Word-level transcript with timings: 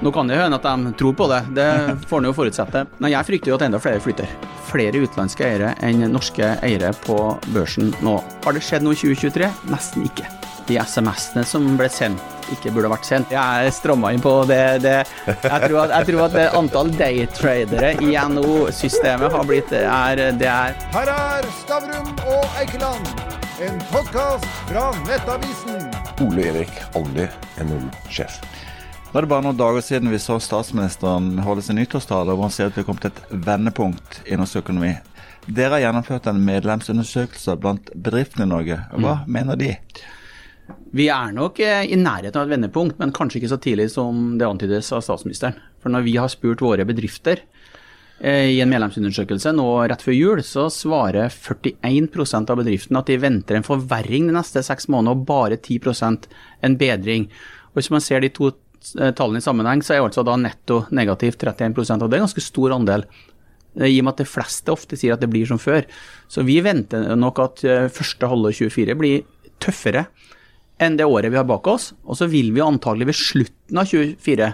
Nå 0.00 0.12
kan 0.12 0.28
det 0.28 0.36
hende 0.36 0.58
at 0.60 0.66
de 0.66 0.92
tror 0.98 1.14
på 1.16 1.26
det, 1.30 1.40
det 1.56 1.68
får 2.08 2.20
en 2.20 2.28
jo 2.28 2.34
forutsette. 2.36 2.84
Men 3.00 3.14
jeg 3.14 3.26
frykter 3.30 3.52
jo 3.52 3.56
at 3.56 3.62
enda 3.64 3.80
flere 3.80 4.02
flytter. 4.04 4.28
Flere 4.68 5.00
utenlandske 5.00 5.46
eiere 5.46 5.70
enn 5.86 6.04
norske 6.12 6.50
eiere 6.66 6.90
på 7.06 7.16
børsen 7.54 7.94
nå. 8.04 8.18
Har 8.44 8.56
det 8.56 8.64
skjedd 8.66 8.84
noe 8.84 8.92
i 8.92 9.00
2023? 9.00 9.48
Nesten 9.72 10.04
ikke. 10.04 10.28
De 10.66 10.76
SMS-ene 10.82 11.46
som 11.46 11.64
ble 11.78 11.88
sendt, 11.92 12.20
ikke 12.52 12.72
burde 12.74 12.90
vært 12.90 13.06
sendt. 13.08 13.32
Jeg 13.32 13.72
stramma 13.72 14.10
inn 14.12 14.20
på 14.20 14.34
det. 14.50 14.60
det. 14.84 14.96
Jeg, 15.30 15.60
tror 15.64 15.78
at, 15.86 15.94
jeg 15.94 16.10
tror 16.10 16.24
at 16.26 16.36
det 16.36 16.46
antall 16.60 16.92
daytradere 16.98 17.94
i 18.02 18.12
NO-systemet 18.34 19.32
har 19.32 19.48
blitt 19.48 19.72
er, 19.78 20.26
det 20.36 20.50
er 20.50 20.76
Her 20.92 21.14
er 21.14 21.50
Stavrum 21.62 22.12
og 22.26 22.60
Eikeland, 22.60 23.08
en 23.64 23.80
podkast 23.94 24.50
fra 24.68 24.90
Nettavisen. 25.06 25.88
Ole 26.26 26.50
Erik 26.50 26.82
Alli, 26.98 27.30
NHO-sjef. 27.62 28.42
Nå 29.12 29.20
er 29.20 29.24
det 29.24 29.30
bare 29.30 29.44
noen 29.46 29.58
dager 29.58 29.84
siden 29.84 30.10
vi 30.10 30.18
så 30.20 30.36
statsministeren 30.42 31.38
holde 31.46 31.62
sin 31.64 31.78
nyttårstale 31.78 32.34
hvor 32.34 32.48
han 32.48 32.54
sier 32.54 32.68
at 32.68 32.76
vi 32.76 32.82
har 32.82 32.88
kommet 32.88 33.06
til 33.06 33.14
et 33.14 33.46
vendepunkt 33.46 34.18
i 34.26 34.36
norsk 34.36 34.60
økonomi. 34.64 34.92
Dere 35.46 35.76
har 35.76 35.84
gjennomført 35.84 36.26
en 36.26 36.42
medlemsundersøkelse 36.42 37.54
blant 37.62 37.92
bedriftene 37.94 38.48
i 38.48 38.50
Norge. 38.50 38.78
Hva 38.92 39.20
mm. 39.22 39.32
mener 39.36 39.60
de? 39.60 39.70
Vi 40.96 41.06
er 41.12 41.34
nok 41.36 41.60
eh, 41.62 41.84
i 41.86 41.98
nærheten 42.00 42.40
av 42.40 42.48
et 42.48 42.56
vendepunkt, 42.56 42.98
men 42.98 43.14
kanskje 43.14 43.40
ikke 43.40 43.52
så 43.52 43.60
tidlig 43.62 43.92
som 43.94 44.34
det 44.40 44.48
antydes 44.48 44.90
av 44.96 45.04
statsministeren. 45.06 45.58
For 45.82 45.92
når 45.94 46.06
vi 46.06 46.16
har 46.18 46.32
spurt 46.32 46.64
våre 46.64 46.86
bedrifter 46.88 47.44
eh, 48.18 48.50
i 48.56 48.60
en 48.64 48.72
medlemsundersøkelse 48.72 49.54
nå 49.54 49.68
rett 49.86 50.02
før 50.02 50.16
jul, 50.16 50.42
så 50.46 50.66
svarer 50.72 51.30
41% 51.30 52.50
av 52.50 52.58
bedriftene 52.58 53.02
at 53.04 53.12
de 53.12 53.20
venter 53.22 53.58
en 53.58 53.66
forverring 53.66 54.26
de 54.30 54.34
neste 54.34 54.64
seks 54.66 54.90
månedene, 54.90 55.14
og 55.14 55.28
bare 55.28 55.60
10% 55.60 56.26
en 56.66 56.78
bedring. 56.80 57.30
Og 57.70 57.78
Hvis 57.78 57.92
man 57.94 58.02
ser 58.02 58.24
de 58.24 58.34
to 58.34 58.50
tallene 59.16 59.40
i 59.40 59.44
sammenheng, 59.44 59.82
så 59.84 59.96
er 59.96 60.04
altså 60.04 60.24
da 60.26 60.36
netto 60.40 60.84
negativt 60.94 61.42
31% 61.42 62.04
og 62.04 62.10
det 62.10 62.16
er 62.16 62.22
en 62.22 62.28
ganske 62.28 62.44
stor 62.44 62.74
andel. 62.76 63.06
Eh, 63.78 63.90
I 63.90 64.00
og 64.00 64.06
med 64.06 64.14
at 64.14 64.22
de 64.24 64.28
fleste 64.30 64.72
ofte 64.74 64.98
sier 64.98 65.16
at 65.16 65.22
det 65.22 65.30
blir 65.32 65.48
som 65.48 65.60
før. 65.60 65.86
Så 66.28 66.44
vi 66.46 66.58
venter 66.64 67.14
nok 67.18 67.42
at 67.44 67.64
eh, 67.66 67.88
første 67.92 68.30
halvår 68.30 68.56
24 68.56 68.98
blir 68.98 69.26
tøffere 69.62 70.06
enn 70.82 70.98
det 70.98 71.06
året 71.08 71.32
vi 71.32 71.40
har 71.40 71.48
bak 71.48 71.66
oss. 71.72 71.92
Og 72.04 72.18
så 72.20 72.28
vil 72.30 72.52
vi 72.56 72.64
antagelig 72.64 73.10
ved 73.10 73.20
slutten 73.20 73.80
av 73.80 73.88
24 73.88 74.52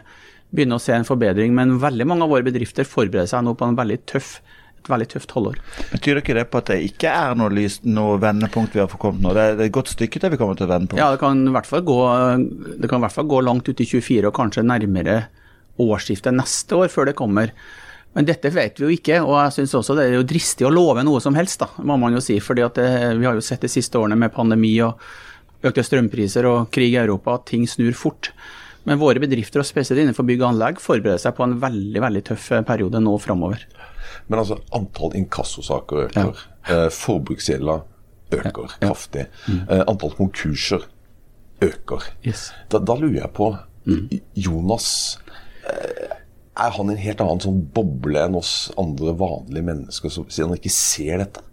begynne 0.52 0.76
å 0.76 0.82
se 0.82 0.92
en 0.92 1.08
forbedring, 1.08 1.54
men 1.56 1.78
veldig 1.80 2.04
mange 2.08 2.26
av 2.26 2.32
våre 2.34 2.44
bedrifter 2.44 2.84
forbereder 2.84 3.30
seg 3.30 3.46
nå 3.46 3.54
på 3.56 3.70
en 3.70 3.78
veldig 3.78 4.02
tøff 4.10 4.34
et 4.82 4.90
veldig 4.90 5.08
tøft 5.14 5.34
halvår. 5.36 5.60
Betyr 5.92 6.20
ikke 6.20 6.36
det 6.36 6.48
på 6.50 6.62
at 6.62 6.72
det 6.72 6.78
ikke 6.88 7.12
er 7.12 7.36
noe, 7.38 7.52
lys, 7.54 7.78
noe 7.86 8.18
vendepunkt 8.22 8.74
vi 8.74 8.82
har 8.82 8.90
kommet 8.90 9.22
nå? 9.24 9.34
Det 9.36 9.44
er, 9.44 9.62
et 9.66 9.74
godt 9.74 9.92
stykke 9.94 10.22
til 10.22 10.34
vi 10.34 10.40
kommer 10.40 10.58
til 10.58 10.70
vendepunkt? 10.70 11.00
Ja, 11.00 11.12
det 11.14 11.22
kan 11.22 11.46
i 11.46 11.54
hvert 11.54 11.68
fall 11.68 11.84
gå, 11.86 12.00
det 12.82 12.90
kan 12.90 12.98
i 13.00 13.06
hvert 13.06 13.16
fall 13.16 13.30
gå 13.30 13.40
langt 13.46 13.70
ut 13.70 13.82
i 13.82 13.88
24 13.88 14.28
og 14.28 14.36
kanskje 14.36 14.66
nærmere 14.66 15.22
årsskiftet 15.82 16.36
neste 16.36 16.76
år 16.76 16.92
før 16.92 17.08
det 17.10 17.16
kommer. 17.18 17.54
Men 18.12 18.26
dette 18.28 18.50
vet 18.52 18.76
vi 18.76 18.84
jo 18.84 18.92
ikke, 18.92 19.20
og 19.24 19.38
jeg 19.38 19.54
syns 19.56 19.76
også 19.78 19.96
det 19.96 20.08
er 20.08 20.18
jo 20.18 20.26
dristig 20.28 20.66
å 20.68 20.72
love 20.72 21.04
noe 21.06 21.20
som 21.24 21.36
helst, 21.38 21.62
da, 21.62 21.70
må 21.86 21.96
man 22.00 22.12
jo 22.12 22.20
si. 22.20 22.36
fordi 22.44 22.66
det, 22.76 22.88
vi 23.20 23.28
har 23.28 23.38
jo 23.38 23.44
sett 23.44 23.64
de 23.64 23.70
siste 23.72 23.96
årene 24.00 24.18
med 24.20 24.34
pandemi 24.34 24.74
og 24.84 25.00
økte 25.62 25.84
strømpriser 25.86 26.48
og 26.50 26.68
krig 26.74 26.92
i 26.92 27.00
Europa 27.00 27.38
at 27.38 27.46
ting 27.48 27.64
snur 27.70 27.94
fort. 27.96 28.32
Men 28.84 28.98
våre 28.98 29.22
bedrifter, 29.22 29.62
og 29.62 29.68
spesielt 29.68 30.02
innenfor 30.02 30.26
bygg 30.26 30.42
og 30.42 30.48
anlegg, 30.50 30.82
forbereder 30.82 31.22
seg 31.22 31.36
på 31.38 31.46
en 31.46 31.56
veldig 31.62 32.02
veldig 32.02 32.22
tøff 32.32 32.50
periode 32.66 33.00
nå 33.00 33.14
framover. 33.22 33.62
Men 34.28 34.42
altså, 34.42 34.58
antall 34.74 35.16
inkassosaker 35.18 36.06
øker. 36.06 36.32
Ja. 36.68 36.74
Eh, 36.74 36.88
forbruksgjelda 36.94 37.78
øker 38.32 38.66
ja. 38.68 38.88
kraftig. 38.88 39.26
Mm. 39.48 39.62
Antall 39.86 40.14
konkurser 40.18 40.86
øker. 41.62 42.06
Yes. 42.26 42.50
Da, 42.70 42.80
da, 42.82 42.96
lurer 42.98 43.22
jeg 43.22 43.32
på 43.36 43.52
mm. 43.84 44.06
Jonas 44.34 44.88
eh, 45.68 46.14
Er 46.52 46.76
han 46.76 46.92
en 46.92 47.00
helt 47.00 47.22
annen 47.24 47.42
sånn 47.42 47.60
boble 47.74 48.22
enn 48.26 48.36
oss 48.38 48.70
andre 48.80 49.14
vanlige 49.18 49.64
mennesker, 49.64 50.12
siden 50.12 50.52
han 50.52 50.58
ikke 50.60 50.74
ser 50.74 51.22
dette? 51.22 51.44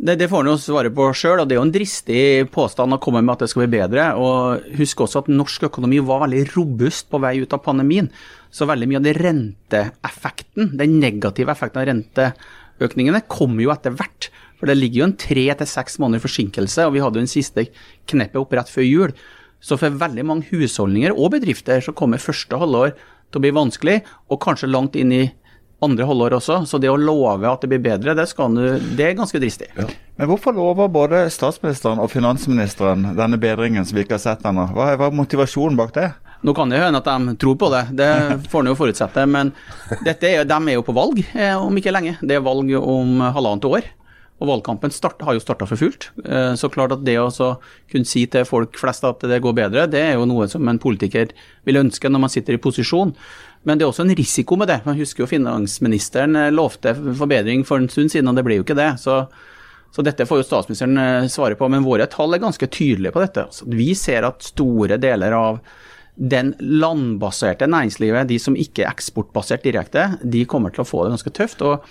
Det, 0.00 0.14
det, 0.16 0.30
får 0.32 0.42
han 0.42 0.48
jo 0.48 0.58
svare 0.60 0.90
på 0.96 1.10
sjøl, 1.16 1.42
og 1.42 1.48
det 1.48 1.56
er 1.56 1.58
jo 1.58 1.66
en 1.66 1.72
dristig 1.74 2.22
påstand 2.52 2.96
å 2.96 3.00
komme 3.02 3.20
med 3.20 3.34
at 3.34 3.44
det 3.44 3.50
skal 3.52 3.66
bli 3.66 3.78
bedre. 3.78 4.06
og 4.16 4.68
Husk 4.78 5.02
også 5.04 5.24
at 5.24 5.32
norsk 5.32 5.66
økonomi 5.68 6.00
var 6.04 6.22
veldig 6.24 6.46
robust 6.54 7.10
på 7.12 7.20
vei 7.20 7.34
ut 7.42 7.56
av 7.56 7.60
pandemien. 7.64 8.08
Så 8.50 8.66
veldig 8.66 8.88
mye 8.90 9.00
av 9.00 9.06
den 9.06 9.18
renteeffekten, 9.18 10.72
den 10.78 10.98
negative 11.02 11.52
effekten 11.54 11.82
av 11.82 11.88
renteøkningene, 11.90 13.22
kommer 13.30 13.64
jo 13.64 13.74
etter 13.74 13.94
hvert. 13.94 14.30
For 14.60 14.68
det 14.68 14.76
ligger 14.76 15.02
jo 15.02 15.08
en 15.08 15.18
tre 15.20 15.46
til 15.56 15.68
seks 15.70 16.00
måneder 16.02 16.24
forsinkelse, 16.24 16.86
og 16.86 16.96
vi 16.96 17.04
hadde 17.04 17.20
jo 17.20 17.24
den 17.24 17.32
siste 17.32 17.68
kneppet 18.10 18.40
opp 18.42 18.56
rett 18.58 18.72
før 18.72 18.86
jul. 18.86 19.14
Så 19.60 19.76
for 19.80 19.96
veldig 20.02 20.24
mange 20.26 20.48
husholdninger 20.50 21.14
og 21.14 21.34
bedrifter 21.36 21.82
så 21.84 21.94
kommer 21.96 22.20
første 22.20 22.58
halvår 22.60 22.94
til 22.94 23.38
å 23.38 23.44
bli 23.44 23.52
vanskelig, 23.54 24.00
og 24.28 24.42
kanskje 24.42 24.70
langt 24.72 24.98
inn 24.98 25.14
i 25.14 25.24
andre 25.84 26.04
halvår 26.08 26.36
også. 26.40 26.58
Så 26.68 26.80
det 26.82 26.90
å 26.92 26.98
love 27.00 27.48
at 27.48 27.62
det 27.64 27.70
blir 27.72 27.82
bedre, 27.84 28.16
det, 28.16 28.26
du, 28.36 28.64
det 28.98 29.06
er 29.06 29.18
ganske 29.18 29.40
dristig. 29.40 29.70
Ja. 29.78 29.86
Men 30.20 30.28
hvorfor 30.28 30.56
lover 30.56 30.90
både 30.92 31.22
statsministeren 31.32 32.02
og 32.02 32.10
finansministeren 32.12 33.14
denne 33.16 33.38
bedringen 33.40 33.86
som 33.88 33.96
vi 33.96 34.04
ikke 34.04 34.18
har 34.18 34.26
sett 34.26 34.44
ennå? 34.44 34.66
Hva 34.76 34.90
er 34.92 35.16
motivasjonen 35.16 35.78
bak 35.80 35.94
det? 35.96 36.10
Nå 36.46 36.54
kan 36.56 36.72
det 36.72 36.80
hende 36.80 37.02
at 37.02 37.08
de 37.08 37.36
tror 37.40 37.56
på 37.60 37.68
det, 37.72 37.82
det 37.98 38.10
får 38.48 38.64
en 38.64 38.70
jo 38.72 38.76
forutsette. 38.78 39.24
Men 39.28 39.52
er, 40.00 40.44
de 40.48 40.56
er 40.56 40.76
jo 40.76 40.84
på 40.86 40.96
valg 40.96 41.20
eh, 41.34 41.56
om 41.56 41.76
ikke 41.76 41.92
lenge. 41.92 42.16
Det 42.22 42.38
er 42.38 42.44
valg 42.44 42.72
om 42.80 43.20
halvannet 43.20 43.68
år. 43.68 43.90
Og 44.40 44.48
valgkampen 44.48 44.92
start, 44.92 45.20
har 45.20 45.36
jo 45.36 45.42
starta 45.42 45.66
for 45.68 45.76
fullt. 45.76 46.08
Eh, 46.24 46.54
så 46.56 46.70
klart 46.72 46.94
at 46.96 47.04
det 47.04 47.18
å 47.20 47.28
kunne 47.92 48.08
si 48.08 48.24
til 48.30 48.46
folk 48.48 48.78
flest 48.80 49.04
at 49.04 49.20
det 49.28 49.42
går 49.44 49.56
bedre, 49.58 49.84
det 49.92 50.00
er 50.00 50.14
jo 50.16 50.24
noe 50.28 50.48
som 50.48 50.64
en 50.70 50.80
politiker 50.80 51.34
vil 51.68 51.80
ønske 51.82 52.08
når 52.08 52.24
man 52.24 52.32
sitter 52.32 52.56
i 52.56 52.62
posisjon. 52.62 53.12
Men 53.68 53.76
det 53.76 53.84
er 53.84 53.90
også 53.90 54.06
en 54.06 54.16
risiko 54.16 54.56
med 54.56 54.72
det. 54.72 54.80
Man 54.86 54.96
husker 54.96 55.26
jo 55.26 55.28
finansministeren 55.28 56.40
eh, 56.40 56.52
lovte 56.54 56.94
forbedring 56.96 57.66
for 57.68 57.82
en 57.82 57.90
stund 57.92 58.14
siden, 58.14 58.32
og 58.32 58.40
det 58.40 58.46
ble 58.46 58.56
jo 58.56 58.64
ikke 58.64 58.78
det. 58.80 58.94
Så, 59.02 59.20
så 59.92 60.04
dette 60.06 60.24
får 60.24 60.40
jo 60.40 60.48
statsministeren 60.48 60.96
eh, 61.04 61.28
svare 61.28 61.60
på. 61.60 61.68
Men 61.68 61.84
våre 61.84 62.08
tall 62.08 62.32
er 62.32 62.40
ganske 62.40 62.70
tydelige 62.72 63.12
på 63.12 63.20
dette. 63.26 63.44
Så 63.52 63.68
vi 63.68 63.92
ser 63.92 64.24
at 64.30 64.48
store 64.54 64.96
deler 65.04 65.36
av 65.36 65.60
den 66.20 66.52
landbaserte 66.60 67.68
næringslivet, 67.70 68.28
de 68.28 68.38
som 68.38 68.56
ikke 68.58 68.84
er 68.84 68.92
eksportbasert 68.92 69.64
direkte, 69.64 70.06
de 70.20 70.44
kommer 70.44 70.74
til 70.74 70.84
å 70.84 70.88
få 70.88 71.04
det 71.04 71.14
ganske 71.16 71.32
tøft. 71.36 71.62
og 71.64 71.84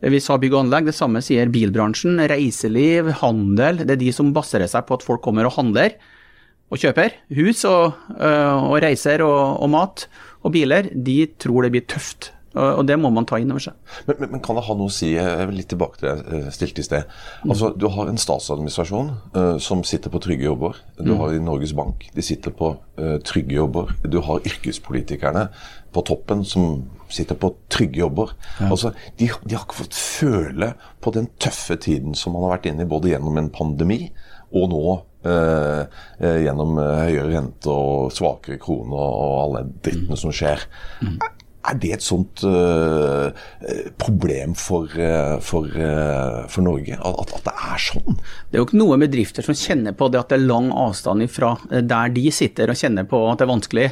vi 0.00 0.20
sa 0.20 0.38
bygg 0.40 0.54
og 0.54 0.62
anlegg, 0.64 0.86
det 0.88 0.96
samme 0.96 1.20
sier 1.20 1.50
bilbransjen, 1.52 2.16
reiseliv, 2.30 3.10
handel. 3.20 3.84
Det 3.84 3.94
er 3.94 4.00
de 4.00 4.12
som 4.16 4.32
baserer 4.32 4.70
seg 4.70 4.86
på 4.88 4.96
at 4.96 5.04
folk 5.04 5.20
kommer 5.20 5.44
og 5.44 5.58
handler 5.58 5.92
og 6.70 6.80
kjøper 6.80 7.18
hus 7.36 7.64
og, 7.68 7.98
øh, 8.16 8.70
og 8.70 8.78
reiser 8.80 9.20
og, 9.26 9.60
og 9.60 9.70
mat 9.74 10.06
og 10.40 10.54
biler, 10.54 10.88
de 10.94 11.26
tror 11.36 11.66
det 11.66 11.74
blir 11.74 11.84
tøft. 11.90 12.30
Og 12.58 12.82
det 12.82 12.96
må 12.98 13.12
man 13.14 13.26
ta 13.30 13.38
inn 13.38 13.52
over 13.54 13.62
seg. 13.62 13.76
Men, 14.08 14.16
men, 14.18 14.30
men, 14.32 14.40
kan 14.42 14.58
det 14.58 14.64
ha 14.66 14.74
noe 14.74 14.90
å 14.90 14.94
si, 14.94 15.12
jeg 15.14 15.48
vil 15.50 15.58
litt 15.60 15.70
tilbake 15.70 16.00
til 16.00 16.08
det 16.08 16.14
jeg 16.16 16.40
eh, 16.40 16.54
stilte 16.56 16.82
i 16.82 16.86
sted. 16.86 17.18
Altså, 17.46 17.70
Du 17.78 17.86
har 17.94 18.10
en 18.10 18.18
statsadministrasjon 18.18 19.12
uh, 19.36 19.56
som 19.62 19.84
sitter 19.86 20.10
på 20.10 20.22
trygge 20.24 20.48
jobber. 20.48 20.80
Du 20.98 21.12
mm. 21.12 21.18
har 21.20 21.34
i 21.36 21.42
Norges 21.42 21.74
Bank, 21.78 22.08
de 22.16 22.24
sitter 22.26 22.54
på 22.56 22.72
uh, 22.74 23.18
trygge 23.26 23.54
jobber. 23.54 23.92
Du 24.02 24.18
har 24.26 24.42
yrkespolitikerne 24.50 25.46
på 25.94 26.02
toppen 26.06 26.42
som 26.46 26.82
sitter 27.10 27.38
på 27.38 27.52
trygge 27.70 28.02
jobber. 28.02 28.34
Ja. 28.58 28.72
Altså, 28.72 28.94
de, 29.18 29.30
de, 29.44 29.54
har 29.54 29.64
ikke 29.66 29.82
fått 29.84 29.98
føle 29.98 30.72
på 31.02 31.14
den 31.14 31.30
tøffe 31.42 31.78
tiden 31.78 32.18
som 32.18 32.34
man 32.34 32.48
har 32.48 32.56
vært 32.56 32.70
inne 32.70 32.86
i, 32.86 32.90
både 32.90 33.14
gjennom 33.14 33.38
en 33.38 33.52
pandemi 33.54 34.02
og 34.50 34.70
nå 34.72 34.84
uh, 35.26 35.82
eh, 36.18 36.38
gjennom 36.44 36.78
eh, 36.82 37.02
høyere 37.06 37.28
rente 37.30 37.70
og 37.70 38.10
svakere 38.14 38.58
krone 38.62 38.96
og, 38.96 39.12
og 39.20 39.36
alle 39.44 39.64
drittene 39.84 40.18
som 40.18 40.34
skjer. 40.34 40.64
Mm. 41.04 41.18
Er 41.68 41.76
det 41.76 41.90
et 41.92 42.04
sånt 42.04 42.40
uh, 42.48 43.28
problem 44.00 44.54
for, 44.56 44.88
uh, 44.96 45.36
for, 45.44 45.68
uh, 45.68 46.46
for 46.48 46.64
Norge, 46.64 46.96
at, 46.96 47.34
at, 47.36 47.42
det 47.44 47.52
er 47.52 47.82
sånn? 47.84 48.16
Det 48.48 48.56
er 48.56 48.62
jo 48.62 48.68
ikke 48.70 48.80
noen 48.80 49.04
bedrifter 49.04 49.44
som 49.44 49.58
kjenner 49.58 49.96
på 49.96 50.08
det 50.08 50.22
at 50.22 50.32
det 50.32 50.38
er 50.38 50.46
lang 50.48 50.70
avstand 50.72 51.26
fra 51.28 51.52
der 51.68 52.14
de 52.16 52.24
sitter 52.32 52.72
og 52.72 52.80
kjenner 52.80 53.04
på 53.08 53.20
at 53.28 53.42
det 53.42 53.46
er 53.46 53.52
vanskelig, 53.52 53.88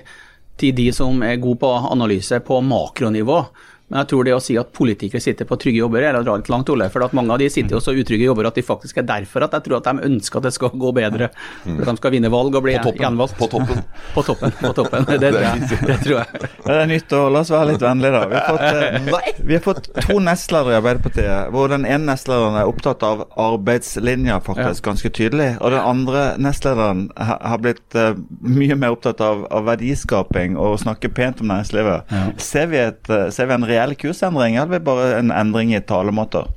til 0.59 0.73
de 0.75 0.89
som 0.97 1.21
er 1.23 1.37
gode 1.43 1.61
på 1.63 1.71
analyse 1.93 2.41
på 2.43 2.63
makronivå. 2.67 3.43
Men 3.89 4.03
jeg 4.03 4.11
tror 4.11 4.27
det 4.27 4.35
å 4.37 4.41
si 4.43 4.55
at 4.61 4.69
politikere 4.77 5.21
sitter 5.23 5.49
på 5.49 5.57
trygge 5.61 5.81
jobber, 5.81 6.05
er 6.05 6.19
å 6.19 6.25
dra 6.25 6.35
litt 6.37 6.51
langt, 6.53 6.69
Ole. 6.69 6.91
For 6.93 7.07
at 7.07 7.15
mange 7.17 7.33
av 7.33 7.41
de 7.41 7.49
sitter 7.53 7.77
jo 7.77 7.81
så 7.81 7.95
utrygge 7.97 8.27
jobber 8.27 8.51
at 8.51 8.59
de 8.59 8.65
faktisk 8.65 9.01
er 9.01 9.07
derfor 9.09 9.47
at 9.47 9.55
jeg 9.57 9.65
tror 9.65 9.79
at 9.79 9.89
de 9.89 10.09
ønsker 10.11 10.41
at 10.41 10.49
det 10.49 10.53
skal 10.57 10.75
gå 10.77 10.91
bedre. 10.97 11.31
For 11.65 11.85
at 11.87 11.89
de 11.89 12.03
skal 12.03 12.13
vinne 12.13 12.31
valg 12.33 12.59
og 12.59 12.67
bli 12.67 12.75
gjenvalgt. 12.77 13.39
På 13.39 13.49
toppen. 13.49 13.81
På 14.15 14.25
toppen. 14.27 14.53
på 14.61 14.73
toppen. 14.77 15.07
Det, 15.09 15.31
tror 15.33 15.45
jeg. 15.45 15.79
Det 15.89 15.97
tror 16.03 16.17
jeg. 16.19 16.51
Det 16.65 16.75
er 16.75 16.91
nytt 16.91 17.15
år, 17.17 17.31
la 17.33 17.43
oss 17.45 17.53
være 17.53 17.71
litt 17.71 17.85
vennlige, 17.85 18.13
da. 18.13 18.23
Vi 18.29 18.37
har 18.37 18.47
fått, 18.49 19.25
eh, 19.31 19.39
vi 19.49 19.57
har 19.57 19.65
fått 19.65 19.89
to 20.05 20.19
nestledere 20.25 20.75
i 20.75 20.79
Arbeiderpartiet, 20.83 21.53
hvor 21.55 21.73
den 21.73 21.87
ene 21.89 22.11
nestlederen 22.11 22.59
er 22.61 22.69
opptatt 22.69 23.05
av 23.07 23.25
arbeidslinja, 23.41 24.41
faktisk, 24.45 24.85
ganske 24.89 25.13
tydelig. 25.17 25.51
Og 25.63 25.73
den 25.73 25.81
andre 25.81 26.25
nestlederen 26.41 27.07
har 27.17 27.63
blitt 27.65 27.97
uh, 27.97 28.13
mye 28.45 28.77
mer 28.79 28.97
opptatt 28.97 29.23
av, 29.25 29.47
av 29.55 29.69
verdiskaping 29.69 30.59
og 30.61 30.79
snakke 30.85 31.11
pent 31.15 31.43
om 31.45 31.53
næringslivet. 31.53 32.17
Ser, 32.43 32.69
vi 32.73 32.83
et, 32.83 33.03
uh, 33.13 33.29
ser 33.35 33.49
vi 33.51 33.57
en 33.57 33.69
reell 33.79 33.95
kursendring, 33.99 34.59
eller 34.59 34.83
bare 34.85 35.13
en 35.21 35.31
endring 35.35 35.73
i 35.77 35.81
talemåter? 35.81 36.49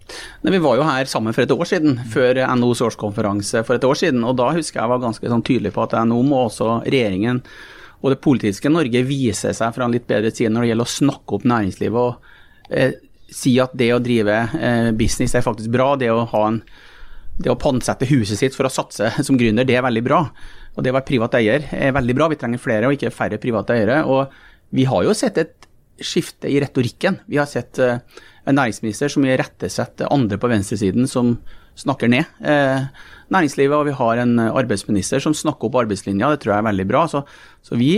Nei, 0.41 0.55
vi 0.55 0.61
var 0.63 0.79
jo 0.79 0.87
her 0.87 1.09
sammen 1.09 1.35
for 1.37 1.45
et 1.45 1.53
år 1.53 1.69
siden, 1.69 1.99
før 2.11 2.41
NHOs 2.57 2.81
årskonferanse 2.89 3.61
for 3.67 3.77
et 3.77 3.85
år 3.87 3.99
siden. 4.01 4.25
og 4.27 4.39
Da 4.41 4.49
husker 4.55 4.81
jeg 4.81 4.91
var 4.91 5.03
ganske 5.03 5.31
sånn 5.31 5.45
tydelig 5.45 5.75
på 5.75 5.85
at 5.85 5.95
NO, 6.09 6.21
må 6.25 6.47
også 6.47 6.81
regjeringen 6.87 7.43
Og 8.01 8.09
det 8.09 8.21
politiske 8.23 8.69
Norge 8.71 9.03
viser 9.05 9.53
seg 9.53 9.75
fra 9.75 9.85
en 9.85 9.93
litt 9.93 10.07
bedre 10.09 10.31
side 10.33 10.49
når 10.49 10.63
det 10.63 10.69
gjelder 10.71 10.87
å 10.89 10.93
snakke 10.95 11.35
opp 11.37 11.43
næringslivet 11.45 11.99
og 12.01 12.71
eh, 12.73 12.95
si 13.31 13.53
at 13.61 13.75
det 13.77 13.91
å 13.93 13.99
drive 14.01 14.37
eh, 14.57 14.89
business 14.97 15.35
er 15.37 15.45
faktisk 15.45 15.69
bra. 15.71 15.93
Det 16.01 16.09
å, 16.11 16.23
ha 16.33 16.41
en, 16.47 16.57
det 17.37 17.51
å 17.53 17.59
pantsette 17.61 18.09
huset 18.09 18.41
sitt 18.41 18.57
for 18.57 18.65
å 18.65 18.73
satse 18.73 19.11
som 19.27 19.37
gründer, 19.37 19.67
det 19.69 19.77
er 19.77 19.85
veldig 19.85 20.03
bra. 20.07 20.23
Og 20.73 20.81
det 20.83 20.93
å 20.93 20.97
være 20.97 21.07
privat 21.07 21.37
eier 21.39 21.67
er 21.75 21.95
veldig 21.95 22.17
bra. 22.17 22.29
Vi 22.31 22.39
trenger 22.41 22.63
flere 22.63 22.89
og 22.89 22.97
ikke 22.97 23.13
færre 23.13 23.39
private 23.41 23.77
eiere. 23.77 24.01
Og 24.07 24.33
vi 24.75 24.87
har 24.87 25.05
jo 25.05 25.15
sett 25.17 25.39
et 25.41 25.69
skifte 26.05 26.49
i 26.51 26.59
retorikken. 26.63 27.19
Vi 27.29 27.39
har 27.39 27.49
sett 27.49 27.79
eh, 27.81 28.01
en 28.47 28.57
næringsminister 28.57 29.11
som 29.13 29.25
irettesetter 29.27 30.11
andre 30.11 30.39
på 30.41 30.49
venstresiden 30.51 31.09
som 31.09 31.35
snakker 31.79 32.09
ned 32.11 32.27
eh, 32.43 32.87
næringslivet, 33.31 33.77
og 33.77 33.87
vi 33.87 33.95
har 33.95 34.21
en 34.21 34.35
arbeidsminister 34.43 35.23
som 35.23 35.35
snakker 35.37 35.69
opp 35.69 35.79
arbeidslinja. 35.83 36.33
Det 36.33 36.43
tror 36.43 36.55
jeg 36.55 36.63
er 36.63 36.69
veldig 36.69 36.87
bra. 36.89 37.05
Så, 37.09 37.23
så 37.63 37.79
vi 37.79 37.93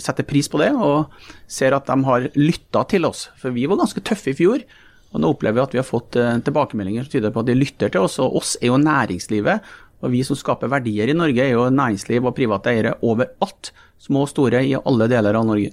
setter 0.00 0.26
pris 0.26 0.48
på 0.48 0.62
det, 0.62 0.70
og 0.72 1.12
ser 1.50 1.76
at 1.76 1.90
de 1.90 1.98
har 2.08 2.30
lytta 2.38 2.86
til 2.88 3.08
oss. 3.08 3.26
For 3.40 3.54
vi 3.54 3.66
var 3.68 3.82
ganske 3.82 4.04
tøffe 4.06 4.32
i 4.32 4.38
fjor. 4.38 4.64
Og 5.12 5.22
nå 5.22 5.30
opplever 5.32 5.56
vi 5.56 5.64
at 5.64 5.76
vi 5.76 5.80
har 5.80 5.88
fått 5.88 6.18
eh, 6.20 6.38
tilbakemeldinger 6.44 7.06
som 7.06 7.14
tyder 7.14 7.32
på 7.32 7.44
at 7.44 7.48
de 7.48 7.56
lytter 7.56 7.92
til 7.92 8.04
oss. 8.04 8.18
Og 8.22 8.40
oss 8.40 8.56
er 8.60 8.70
jo 8.70 8.80
næringslivet. 8.80 9.68
Og 10.04 10.12
vi 10.12 10.22
som 10.26 10.38
skaper 10.38 10.70
verdier 10.70 11.10
i 11.10 11.16
Norge, 11.16 11.42
er 11.42 11.56
jo 11.56 11.68
næringsliv 11.74 12.28
og 12.28 12.36
private 12.36 12.72
eiere 12.74 12.96
overalt. 13.06 13.72
Små 13.98 14.26
og 14.26 14.32
store 14.32 14.62
i 14.66 14.76
alle 14.78 15.08
deler 15.10 15.38
av 15.38 15.48
Norge. 15.48 15.72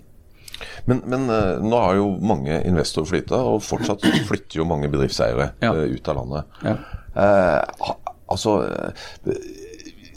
Men, 0.85 1.01
men 1.09 1.29
uh, 1.29 1.61
nå 1.63 1.81
har 1.81 1.99
jo 1.99 2.09
mange 2.23 2.59
investorer 2.67 3.11
flytta, 3.13 3.41
og 3.53 3.63
fortsatt 3.65 4.05
flytter 4.29 4.61
jo 4.61 4.67
mange 4.69 4.89
bedriftseiere 4.91 5.51
ja. 5.65 5.73
uh, 5.73 5.85
ut 5.89 6.11
av 6.11 6.19
landet. 6.21 6.59
Ja. 6.65 6.75
Eh, 7.15 7.91
altså 8.27 8.57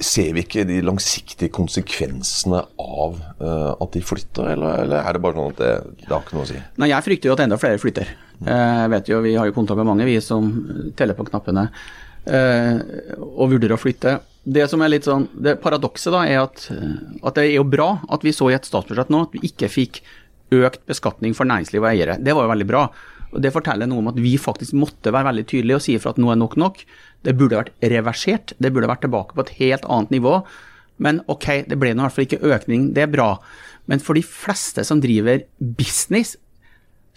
Ser 0.03 0.33
vi 0.35 0.43
ikke 0.45 0.65
de 0.67 0.77
langsiktige 0.83 1.51
konsekvensene 1.55 2.61
av 2.79 3.17
at 3.43 3.95
de 3.95 4.03
flytter, 4.03 4.53
eller, 4.53 4.85
eller, 4.85 5.01
er 5.03 5.17
det 5.17 5.23
bare 5.23 5.35
sånn 5.35 5.55
at 5.55 5.63
det, 5.63 5.71
det 6.05 6.13
har 6.13 6.23
ikke 6.23 6.37
noe 6.37 6.47
å 6.47 6.51
si? 6.51 6.59
Nei, 6.79 6.91
Jeg 6.93 7.07
frykter 7.07 7.31
jo 7.31 7.35
at 7.35 7.43
enda 7.43 7.59
flere 7.59 7.81
flytter. 7.83 8.13
Jeg 8.47 8.93
vet 8.95 9.11
jo, 9.11 9.19
Vi 9.27 9.35
har 9.35 9.51
jo 9.51 9.57
kontakt 9.57 9.81
med 9.81 9.89
mange, 9.91 10.07
vi 10.07 10.15
som 10.23 10.47
teller 10.99 11.19
på 11.19 11.27
knappene 11.27 11.67
og 13.19 13.51
vurderer 13.51 13.75
å 13.75 13.81
flytte. 13.83 14.15
Det 14.49 14.65
som 14.71 14.81
er 14.85 14.95
litt 14.95 15.09
sånn, 15.09 15.27
det 15.35 15.59
Paradokset 15.65 16.15
da 16.15 16.23
er 16.31 16.45
at, 16.45 16.69
at, 16.71 17.35
det 17.37 17.49
er 17.49 17.57
jo 17.59 17.67
bra 17.69 17.91
at 18.09 18.23
vi 18.25 18.33
så 18.37 18.53
i 18.53 18.57
et 18.57 18.69
statsbudsjett 18.69 19.11
nå 19.13 19.27
at 19.27 19.35
vi 19.35 19.43
ikke 19.51 19.69
fikk 19.73 20.01
økt 20.55 20.85
beskatning 20.89 21.37
for 21.37 21.49
næringsliv 21.49 21.83
og 21.83 21.91
eiere. 21.91 22.19
Det 22.23 22.35
var 22.37 22.47
jo 22.47 22.53
veldig 22.55 22.69
bra. 22.69 22.89
Og 23.29 23.43
Det 23.45 23.53
forteller 23.53 23.89
noe 23.89 24.01
om 24.01 24.11
at 24.11 24.19
vi 24.21 24.39
faktisk 24.41 24.73
måtte 24.79 25.13
være 25.13 25.29
veldig 25.29 25.45
tydelige 25.51 25.77
og 25.77 25.85
si 25.85 25.95
ifra 25.99 26.15
at 26.15 26.21
nå 26.21 26.31
er 26.33 26.41
nok 26.41 26.57
nok. 26.61 26.83
Det 27.27 27.37
burde 27.37 27.61
vært 27.61 27.75
reversert, 27.93 28.55
det 28.59 28.73
burde 28.73 28.89
vært 28.89 29.05
tilbake 29.05 29.37
på 29.37 29.45
et 29.45 29.55
helt 29.61 29.85
annet 29.85 30.15
nivå. 30.17 30.41
Men 30.99 31.21
ok, 31.31 31.69
det 31.69 31.79
ble 31.79 31.93
nå 31.93 32.03
i 32.03 32.07
hvert 32.07 32.17
fall 32.17 32.27
ikke 32.27 32.55
økning, 32.57 32.93
det 32.97 33.05
er 33.05 33.13
bra. 33.13 33.31
Men 33.89 34.01
for 34.03 34.19
de 34.19 34.25
fleste 34.25 34.85
som 34.85 35.03
driver 35.05 35.45
business, 35.59 36.37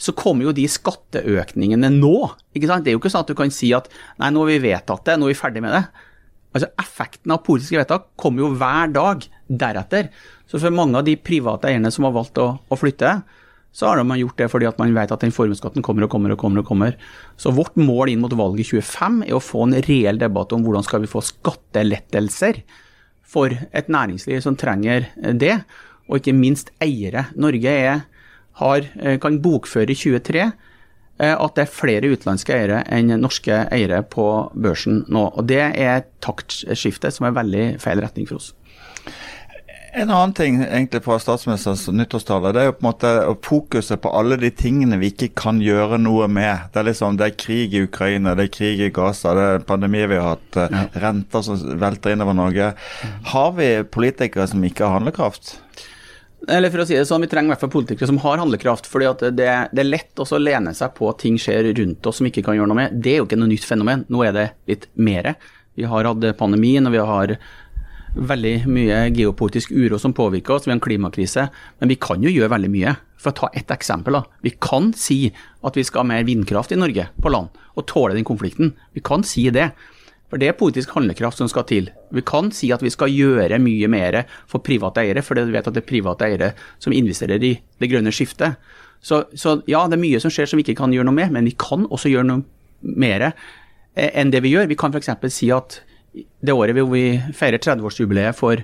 så 0.02 0.14
kommer 0.18 0.48
jo 0.48 0.56
de 0.58 0.66
skatteøkningene 0.70 1.92
nå. 1.94 2.16
ikke 2.58 2.68
sant? 2.70 2.84
Det 2.84 2.92
er 2.92 2.98
jo 2.98 3.02
ikke 3.02 3.12
sånn 3.14 3.26
at 3.26 3.32
du 3.32 3.38
kan 3.38 3.54
si 3.54 3.70
at 3.78 3.90
nei, 4.20 4.32
nå 4.34 4.44
har 4.44 4.50
vi 4.50 4.64
vedtatt 4.64 5.06
det, 5.08 5.18
nå 5.20 5.28
er 5.30 5.36
vi 5.36 5.42
ferdig 5.42 5.64
med 5.64 5.76
det. 5.78 5.84
Altså 6.52 6.68
Effekten 6.82 7.32
av 7.32 7.44
politiske 7.46 7.80
vedtak 7.80 8.10
kommer 8.20 8.44
jo 8.44 8.50
hver 8.60 8.92
dag 8.92 9.24
deretter. 9.48 10.10
Så 10.50 10.60
for 10.60 10.76
mange 10.76 11.00
av 11.00 11.08
de 11.08 11.16
private 11.16 11.70
eierne 11.70 11.92
som 11.94 12.08
har 12.08 12.16
valgt 12.16 12.42
å, 12.44 12.50
å 12.68 12.80
flytte, 12.80 13.22
så 13.72 13.88
har 13.88 14.02
man 14.04 14.20
gjort 14.20 14.36
det 14.42 14.50
fordi 14.52 14.68
at 14.68 14.80
man 14.82 14.92
vet 14.96 15.14
at 15.16 15.24
den 15.24 15.32
formuesskatten 15.32 15.84
kommer 15.86 16.06
og 16.06 16.12
kommer 16.12 16.34
og 16.34 16.42
kommer. 16.42 16.64
og 16.64 16.68
kommer. 16.68 16.98
Så 17.40 17.54
vårt 17.56 17.78
mål 17.80 18.12
inn 18.12 18.24
mot 18.24 18.36
valget 18.36 18.68
25 18.68 19.22
er 19.30 19.36
å 19.38 19.44
få 19.44 19.64
en 19.68 19.78
reell 19.88 20.20
debatt 20.20 20.52
om 20.52 20.66
hvordan 20.66 20.84
skal 20.88 21.06
vi 21.06 21.12
få 21.12 21.24
skattelettelser 21.24 22.64
for 23.32 23.56
et 23.56 23.88
næringsliv 23.88 24.42
som 24.44 24.58
trenger 24.60 25.08
det, 25.16 25.62
og 26.12 26.20
ikke 26.20 26.36
minst 26.36 26.74
eiere. 26.84 27.30
Norge 27.40 27.72
er, 27.72 28.04
har, 28.60 28.90
kan 29.24 29.40
bokføre 29.40 29.94
i 29.94 29.96
23 29.96 30.42
eh, 30.44 30.52
at 31.22 31.58
det 31.58 31.66
er 31.66 31.74
flere 31.74 32.10
utenlandske 32.10 32.56
eiere 32.56 32.82
enn 32.90 33.14
norske 33.22 33.66
eiere 33.70 34.02
på 34.02 34.26
børsen 34.54 35.04
nå. 35.12 35.28
og 35.36 35.46
Det 35.50 35.62
er 35.62 36.00
et 36.00 36.10
taktskifte 36.24 37.12
som 37.14 37.30
er 37.30 37.38
veldig 37.38 37.68
feil 37.84 38.02
retning 38.02 38.30
for 38.30 38.42
oss. 38.42 38.54
En 39.94 40.08
annen 40.08 40.32
ting 40.34 40.62
egentlig 40.64 41.02
fra 41.04 41.18
statsministerens 41.20 41.90
nyttårstale, 41.92 42.54
det 42.56 42.62
er 42.62 42.70
jo 42.70 42.76
på 42.78 42.84
en 42.86 42.88
måte 42.88 43.10
fokuset 43.44 44.00
på 44.00 44.12
alle 44.16 44.38
de 44.40 44.48
tingene 44.56 44.96
vi 45.02 45.10
ikke 45.12 45.34
kan 45.42 45.60
gjøre 45.60 46.00
noe 46.00 46.30
med. 46.32 46.70
Det 46.72 46.80
er 46.80 46.88
liksom, 46.88 47.18
det 47.20 47.28
er 47.28 47.36
krig 47.36 47.76
i 47.76 47.84
Ukraina, 47.84 48.32
det 48.40 48.46
er 48.48 48.54
krig 48.56 48.86
i 48.86 48.92
Gaza, 48.96 49.34
det 49.36 49.48
er 49.50 49.66
pandemi 49.68 50.06
vi 50.08 50.16
har 50.16 50.38
hatt, 50.38 50.62
ja. 50.62 50.86
renter 51.04 51.44
som 51.44 51.60
velter 51.82 52.16
innover 52.16 52.40
Norge. 52.40 52.72
Har 53.34 53.52
vi 53.60 53.68
politikere 53.84 54.48
som 54.48 54.64
ikke 54.64 54.88
har 54.88 54.96
handlekraft? 55.02 55.58
Eller 56.50 56.72
for 56.74 56.82
å 56.82 56.86
si 56.90 56.96
det 56.98 57.06
sånn, 57.06 57.22
Vi 57.22 57.30
trenger 57.30 57.52
i 57.52 57.54
hvert 57.54 57.62
fall 57.62 57.74
politikere 57.74 58.10
som 58.10 58.18
har 58.24 58.42
handlekraft. 58.42 58.88
fordi 58.90 59.12
det, 59.22 59.32
det, 59.38 59.82
er 59.82 59.90
lett 59.90 60.18
å 60.18 60.40
lene 60.40 60.74
seg 60.74 60.94
på 60.98 61.10
at 61.10 61.20
ting 61.22 61.38
skjer 61.38 61.74
rundt 61.78 62.06
oss 62.06 62.18
som 62.18 62.28
ikke 62.28 62.44
kan 62.46 62.58
gjøre 62.58 62.72
noe 62.72 62.80
med. 62.82 63.02
Det 63.02 63.14
er 63.14 63.18
jo 63.22 63.28
ikke 63.30 63.40
noe 63.40 63.52
nytt 63.52 63.68
fenomen. 63.68 64.06
Nå 64.10 64.24
er 64.26 64.34
det 64.34 64.48
litt 64.68 64.88
mere. 64.96 65.36
Vi 65.78 65.86
har 65.88 66.10
hatt 66.10 66.26
pandemien, 66.38 66.86
og 66.88 66.96
vi 66.96 67.04
har 67.12 67.36
veldig 68.12 68.56
mye 68.68 68.98
geopolitisk 69.16 69.72
uro 69.72 70.00
som 70.02 70.14
påvirker 70.14 70.56
oss. 70.56 70.66
Vi 70.66 70.74
har 70.74 70.80
en 70.80 70.84
klimakrise. 70.84 71.48
Men 71.80 71.94
vi 71.94 72.00
kan 72.02 72.24
jo 72.24 72.34
gjøre 72.34 72.52
veldig 72.56 72.74
mye. 72.74 72.96
For 73.22 73.32
å 73.32 73.38
ta 73.38 73.52
ett 73.54 73.72
eksempel. 73.72 74.18
Da. 74.18 74.24
Vi 74.42 74.56
kan 74.58 74.92
si 74.98 75.30
at 75.62 75.78
vi 75.78 75.86
skal 75.86 76.04
ha 76.04 76.10
mer 76.10 76.26
vindkraft 76.28 76.74
i 76.74 76.80
Norge 76.80 77.12
på 77.22 77.32
land, 77.32 77.54
og 77.78 77.88
tåle 77.88 78.18
den 78.18 78.28
konflikten. 78.28 78.74
Vi 78.98 79.04
kan 79.06 79.24
si 79.24 79.46
det. 79.54 79.70
For 80.32 80.40
det 80.40 80.48
er 80.48 80.56
politisk 80.56 80.94
handlekraft 80.96 81.42
som 81.42 81.50
skal 81.52 81.66
til. 81.68 81.90
Vi 82.16 82.24
kan 82.24 82.54
si 82.56 82.70
at 82.72 82.84
vi 82.84 82.92
skal 82.94 83.12
gjøre 83.12 83.60
mye 83.60 83.90
mer 83.92 84.22
for 84.50 84.64
private 84.64 85.04
eiere, 85.04 85.24
for 85.28 85.36
vi 85.36 85.52
vet 85.52 85.68
at 85.68 85.76
det 85.76 85.84
er 85.84 85.90
private 85.90 86.30
eiere 86.30 86.54
som 86.80 86.96
investerer 86.96 87.44
i 87.44 87.58
det 87.60 87.90
grønne 87.92 88.14
skiftet. 88.16 88.56
Så, 89.04 89.26
så, 89.36 89.58
ja, 89.68 89.84
det 89.90 89.98
er 89.98 90.04
mye 90.06 90.22
som 90.24 90.32
skjer 90.32 90.48
som 90.48 90.60
vi 90.62 90.64
ikke 90.64 90.78
kan 90.80 90.94
gjøre 90.94 91.10
noe 91.10 91.18
med, 91.18 91.34
men 91.36 91.50
vi 91.50 91.56
kan 91.60 91.84
også 91.90 92.12
gjøre 92.14 92.30
noe 92.30 92.46
mer 93.02 93.32
eh, 93.32 94.12
enn 94.14 94.32
det 94.32 94.44
vi 94.46 94.54
gjør. 94.54 94.70
Vi 94.72 94.78
kan 94.80 94.94
f.eks. 94.96 95.12
si 95.34 95.50
at 95.52 95.82
det 96.14 96.56
året 96.56 96.78
hvor 96.78 96.94
vi 96.94 97.18
feirer 97.36 97.60
30-årsjubileet 97.60 98.38
for 98.38 98.62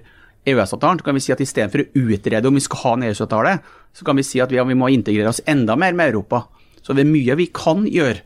EØS-avtalen, 0.47 1.03
kan 1.03 1.17
vi 1.17 1.23
si 1.25 1.33
at 1.35 1.43
istedenfor 1.43 1.83
å 1.83 2.05
utrede 2.07 2.47
om 2.47 2.55
vi 2.55 2.63
skal 2.63 2.83
ha 2.85 2.93
en 2.95 3.05
EØS-avtale, 3.09 3.57
så 3.97 4.07
kan 4.07 4.19
vi 4.19 4.23
si 4.23 4.39
at 4.43 4.53
vi, 4.53 4.61
må 4.77 4.91
integrere 4.93 5.33
oss 5.33 5.43
enda 5.49 5.75
mer 5.75 5.97
med 5.97 6.13
Europa. 6.13 6.45
Så 6.79 6.95
det 6.95 7.03
er 7.03 7.11
mye 7.11 7.35
vi 7.39 7.49
kan 7.51 7.83
gjøre, 7.89 8.21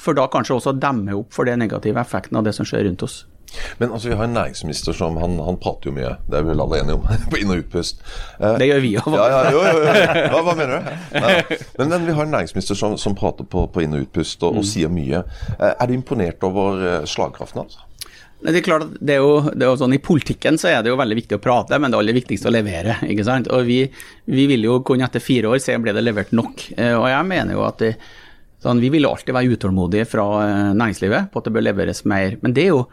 for 0.00 0.16
da 0.18 0.28
kanskje 0.30 0.56
også 0.56 0.76
demme 0.80 1.14
opp 1.18 1.34
for 1.34 1.48
den 1.48 1.62
negative 1.62 2.00
effekten 2.00 2.38
av 2.40 2.46
det 2.46 2.56
som 2.56 2.68
skjer 2.68 2.86
rundt 2.88 3.04
oss. 3.06 3.22
Men 3.78 3.92
altså, 3.92 4.08
vi 4.08 4.14
har 4.14 4.24
en 4.24 4.34
næringsminister 4.36 4.92
som 4.96 5.16
han, 5.20 5.36
han 5.44 5.58
prater 5.60 5.90
jo 5.90 5.94
mye, 5.96 6.14
det 6.30 6.38
er 6.38 6.46
vi 6.46 6.52
vel 6.52 6.64
alle 6.64 6.80
enige 6.80 6.96
om, 6.96 7.06
på 7.30 7.40
inn- 7.40 7.52
og 7.52 7.62
utpust. 7.62 8.02
Eh, 8.38 8.56
det 8.62 8.68
gjør 8.70 8.82
vi 8.84 8.92
òg. 9.02 9.16
Ja, 9.18 9.28
ja, 9.28 9.40
jo, 9.52 9.62
jo, 9.66 9.84
jo. 9.84 10.26
Hva, 10.32 10.42
hva, 10.48 10.56
mener 10.58 10.74
du? 10.74 10.90
Ja. 11.12 11.60
Men, 11.78 11.92
men, 11.92 12.08
vi 12.08 12.16
har 12.16 12.26
en 12.26 12.36
næringsminister 12.38 12.78
som, 12.78 12.96
som 13.00 13.16
prater 13.18 13.48
på, 13.48 13.66
på, 13.72 13.84
inn- 13.84 13.96
og 13.98 14.06
utpust 14.06 14.42
og, 14.42 14.56
og, 14.56 14.64
mm. 14.64 14.68
sier 14.72 14.92
mye. 14.92 15.24
Eh, 15.58 15.70
er 15.72 15.90
du 15.90 15.96
imponert 15.96 16.44
over 16.48 16.84
eh, 16.88 17.00
slagkraften 17.08 17.64
hans? 17.64 17.76
Altså? 17.76 17.88
Det 18.42 18.58
er 18.58 18.64
klart 18.66 18.88
det 18.98 19.14
er, 19.14 19.20
jo, 19.22 19.52
det 19.54 19.62
er 19.62 19.68
jo 19.70 19.78
sånn 19.78 19.92
I 19.94 20.00
politikken 20.02 20.56
så 20.58 20.72
er 20.72 20.80
det 20.82 20.90
jo 20.90 20.96
veldig 20.98 21.14
viktig 21.14 21.36
å 21.36 21.42
prate, 21.42 21.78
men 21.78 21.92
det 21.92 22.00
aller 22.00 22.16
viktigste 22.16 22.50
å 22.50 22.54
levere. 22.54 22.96
ikke 23.06 23.26
sant? 23.26 23.50
Og 23.54 23.68
Vi, 23.68 23.84
vi 24.34 24.48
vil 24.50 24.66
jo 24.66 24.80
kunne 24.86 25.06
etter 25.06 25.22
fire 25.22 25.52
år 25.52 25.62
se 25.62 25.76
om 25.78 25.84
det 25.86 25.94
ble 25.94 26.02
levert 26.02 26.34
nok. 26.34 26.64
Eh, 26.74 26.96
og 26.96 27.06
jeg 27.12 27.28
mener 27.28 27.54
jo 27.54 27.62
at 27.68 27.78
det, 27.84 27.92
sånn, 28.62 28.82
Vi 28.82 28.90
vil 28.94 29.06
alltid 29.08 29.34
være 29.34 29.56
utålmodige 29.56 30.08
fra 30.08 30.26
eh, 30.44 30.74
næringslivet 30.78 31.32
på 31.32 31.40
at 31.40 31.48
det 31.48 31.54
bør 31.54 31.66
leveres 31.66 32.04
mer. 32.08 32.38
Men 32.42 32.54
det 32.56 32.68
er 32.68 32.70
jo, 32.72 32.84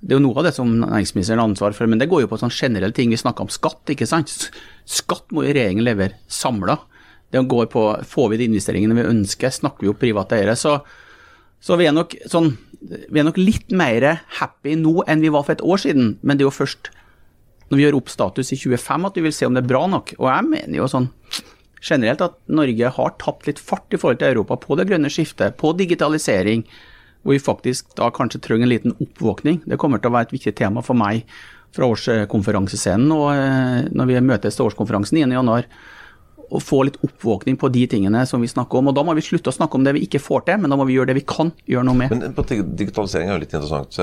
det 0.00 0.12
er 0.14 0.18
jo 0.18 0.24
noe 0.26 0.40
av 0.42 0.48
det 0.48 0.54
som 0.56 0.72
næringsministeren 0.82 1.42
har 1.42 1.48
ansvar 1.50 1.76
for. 1.76 1.90
Men 1.90 2.02
det 2.02 2.10
går 2.10 2.24
jo 2.24 2.32
på 2.32 2.40
sånn 2.40 2.54
generelle 2.54 2.94
ting. 2.96 3.14
Vi 3.14 3.20
snakker 3.20 3.46
om 3.46 3.52
skatt. 3.52 3.82
ikke 3.94 4.08
sant? 4.10 4.50
Skatt 4.84 5.30
må 5.30 5.46
jo 5.46 5.54
regjeringen 5.54 5.86
levere 5.86 6.18
samla. 6.26 6.78
Det 7.34 7.42
går 7.50 7.70
på 7.72 7.86
får 8.06 8.28
vi 8.30 8.42
de 8.42 8.50
investeringene 8.50 8.98
vi 8.98 9.08
ønsker, 9.10 9.50
snakker 9.50 9.86
vi 9.86 9.90
opp 9.90 10.02
private 10.02 10.36
eiere. 10.38 10.54
Så, 10.58 10.76
så 11.58 11.78
vi 11.80 11.88
er 11.88 11.96
nok 11.96 12.14
sånn 12.30 12.52
vi 12.84 13.20
er 13.20 13.24
nok 13.24 13.38
litt 13.40 13.72
mer 13.72 14.04
happy 14.38 14.74
nå 14.76 15.06
enn 15.08 15.22
vi 15.24 15.32
var 15.32 15.46
for 15.46 15.56
et 15.56 15.64
år 15.64 15.80
siden, 15.80 16.18
men 16.20 16.36
det 16.36 16.44
er 16.44 16.50
jo 16.50 16.58
først 16.58 16.90
når 17.70 17.78
vi 17.78 17.84
gjør 17.86 17.96
opp 17.98 18.10
status 18.12 18.52
i 18.52 18.58
25 18.60 19.08
at 19.08 19.16
vi 19.16 19.24
vil 19.24 19.34
se 19.34 19.48
om 19.48 19.56
det 19.56 19.64
er 19.64 19.70
bra 19.70 19.86
nok. 19.88 20.12
Og 20.18 20.28
jeg 20.28 20.48
mener 20.50 20.76
jo 20.76 20.88
sånn 20.90 21.08
generelt 21.84 22.24
at 22.24 22.36
Norge 22.48 22.90
har 22.96 23.16
tapt 23.20 23.48
litt 23.48 23.60
fart 23.60 23.92
i 23.92 24.00
forhold 24.00 24.22
til 24.22 24.32
Europa 24.32 24.58
på 24.62 24.78
det 24.80 24.88
grønne 24.88 25.10
skiftet, 25.12 25.58
på 25.60 25.74
digitalisering, 25.76 26.64
hvor 27.24 27.36
vi 27.36 27.42
faktisk 27.42 27.94
da 27.98 28.10
kanskje 28.14 28.40
trenger 28.44 28.66
en 28.66 28.72
liten 28.72 28.96
oppvåkning. 28.98 29.62
Det 29.68 29.80
kommer 29.80 30.00
til 30.00 30.12
å 30.12 30.16
være 30.16 30.30
et 30.30 30.36
viktig 30.38 30.54
tema 30.60 30.84
for 30.84 30.98
meg 30.98 31.28
fra 31.74 31.88
årskonferansescenen 31.90 33.10
og 33.12 33.28
eh, 33.34 33.90
når 33.90 34.10
vi 34.10 34.22
møtes 34.22 34.56
til 34.56 34.68
årskonferansen 34.68 35.18
9.1 35.24 35.68
å 36.54 36.60
få 36.62 36.84
litt 36.86 36.98
oppvåkning 37.02 37.56
på 37.58 37.70
de 37.72 37.86
tingene 37.90 38.22
som 38.28 38.42
vi 38.44 38.50
snakker 38.50 38.78
om. 38.78 38.90
Og 38.90 38.96
Da 38.96 39.02
må 39.06 39.14
vi 39.16 39.24
slutte 39.24 39.50
å 39.50 39.56
snakke 39.56 39.78
om 39.78 39.86
det 39.86 39.96
vi 39.96 40.04
ikke 40.06 40.22
får 40.22 40.44
til, 40.48 40.60
men 40.62 40.70
da 40.70 40.78
må 40.78 40.86
vi 40.88 40.98
gjøre 40.98 41.10
det 41.10 41.18
vi 41.18 41.26
kan 41.26 41.50
gjøre 41.70 41.88
noe 41.88 41.98
med. 41.98 42.14
Men 42.14 42.36
på 42.36 42.44
Digitalisering 42.52 43.30
er 43.30 43.38
jo 43.38 43.42
litt 43.42 43.56
interessant. 43.56 43.98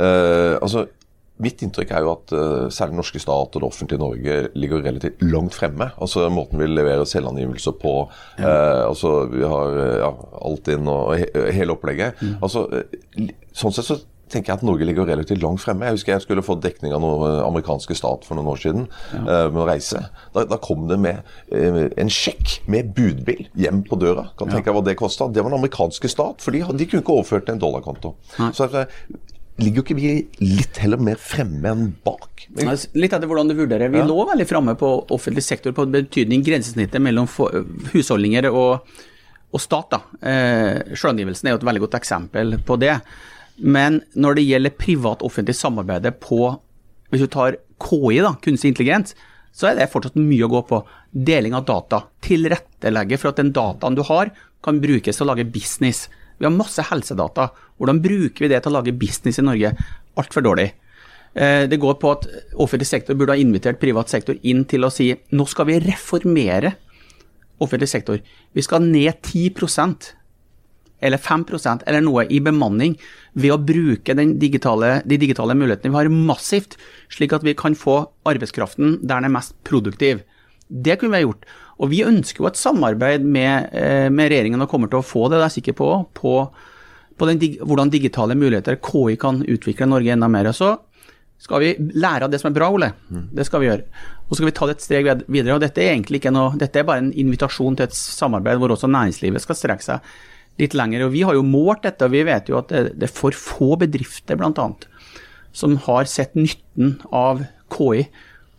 Uh, 0.00 0.56
altså, 0.58 0.86
Mitt 1.42 1.64
inntrykk 1.64 1.92
er 1.94 2.06
jo 2.06 2.12
at 2.14 2.34
uh, 2.36 2.68
særlig 2.72 3.00
norske 3.00 3.22
stat 3.22 3.56
og 3.56 3.62
det 3.62 3.68
offentlige 3.68 4.02
Norge 4.02 4.38
ligger 4.58 4.84
relativt 4.84 5.24
langt 5.26 5.56
fremme. 5.58 5.90
Altså 5.98 6.28
Måten 6.32 6.60
vi 6.62 6.70
leverer 6.70 7.08
selvangivelser 7.08 7.76
på. 7.82 7.96
Ja. 8.38 8.46
Uh, 8.46 8.88
altså 8.92 9.14
Vi 9.32 9.44
har 9.48 9.82
ja, 10.04 10.12
Altinn 10.42 10.88
og 10.90 11.16
he 11.18 11.28
hele 11.58 11.74
opplegget. 11.76 12.20
Mm. 12.22 12.38
Altså, 12.42 12.66
sånn 13.56 13.74
sett 13.74 13.90
så 13.90 14.00
tenker 14.32 14.52
jeg 14.52 14.60
at 14.60 14.66
Norge 14.66 14.86
ligger 14.88 15.08
relativt 15.08 15.42
langt 15.42 15.62
fremme. 15.62 15.86
Jeg 15.86 15.98
husker 15.98 16.14
jeg 16.14 16.24
skulle 16.24 16.44
få 16.44 16.56
dekning 16.62 16.94
av 16.96 17.02
noe 17.04 17.28
eh, 17.28 17.40
amerikanske 17.44 17.96
stat 17.98 18.26
for 18.28 18.38
noen 18.38 18.50
år 18.52 18.60
siden 18.62 18.86
eh, 19.18 19.48
med 19.52 19.60
å 19.64 19.66
reise. 19.68 20.04
Da, 20.34 20.46
da 20.48 20.58
kom 20.62 20.86
det 20.90 20.98
med 21.02 21.20
eh, 21.54 21.82
en 22.00 22.12
sjekk 22.12 22.60
med 22.72 22.94
budbil 22.96 23.46
hjem 23.58 23.82
på 23.88 23.98
døra. 24.00 24.30
Kan 24.38 24.52
tenke 24.52 24.70
deg 24.70 24.78
hva 24.78 24.84
det 24.86 24.96
kosta. 25.00 25.28
Det 25.28 25.44
var 25.44 25.52
den 25.52 25.60
amerikanske 25.60 26.10
stat, 26.12 26.44
for 26.44 26.54
de, 26.54 26.64
de 26.64 26.88
kunne 26.88 27.04
ikke 27.04 27.18
overført 27.18 27.48
til 27.48 27.56
en 27.56 27.62
dollarkonto. 27.62 28.14
Så 28.56 28.70
eh, 28.70 28.96
ligger 29.60 29.82
jo 29.82 29.84
ikke 29.84 29.96
vi 29.98 30.12
litt 30.40 30.78
heller 30.82 31.00
mer 31.02 31.18
fremme 31.20 31.72
enn 31.72 31.90
bak? 32.04 32.46
Litt 32.56 33.12
etter 33.12 33.28
hvordan 33.28 33.50
du 33.50 33.56
vurderer. 33.58 33.92
Vi 33.92 34.02
lå 34.06 34.24
veldig 34.28 34.46
framme 34.48 34.74
på 34.78 34.90
offentlig 35.14 35.44
sektor 35.44 35.74
på 35.76 35.86
betydning 35.92 36.44
grensesnittet 36.46 37.02
mellom 37.02 37.28
husholdninger 37.92 38.48
og, 38.50 38.88
og 39.52 39.62
stat. 39.62 39.98
Eh, 40.20 40.94
Selvangivelsen 40.96 41.50
er 41.50 41.56
jo 41.56 41.60
et 41.60 41.68
veldig 41.68 41.84
godt 41.86 41.98
eksempel 42.00 42.56
på 42.66 42.78
det. 42.80 42.96
Men 43.62 44.00
når 44.18 44.38
det 44.38 44.46
gjelder 44.48 44.78
privat-offentlig 44.80 45.54
samarbeid 45.54 46.08
på 46.22 46.54
Hvis 47.12 47.26
du 47.26 47.28
tar 47.28 47.58
KI, 47.82 48.22
da, 48.24 48.30
kunstig 48.40 48.70
intelligens, 48.70 49.12
så 49.52 49.68
er 49.68 49.76
det 49.76 49.90
fortsatt 49.92 50.14
mye 50.16 50.46
å 50.46 50.48
gå 50.48 50.62
på. 50.64 50.78
Deling 51.12 51.52
av 51.52 51.66
data. 51.68 52.06
Tilrettelegge 52.24 53.18
for 53.20 53.28
at 53.28 53.42
den 53.42 53.50
dataen 53.52 53.98
du 53.98 54.00
har, 54.08 54.30
kan 54.64 54.78
brukes 54.80 55.18
til 55.18 55.26
å 55.26 55.28
lage 55.28 55.44
business. 55.44 56.06
Vi 56.38 56.46
har 56.46 56.54
masse 56.54 56.84
helsedata. 56.88 57.50
Hvordan 57.78 58.00
bruker 58.02 58.44
vi 58.44 58.52
det 58.52 58.62
til 58.62 58.72
å 58.72 58.78
lage 58.78 58.96
business 58.96 59.38
i 59.38 59.46
Norge? 59.46 59.74
Altfor 60.18 60.44
dårlig. 60.44 60.72
Eh, 61.34 61.66
Det 61.66 61.80
går 61.80 61.98
på 62.00 62.12
at 62.12 62.26
offentlig 62.54 62.86
sektor 62.86 63.14
burde 63.14 63.32
ha 63.32 63.40
invitert 63.40 63.80
privat 63.80 64.08
sektor 64.08 64.36
inn 64.42 64.64
til 64.64 64.84
å 64.84 64.92
si 64.92 65.14
nå 65.32 65.46
skal 65.48 65.66
vi 65.66 65.80
reformere 65.80 66.74
offentlig 67.60 67.88
sektor. 67.88 68.18
Vi 68.52 68.62
skal 68.62 68.82
ned 68.82 69.22
10% 69.22 70.12
eller 71.02 71.18
5% 71.18 71.82
eller 71.86 72.00
noe 72.04 72.26
i 72.30 72.38
bemanning 72.40 72.94
ved 73.34 73.54
å 73.54 73.58
bruke 73.58 74.14
digitale, 74.38 75.02
de 75.04 75.18
digitale 75.18 75.56
mulighetene 75.58 75.90
vi 75.90 75.98
har 75.98 76.12
massivt, 76.12 76.76
slik 77.10 77.32
at 77.34 77.42
vi 77.42 77.56
kan 77.58 77.74
få 77.74 78.04
arbeidskraften 78.28 79.00
der 79.02 79.16
den 79.16 79.24
er 79.30 79.36
mest 79.40 79.56
produktiv. 79.64 80.22
Det 80.70 80.98
kunne 80.98 81.16
vi 81.16 81.22
ha 81.22 81.26
gjort. 81.26 81.44
Og 81.82 81.90
vi 81.90 82.04
ønsker 82.06 82.44
jo 82.44 82.46
et 82.50 82.60
samarbeid 82.60 83.24
med, 83.26 83.72
eh, 83.74 84.08
med 84.14 84.30
regjeringen 84.30 84.62
og 84.62 84.70
kommer 84.70 84.88
til 84.92 85.00
å 85.00 85.06
få 85.06 85.24
det, 85.28 85.38
det 85.40 85.42
er 85.42 85.48
jeg 85.50 85.56
sikker 85.62 85.76
på, 85.80 85.88
på, 86.14 86.34
på 87.18 87.26
den, 87.28 87.40
dig- 87.42 87.58
hvordan 87.58 87.90
digitale 87.90 88.36
muligheter 88.38 88.78
KI 88.78 89.16
kan 89.18 89.42
utvikle 89.42 89.88
Norge 89.90 90.14
enda 90.14 90.28
mer. 90.30 90.52
Så 90.54 90.76
skal 91.42 91.58
vi 91.64 91.72
lære 91.98 92.28
av 92.28 92.30
det 92.30 92.38
som 92.38 92.52
er 92.52 92.54
bra, 92.54 92.68
Ole. 92.70 92.92
Det 93.34 93.46
skal 93.48 93.60
vi 93.64 93.66
gjøre. 93.66 93.82
Og 94.28 94.36
så 94.36 94.38
skal 94.38 94.46
vi 94.52 94.54
ta 94.60 94.68
det 94.70 94.76
et 94.78 94.84
steg 94.86 95.08
videre. 95.26 95.56
og 95.56 95.60
Dette 95.64 95.82
er 95.82 95.90
egentlig 95.96 96.20
ikke 96.22 96.32
noe, 96.32 96.54
dette 96.56 96.78
er 96.78 96.86
bare 96.86 97.02
en 97.02 97.12
invitasjon 97.12 97.74
til 97.76 97.88
et 97.88 97.96
samarbeid 97.98 98.60
hvor 98.62 98.70
også 98.76 98.86
næringslivet 98.88 99.42
skal 99.42 99.58
strekke 99.58 99.82
seg 99.82 100.12
litt 100.62 100.76
lenger. 100.78 101.06
og 101.08 101.12
Vi 101.16 101.22
har 101.26 101.34
jo 101.34 101.42
målt 101.42 101.82
dette, 101.82 102.06
og 102.06 102.12
vi 102.14 102.22
vet 102.28 102.46
jo 102.52 102.58
at 102.60 102.68
det, 102.70 102.84
det 102.94 103.08
er 103.08 103.12
for 103.18 103.34
få 103.34 103.72
bedrifter 103.80 104.38
bl.a. 104.38 104.68
som 105.52 105.76
har 105.88 106.04
sett 106.06 106.38
nytten 106.38 107.00
av 107.10 107.42
KI, 107.74 108.06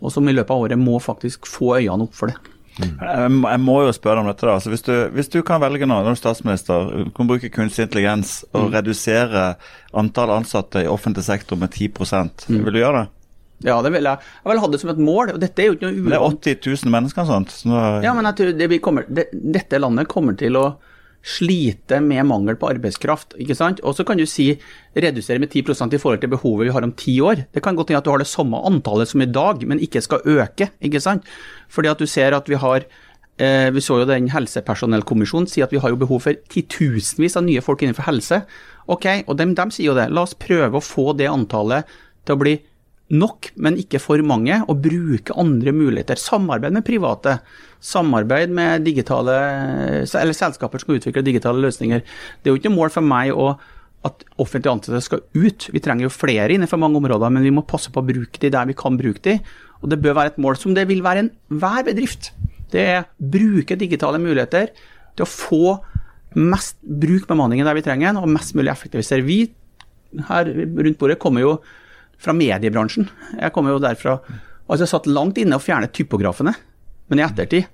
og 0.03 0.11
som 0.11 0.27
i 0.27 0.33
løpet 0.35 0.51
av 0.51 0.65
året 0.67 0.77
må 0.81 0.99
faktisk 0.99 1.47
få 1.47 1.77
øynene 1.79 2.03
opp 2.09 2.13
for 2.19 2.27
det. 2.33 2.35
Jeg 2.79 3.29
må- 3.31 3.49
jeg 3.51 3.59
må 3.61 3.75
jo 3.85 3.91
spørre 3.93 4.15
deg 4.17 4.23
om 4.25 4.29
dette. 4.31 4.45
da. 4.47 4.53
Altså, 4.55 4.69
hvis, 4.73 4.81
du, 4.81 4.93
hvis 5.13 5.29
du 5.29 5.41
kan 5.43 5.61
velge 5.61 5.85
nå, 5.85 5.93
når 5.93 6.03
du 6.03 6.09
er 6.15 6.15
statsminister, 6.21 7.05
du 7.05 7.11
kan 7.11 7.27
bruke 7.27 7.49
kunstig 7.53 7.85
intelligens 7.87 8.43
og 8.53 8.71
redusere 8.73 9.55
antall 9.93 10.29
ansatte 10.39 10.81
i 10.83 10.87
offentlig 10.89 11.23
sektor 11.23 11.55
med 11.55 11.69
10% 11.71 12.47
vil 12.49 12.73
du 12.73 12.79
gjøre 12.79 13.03
det? 13.03 13.09
Ja, 13.63 13.77
det 13.81 13.91
vil 13.93 14.03
jeg. 14.03 14.17
Jeg 14.43 14.51
vil 14.51 14.59
ha 14.59 14.67
det 14.67 14.79
som 14.81 14.89
et 14.89 14.97
mål. 14.97 15.29
og 15.35 15.39
Dette 15.39 15.59
er 15.63 15.67
jo 15.69 15.75
ikke 15.77 15.87
noe 15.87 16.01
uvanlig. 16.01 16.41
Det 16.43 16.57
er 16.57 16.57
80 16.65 16.83
000 16.83 16.91
mennesker 16.91 17.21
og 17.21 17.27
sånt. 17.29 17.53
Så 17.61 18.03
Ja, 18.03 18.13
men 18.13 18.25
jeg 18.25 18.35
tror 18.35 18.57
det 18.57 18.69
vi 18.69 18.79
kommer, 18.79 19.05
det, 19.07 19.27
dette 19.31 19.79
landet 19.79 20.07
kommer 20.11 20.35
til 20.37 20.57
å 20.59 20.65
slite 21.23 22.01
med 22.03 22.25
mangel 22.27 22.57
på 22.59 22.67
arbeidskraft. 22.73 23.33
ikke 23.39 23.55
sant? 23.55 23.79
Og 23.83 23.95
så 23.95 24.03
kan 24.03 24.19
du 24.19 24.25
si 24.27 24.51
redusere 24.95 25.39
med 25.39 25.49
10% 25.49 25.95
i 25.95 25.97
forhold 26.01 26.19
til 26.19 26.33
behovet 26.33 26.67
vi 26.67 26.73
har 26.75 26.83
om 26.83 26.91
ti 26.91 27.15
år. 27.21 27.45
Det 27.53 27.63
kan 27.63 27.75
godt 27.75 27.89
hende 27.89 28.01
at 28.03 28.05
du 28.05 28.11
har 28.11 28.19
det 28.19 28.27
samme 28.27 28.59
antallet 28.59 29.07
som 29.07 29.21
i 29.21 29.25
dag, 29.31 29.63
men 29.67 29.79
ikke 29.79 30.01
skal 30.01 30.21
øke. 30.25 30.69
ikke 30.81 30.99
sant? 30.99 31.23
Fordi 31.69 31.87
at 31.87 31.99
du 31.99 32.05
ser 32.05 32.35
at 32.35 32.49
vi 32.49 32.55
har 32.55 32.83
eh, 33.39 33.71
Vi 33.71 33.81
så 33.81 33.99
jo 33.99 34.05
den 34.05 34.29
helsepersonellkommisjonen 34.29 35.47
si 35.47 35.61
at 35.61 35.71
vi 35.71 35.79
har 35.79 35.89
jo 35.89 35.95
behov 35.95 36.21
for 36.21 36.33
titusenvis 36.49 37.37
av 37.37 37.43
nye 37.43 37.61
folk 37.61 37.81
innenfor 37.81 38.03
helse. 38.03 38.43
Ok, 38.87 39.23
og 39.27 39.37
de, 39.37 39.71
sier 39.71 39.87
jo 39.87 39.95
det. 39.95 40.11
La 40.11 40.21
oss 40.23 40.35
prøve 40.35 40.77
å 40.77 40.83
få 40.83 41.13
det 41.13 41.31
antallet 41.31 41.87
til 42.25 42.35
å 42.35 42.39
bli 42.39 42.57
nok, 43.13 43.51
men 43.55 43.77
ikke 43.77 44.01
for 44.01 44.21
mange, 44.25 44.63
og 44.67 44.81
bruke 44.83 45.35
andre 45.39 45.71
muligheter. 45.71 46.19
Samarbeid 46.19 46.73
med 46.73 46.85
private. 46.85 47.39
Samarbeid 47.83 48.53
med 48.55 48.85
digitale, 48.87 49.35
eller 50.05 50.35
selskaper 50.37 50.79
som 50.79 50.87
skal 50.87 50.99
utvikle 51.01 51.25
digitale 51.25 51.63
løsninger. 51.63 52.03
Det 52.39 52.49
er 52.49 52.55
jo 52.55 52.61
ikke 52.61 52.71
noe 52.71 52.79
mål 52.79 52.93
for 52.93 53.05
meg 53.05 53.33
å, 53.35 53.53
at 54.07 54.23
offentlig 54.41 54.71
ansatte 54.71 55.01
skal 55.03 55.23
ut. 55.35 55.67
Vi 55.71 55.81
trenger 55.83 56.07
jo 56.07 56.13
flere 56.13 56.55
innenfor 56.55 56.79
mange 56.79 56.99
områder, 57.01 57.31
men 57.33 57.45
vi 57.45 57.53
må 57.55 57.65
passe 57.67 57.91
på 57.91 58.01
å 58.01 58.07
bruke 58.07 58.39
de 58.39 58.51
der 58.53 58.69
vi 58.69 58.77
kan 58.79 58.99
bruke 58.99 59.23
de. 59.27 59.37
Og 59.83 59.91
det 59.91 59.99
bør 60.03 60.17
være 60.19 60.33
et 60.33 60.41
mål 60.43 60.59
som 60.59 60.75
det 60.75 60.87
vil 60.89 61.03
være 61.03 61.25
enhver 61.25 61.83
bedrift. 61.87 62.31
Det 62.71 62.85
er 62.95 63.09
bruke 63.19 63.77
digitale 63.79 64.21
muligheter 64.21 64.71
til 65.13 65.25
å 65.25 65.29
få 65.29 65.63
mest 66.39 66.79
bruk 66.81 67.27
bemanningen 67.29 67.67
der 67.67 67.77
vi 67.77 67.85
trenger 67.85 68.09
den, 68.09 68.23
og 68.23 68.31
mest 68.31 68.55
mulig 68.57 68.71
effektivisere. 68.73 69.27
Vi 69.27 69.43
her 70.29 70.49
rundt 70.49 70.99
bordet 71.01 71.19
kommer 71.21 71.43
jo 71.43 71.53
fra 72.21 72.35
mediebransjen. 72.37 73.09
Jeg 73.39 73.53
kommer 73.53 73.75
jo 73.75 73.83
derfra 73.83 74.19
Altså, 74.63 74.85
jeg 74.85 74.91
satt 74.93 75.07
langt 75.11 75.39
inne 75.41 75.57
og 75.57 75.61
fjernet 75.65 75.91
typografene, 75.91 76.53
men 77.13 77.22
i 77.22 77.27
ettertid 77.29 77.72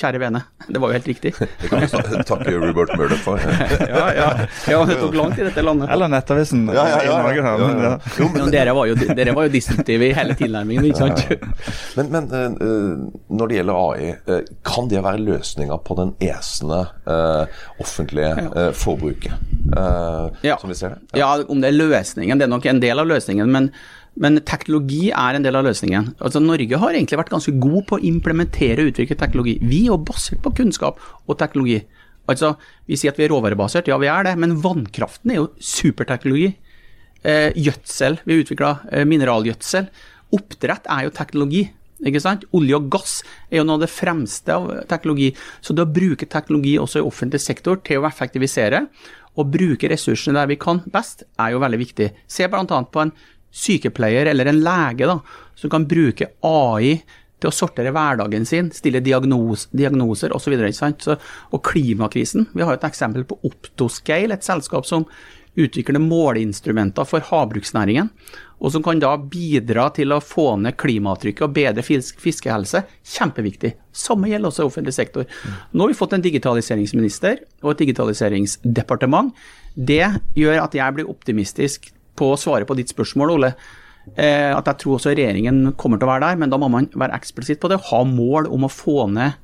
Kjære 0.00 0.20
vene, 0.22 0.38
det 0.70 0.78
var 0.78 0.92
jo 0.92 0.94
helt 0.94 1.08
riktig. 1.10 1.32
Det 1.60 1.68
kan 1.68 1.80
vi 1.82 2.20
takke 2.28 2.52
Robert 2.62 2.92
Murdoch 2.96 3.18
for. 3.24 3.42
Ja, 3.90 4.04
ja. 4.14 4.28
ja 4.70 4.78
det 4.86 4.96
tok 5.00 5.16
lang 5.18 5.34
tid, 5.34 5.48
dette 5.48 5.64
landet. 5.66 5.90
eller 5.90 6.08
Nettavisen 6.12 6.62
Ja, 6.70 6.84
ja, 6.92 7.00
ja, 7.08 7.16
i 7.18 7.24
Norge. 7.24 7.42
ja, 7.42 7.56
men, 7.58 7.82
ja, 7.82 7.90
ja. 7.90 8.12
Jo, 8.20 8.28
men, 8.36 8.52
dere 8.54 8.76
var 8.78 8.86
jo, 8.86 8.94
dere 9.18 9.34
var 9.34 9.48
jo 9.48 9.52
disruptive 9.56 10.06
i 10.06 10.14
hele 10.14 10.38
tilnærmingen, 10.38 10.86
ikke 10.92 11.02
sant? 11.02 11.42
men, 11.98 12.12
men 12.14 12.30
eh, 12.30 12.46
eh, 12.46 13.20
når 13.34 13.50
det 13.50 13.58
gjelder 13.58 13.82
AI, 13.82 14.08
eh, 14.14 14.54
kan 14.70 14.88
det 14.94 15.02
være 15.04 15.24
løsninga 15.26 15.80
på 15.90 15.98
den 15.98 16.14
esende 16.22 16.84
offentlige 17.82 18.30
eh, 18.46 18.70
forbruket, 18.72 19.34
Ja. 20.46 20.54
som 20.62 20.70
vi 20.70 20.78
ser 20.78 20.94
det? 20.94 21.18
Ja, 21.18 21.34
om 21.42 21.60
det 21.60 21.74
er 21.74 21.80
løsningen, 21.82 22.38
det 22.38 22.46
er 22.46 22.54
nok 22.54 22.70
en 22.70 22.80
del 22.86 23.02
av 23.02 23.10
løsningen, 23.10 23.50
men, 23.50 23.72
men 24.18 24.40
teknologi 24.46 25.10
er 25.14 25.36
en 25.36 25.44
del 25.44 25.56
av 25.56 25.64
løsningen. 25.68 26.14
Altså, 26.18 26.42
Norge 26.42 26.80
har 26.82 26.96
egentlig 26.96 27.20
vært 27.20 27.32
ganske 27.32 27.54
god 27.62 27.84
på 27.88 27.98
å 27.98 28.04
implementere 28.10 28.82
og 28.82 28.92
utvikle 28.92 29.18
teknologi. 29.20 29.56
Vi 29.62 29.84
er 29.84 29.92
jo 29.92 30.00
basert 30.02 30.42
på 30.44 30.52
kunnskap 30.58 30.98
og 31.26 31.38
teknologi. 31.38 31.80
Altså, 32.30 32.56
Vi 32.86 32.98
sier 32.98 33.12
at 33.12 33.18
vi 33.18 33.24
er 33.24 33.30
råvarebasert, 33.30 33.86
ja 33.86 33.96
vi 33.98 34.08
er 34.10 34.24
det, 34.26 34.36
men 34.38 34.58
vannkraften 34.58 35.30
er 35.30 35.36
jo 35.36 35.50
superteknologi. 35.58 36.56
Eh, 37.22 37.52
gjødsel, 37.54 38.18
vi 38.24 38.34
har 38.34 38.42
utvikla 38.42 38.70
eh, 38.90 39.04
mineralgjødsel. 39.04 39.86
Oppdrett 40.34 40.88
er 40.90 41.04
jo 41.06 41.14
teknologi. 41.14 41.68
Ikke 42.00 42.22
sant? 42.22 42.46
Olje 42.56 42.78
og 42.78 42.88
gass 42.90 43.18
er 43.50 43.60
jo 43.60 43.66
noe 43.68 43.76
av 43.76 43.84
det 43.84 43.92
fremste 43.92 44.56
av 44.56 44.68
teknologi. 44.88 45.30
Så 45.60 45.76
det 45.76 45.84
å 45.84 45.92
bruke 45.92 46.26
teknologi 46.26 46.78
også 46.80 47.02
i 47.02 47.06
offentlig 47.06 47.42
sektor 47.44 47.82
til 47.84 48.00
å 48.00 48.08
effektivisere 48.08 48.86
og 49.38 49.52
bruke 49.52 49.90
ressursene 49.90 50.40
der 50.40 50.48
vi 50.50 50.58
kan 50.60 50.80
best, 50.90 51.26
er 51.38 51.52
jo 51.54 51.60
veldig 51.62 51.80
viktig. 51.80 52.08
Se 52.26 52.48
bl.a. 52.50 52.64
på 52.64 53.04
en 53.04 53.12
sykepleier 53.50 54.30
eller 54.30 54.50
en 54.50 54.62
lege 54.64 55.08
da, 55.10 55.18
som 55.58 55.72
kan 55.72 55.88
bruke 55.88 56.30
AI 56.46 57.00
til 57.40 57.48
å 57.48 57.54
sortere 57.54 57.92
hverdagen 57.94 58.44
sin, 58.48 58.68
stille 58.74 59.00
diagnos, 59.04 59.66
diagnoser 59.72 60.34
osv. 60.36 60.56
Og, 60.60 61.60
klimakrisen. 61.64 62.50
Vi 62.52 62.64
har 62.66 62.76
et 62.76 62.88
eksempel 62.88 63.24
på 63.28 63.38
Optoscale, 63.48 64.36
et 64.36 64.46
selskap 64.46 64.88
som 64.88 65.08
utvikler 65.58 65.98
måleinstrumenter 65.98 67.06
for 67.08 67.24
havbruksnæringen, 67.26 68.10
og 68.60 68.74
som 68.74 68.84
kan 68.84 69.00
da 69.02 69.14
bidra 69.18 69.88
til 69.96 70.12
å 70.14 70.20
få 70.22 70.52
ned 70.60 70.76
klimaavtrykket 70.78 71.46
og 71.46 71.54
bedre 71.56 71.82
fiskehelse. 71.82 72.84
Kjempeviktig. 73.16 73.72
Samme 73.90 74.30
gjelder 74.30 74.52
også 74.52 74.68
offentlig 74.68 74.94
sektor. 74.94 75.24
Nå 75.72 75.86
har 75.86 75.92
vi 75.92 75.98
fått 75.98 76.14
en 76.16 76.24
digitaliseringsminister 76.26 77.40
og 77.64 77.72
et 77.72 77.86
digitaliseringsdepartement. 77.86 79.32
Det 79.74 80.04
gjør 80.36 80.60
at 80.66 80.76
jeg 80.76 80.96
blir 80.96 81.10
optimistisk 81.10 81.90
på 82.20 82.30
å 82.30 82.40
svare 82.40 82.68
på 82.68 82.76
ditt 82.78 82.92
spørsmål, 82.92 83.34
Ole. 83.38 83.54
Eh, 84.16 84.50
at 84.52 84.68
jeg 84.68 84.82
tror 84.82 84.98
også 84.98 85.14
regjeringen 85.14 85.74
kommer 85.80 86.00
til 86.00 86.08
å 86.08 86.12
være 86.12 86.28
der, 86.28 86.38
men 86.40 86.52
da 86.52 86.58
må 86.60 86.70
man 86.72 86.88
være 86.92 87.16
eksplisitt 87.18 87.60
på 87.62 87.70
det. 87.72 87.80
Ha 87.90 88.04
mål 88.08 88.48
om 88.52 88.68
å 88.68 88.72
få 88.72 89.08
ned, 89.12 89.36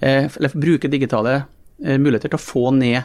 eh, 0.00 0.26
eller 0.26 0.56
bruke 0.56 0.90
digitale 0.90 1.36
eh, 1.40 1.98
muligheter 1.98 2.32
til 2.32 2.40
å 2.40 2.46
få 2.46 2.72
ned 2.78 3.02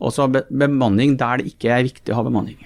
også 0.00 0.28
be 0.32 0.42
bemanning 0.48 1.16
der 1.20 1.40
det 1.40 1.52
ikke 1.52 1.72
er 1.74 1.86
viktig 1.86 2.12
å 2.12 2.20
ha 2.20 2.26
bemanning. 2.26 2.60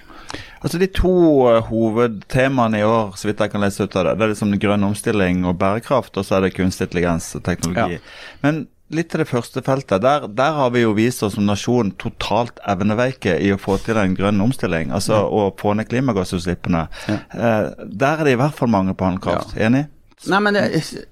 Altså 0.65 0.79
De 0.81 0.87
to 0.89 1.13
eh, 1.51 1.67
hovedtemaene 1.69 2.81
i 2.81 2.87
år, 2.87 3.13
så 3.19 3.29
vidt 3.29 3.43
jeg 3.43 3.53
kan 3.53 3.63
lese 3.63 3.85
ut 3.85 3.97
av 3.99 4.07
det, 4.07 4.15
det 4.17 4.25
er 4.25 4.33
liksom 4.33 4.55
grønn 4.61 4.87
omstilling 4.87 5.43
og 5.45 5.59
bærekraft, 5.61 6.15
og 6.17 6.25
så 6.25 6.37
er 6.37 6.47
det 6.47 6.55
kunstig 6.55 6.87
intelligens 6.87 7.29
og 7.37 7.43
teknologi. 7.45 7.99
Ja. 7.99 8.15
Men 8.45 8.65
litt 8.93 9.09
til 9.09 9.23
det 9.23 9.29
første 9.29 9.63
feltet. 9.65 10.03
Der, 10.03 10.27
der 10.29 10.59
har 10.59 10.69
vi 10.75 10.83
jo 10.83 10.93
vist 10.97 11.23
oss 11.25 11.35
som 11.37 11.47
nasjon 11.47 11.93
totalt 12.01 12.59
evneveike 12.69 13.37
i 13.41 13.51
å 13.53 13.59
få 13.61 13.79
til 13.81 13.97
en 14.01 14.15
grønn 14.17 14.43
omstilling, 14.45 14.93
altså 14.93 15.23
å 15.25 15.47
få 15.57 15.73
ned 15.77 15.89
klimagassutslippene. 15.89 16.85
Eh, 17.09 17.73
der 17.81 18.21
er 18.21 18.27
det 18.27 18.35
i 18.35 18.39
hvert 18.39 18.57
fall 18.57 18.71
mangel 18.73 18.97
på 18.97 19.07
handlekraft. 19.09 19.57
Enig? 19.57 19.87
Nei, 20.31 20.39
men 20.41 20.55
det, 20.55 20.63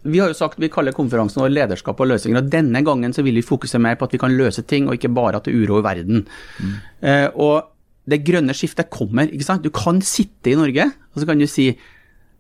Vi 0.02 0.22
har 0.22 0.32
jo 0.32 0.38
sagt 0.38 0.62
vi 0.62 0.72
kaller 0.74 0.96
konferansen 0.96 1.42
vår 1.44 1.52
'Lederskap 1.52 2.00
og 2.00 2.08
løsninger'. 2.08 2.46
og 2.46 2.50
Denne 2.50 2.82
gangen 2.86 3.14
så 3.14 3.22
vil 3.22 3.36
vi 3.36 3.46
fokusere 3.46 3.82
mer 3.82 3.96
på 3.96 4.06
at 4.06 4.14
vi 4.14 4.22
kan 4.22 4.38
løse 4.38 4.64
ting, 4.64 4.88
og 4.88 4.96
ikke 4.96 5.14
bare 5.14 5.38
at 5.38 5.46
det 5.46 5.54
uroer 5.54 5.84
verden. 5.84 6.26
Mm. 6.60 6.74
Eh, 7.02 7.30
og 7.36 7.70
det 8.10 8.24
grønne 8.26 8.54
skiftet 8.54 8.90
kommer. 8.90 9.28
ikke 9.28 9.44
sant? 9.44 9.64
Du 9.64 9.70
kan 9.70 10.02
sitte 10.02 10.52
i 10.52 10.56
Norge 10.56 10.92
og 11.14 11.22
så 11.22 11.28
kan 11.30 11.40
du 11.40 11.48
si 11.48 11.70
eh, 11.70 11.78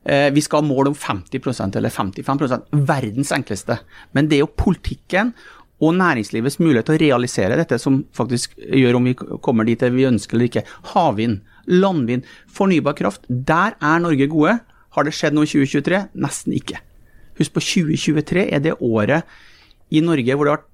vi 0.03 0.41
skal 0.43 0.60
ha 0.60 0.67
mål 0.67 0.89
om 0.89 0.95
50% 1.00 1.77
eller 1.79 1.91
55% 1.93 2.81
verdens 2.89 3.31
enkleste. 3.31 3.77
Men 4.12 4.27
det 4.27 4.36
er 4.36 4.41
jo 4.43 4.50
politikken 4.60 5.31
og 5.83 5.95
næringslivets 5.98 6.60
mulighet 6.62 6.88
til 6.88 6.95
å 6.98 7.01
realisere 7.01 7.57
dette 7.60 7.79
som 7.81 8.01
faktisk 8.15 8.55
gjør 8.60 9.00
om 9.00 9.10
vi 9.10 9.15
kommer 9.15 9.67
dit 9.67 9.81
vi 9.95 10.07
ønsker 10.07 10.38
eller 10.38 10.50
ikke. 10.50 10.65
Havvind, 10.93 11.41
landvind, 11.72 12.27
fornybar 12.51 12.98
kraft. 13.00 13.27
Der 13.27 13.75
er 13.79 14.03
Norge 14.03 14.27
gode. 14.31 14.57
Har 14.93 15.07
det 15.07 15.15
skjedd 15.17 15.36
noe 15.36 15.48
i 15.48 15.51
2023? 15.51 16.03
Nesten 16.24 16.55
ikke. 16.55 16.79
Husk 17.39 17.55
på 17.55 17.63
2023 17.65 18.45
er 18.53 18.62
det 18.63 18.77
året 18.79 19.29
i 19.93 20.03
Norge 20.05 20.38
hvor 20.38 20.48
det 20.48 20.53
har 20.53 20.62
vært 20.62 20.69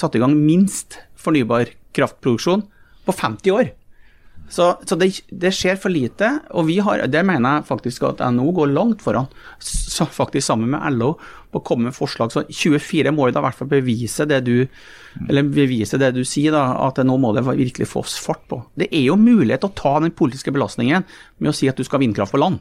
satt 0.00 0.16
i 0.16 0.22
gang 0.22 0.34
minst 0.38 0.98
fornybar 1.18 1.72
kraftproduksjon 1.96 2.64
på 3.06 3.14
50 3.16 3.54
år. 3.54 3.72
Så, 4.50 4.66
så 4.82 4.96
det, 4.98 5.12
det, 5.30 5.52
skjer 5.54 5.76
for 5.78 5.94
lite, 5.94 6.32
og 6.58 6.66
vi 6.66 6.80
har, 6.82 7.04
det 7.06 7.22
mener 7.26 7.60
jeg 7.60 7.68
faktisk 7.68 8.08
at 8.08 8.22
NHO 8.34 8.50
går 8.56 8.72
langt 8.72 9.04
foran, 9.04 9.28
så 9.62 10.08
faktisk 10.10 10.48
sammen 10.48 10.72
med 10.72 10.98
LO, 10.98 11.12
på 11.50 11.60
å 11.60 11.66
komme 11.66 11.88
med 11.88 11.96
forslag. 11.96 12.32
Så 12.34 12.42
24 12.46 13.12
må 13.14 13.28
jo 13.28 13.34
da 13.34 13.42
i 13.42 13.46
hvert 13.46 13.58
fall 13.58 13.70
bevise 13.70 14.26
det 14.30 14.42
du 14.46 14.56
eller 15.26 15.46
bevise 15.50 15.98
det 15.98 16.12
du 16.14 16.22
sier, 16.26 16.54
da, 16.54 16.64
at 16.86 17.00
nå 17.02 17.16
må 17.18 17.32
det 17.34 17.42
virkelig 17.46 17.88
fås 17.90 18.14
fart 18.22 18.42
på. 18.50 18.60
Det 18.78 18.90
er 18.90 19.08
jo 19.08 19.18
mulighet 19.18 19.64
til 19.64 19.72
å 19.72 19.78
ta 19.78 19.96
den 20.02 20.14
politiske 20.14 20.54
belastningen 20.54 21.06
med 21.38 21.50
å 21.50 21.56
si 21.56 21.70
at 21.70 21.78
du 21.78 21.86
skal 21.86 21.98
ha 21.98 22.04
vindkraft 22.04 22.34
på 22.34 22.42
land. 22.42 22.60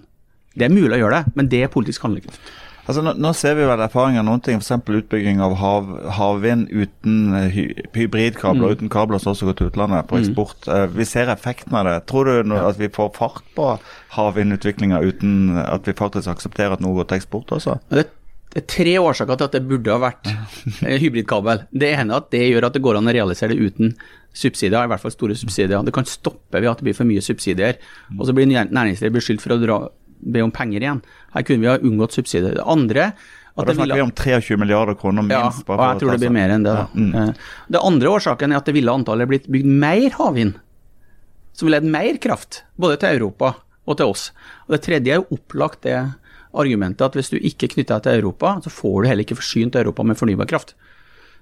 Det 0.57 0.65
er 0.65 0.73
mulig 0.73 0.97
å 0.97 1.03
gjøre 1.03 1.19
det, 1.19 1.37
men 1.37 1.49
det 1.51 1.61
er 1.65 1.73
politisk 1.73 2.05
handlekraft. 2.07 2.41
Altså, 2.89 3.03
nå, 3.05 3.11
nå, 3.21 3.29
ser 3.37 3.53
vi 3.53 3.67
vel 3.69 3.81
erfaringer 3.85 4.23
noen 4.25 4.41
ting, 4.41 4.57
f.eks. 4.57 4.81
utbygging 4.81 5.43
av 5.45 5.51
hav, 5.59 5.89
havvind 6.17 6.71
uten 6.73 7.35
hy, 7.53 7.67
hybridkabler, 7.93 8.71
mm. 8.71 8.79
uten 8.79 8.89
kabler 8.89 9.21
som 9.21 9.35
også 9.35 9.51
går 9.51 9.57
til 9.59 9.69
utlandet 9.69 10.07
på 10.09 10.17
mm. 10.17 10.23
eksport. 10.23 10.65
Mm. 10.65 10.95
Vi 10.97 11.05
ser 11.05 11.29
effekten 11.29 11.77
av 11.77 11.85
det. 11.85 11.93
Tror 12.09 12.25
du 12.25 12.49
no, 12.49 12.57
at 12.65 12.79
vi 12.81 12.89
får 12.95 13.11
fart 13.13 13.43
på 13.53 13.67
havvindutviklinga 14.15 15.03
uten 15.05 15.59
at 15.61 15.85
vi 15.85 15.93
faktisk 15.99 16.33
aksepterer 16.33 16.79
at 16.79 16.81
noe 16.81 16.97
går 16.97 17.11
til 17.11 17.21
eksport 17.21 17.53
også? 17.59 17.77
Det, 17.93 18.07
det 18.55 18.63
er 18.63 18.67
tre 18.73 18.97
årsaker 18.97 19.37
til 19.37 19.51
at 19.51 19.59
det 19.59 19.63
burde 19.69 19.93
ha 19.93 20.01
vært 20.07 20.33
eh, 20.33 20.97
hybridkabel. 21.05 21.67
Det 21.69 21.93
ene 21.93 22.17
er 22.17 22.23
at 22.23 22.33
det 22.33 22.41
gjør 22.47 22.71
at 22.71 22.79
det 22.79 22.85
går 22.89 22.97
an 22.97 23.13
å 23.13 23.17
realisere 23.19 23.53
det 23.53 23.69
uten 23.69 23.93
subsidier, 24.33 24.81
i 24.81 24.89
hvert 24.89 25.05
fall 25.05 25.13
store 25.13 25.37
subsidier. 25.37 25.85
Det 25.85 25.93
kan 25.93 26.09
stoppe 26.09 26.57
ved 26.57 26.73
at 26.73 26.81
det 26.81 26.89
blir 26.89 26.97
for 26.97 27.05
mye 27.05 27.21
subsidier. 27.21 27.77
Og 28.17 28.25
så 28.25 28.33
blir 28.33 28.49
næringslivet 28.49 29.21
beskyldt 29.21 29.45
for 29.45 29.53
å 29.53 29.61
dra 29.61 29.81
be 30.19 30.43
om 30.43 30.51
penger 30.51 30.83
igjen. 30.83 31.03
Her 31.33 31.45
kunne 31.47 31.63
vi 31.63 31.69
ha 31.71 31.77
unngått 31.79 32.17
subsidier. 32.17 32.57
Det 32.59 32.65
andre 32.67 33.11
og 33.59 33.65
Da 33.67 33.73
snakker 33.75 33.97
vi 33.97 34.03
om 34.05 34.11
23 34.15 34.55
milliarder 34.55 34.95
kroner 34.95 35.25
minst. 35.25 35.65
Ja, 35.67 35.75
og 35.75 35.81
jeg 35.83 35.99
tror 35.99 36.13
det 36.13 36.21
blir 36.21 36.31
mer 36.31 36.53
enn 36.53 36.63
det. 36.63 36.75
Ja. 36.77 36.85
Mm. 36.95 37.09
Eh, 37.11 37.47
det 37.75 37.81
andre 37.83 38.13
årsaken 38.15 38.53
er 38.53 38.61
at 38.61 38.69
det 38.69 38.75
ville 38.77 38.93
antallet 38.93 39.27
blitt 39.27 39.49
bygd 39.51 39.67
mer 39.81 40.15
havvind, 40.15 40.53
som 41.51 41.67
ville 41.67 41.81
gitt 41.81 41.91
mer 41.91 42.19
kraft, 42.23 42.63
både 42.79 43.01
til 43.01 43.19
Europa 43.19 43.57
og 43.89 43.97
til 43.99 44.13
oss. 44.13 44.29
Og 44.67 44.77
Det 44.77 44.83
tredje 44.85 45.11
er 45.11 45.19
jo 45.19 45.35
opplagt 45.35 45.83
det 45.83 45.97
argumentet 46.55 47.03
at 47.03 47.17
hvis 47.17 47.33
du 47.33 47.37
ikke 47.37 47.67
knytter 47.75 47.99
deg 47.99 48.05
til 48.05 48.21
Europa, 48.21 48.55
så 48.63 48.71
får 48.71 49.01
du 49.01 49.09
heller 49.09 49.27
ikke 49.27 49.41
forsynt 49.41 49.75
Europa 49.75 50.07
med 50.07 50.17
fornybar 50.17 50.47
kraft. 50.49 50.75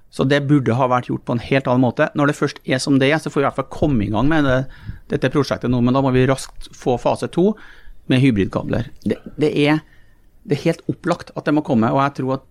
Så 0.09 0.23
det 0.23 0.45
burde 0.47 0.75
ha 0.75 0.87
vært 0.87 1.09
gjort 1.11 1.25
på 1.27 1.35
en 1.35 1.43
helt 1.43 1.67
annen 1.67 1.83
måte. 1.83 2.07
Når 2.15 2.31
det 2.31 2.37
først 2.39 2.61
er 2.65 2.79
som 2.79 2.97
det 2.99 3.11
er, 3.11 3.19
så 3.19 3.29
får 3.29 3.41
vi 3.41 3.43
i 3.43 3.47
hvert 3.49 3.59
fall 3.59 3.73
komme 3.75 4.05
i 4.05 4.11
gang 4.11 4.29
med 4.31 4.47
det, 4.47 4.59
dette 5.11 5.31
prosjektet 5.33 5.69
nå, 5.69 5.81
men 5.83 5.93
da 5.93 6.01
må 6.01 6.13
vi 6.15 6.25
raskt 6.29 6.71
få 6.75 6.95
fase 7.01 7.27
to 7.29 7.51
med 8.11 8.21
hybridkabler. 8.23 8.91
Det, 9.03 9.19
det, 9.37 9.51
er, 9.67 9.81
det, 10.43 10.57
er, 10.57 10.63
helt 10.65 10.85
opplagt 10.91 11.33
at 11.35 11.47
det 11.47 11.55
må 11.57 11.65
komme, 11.65 11.91
og 11.93 12.01
jeg 12.03 12.19
tror 12.21 12.37
at 12.39 12.45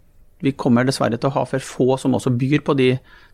vi 0.45 0.53
kommer 0.53 0.85
dessverre 0.85 1.17
til 1.17 1.31
å 1.31 1.37
ha 1.39 1.47
for 1.49 1.65
få 1.65 1.95
som 2.01 2.15
også 2.17 2.35
byr 2.37 2.61
på 2.65 2.75
de 2.77 2.91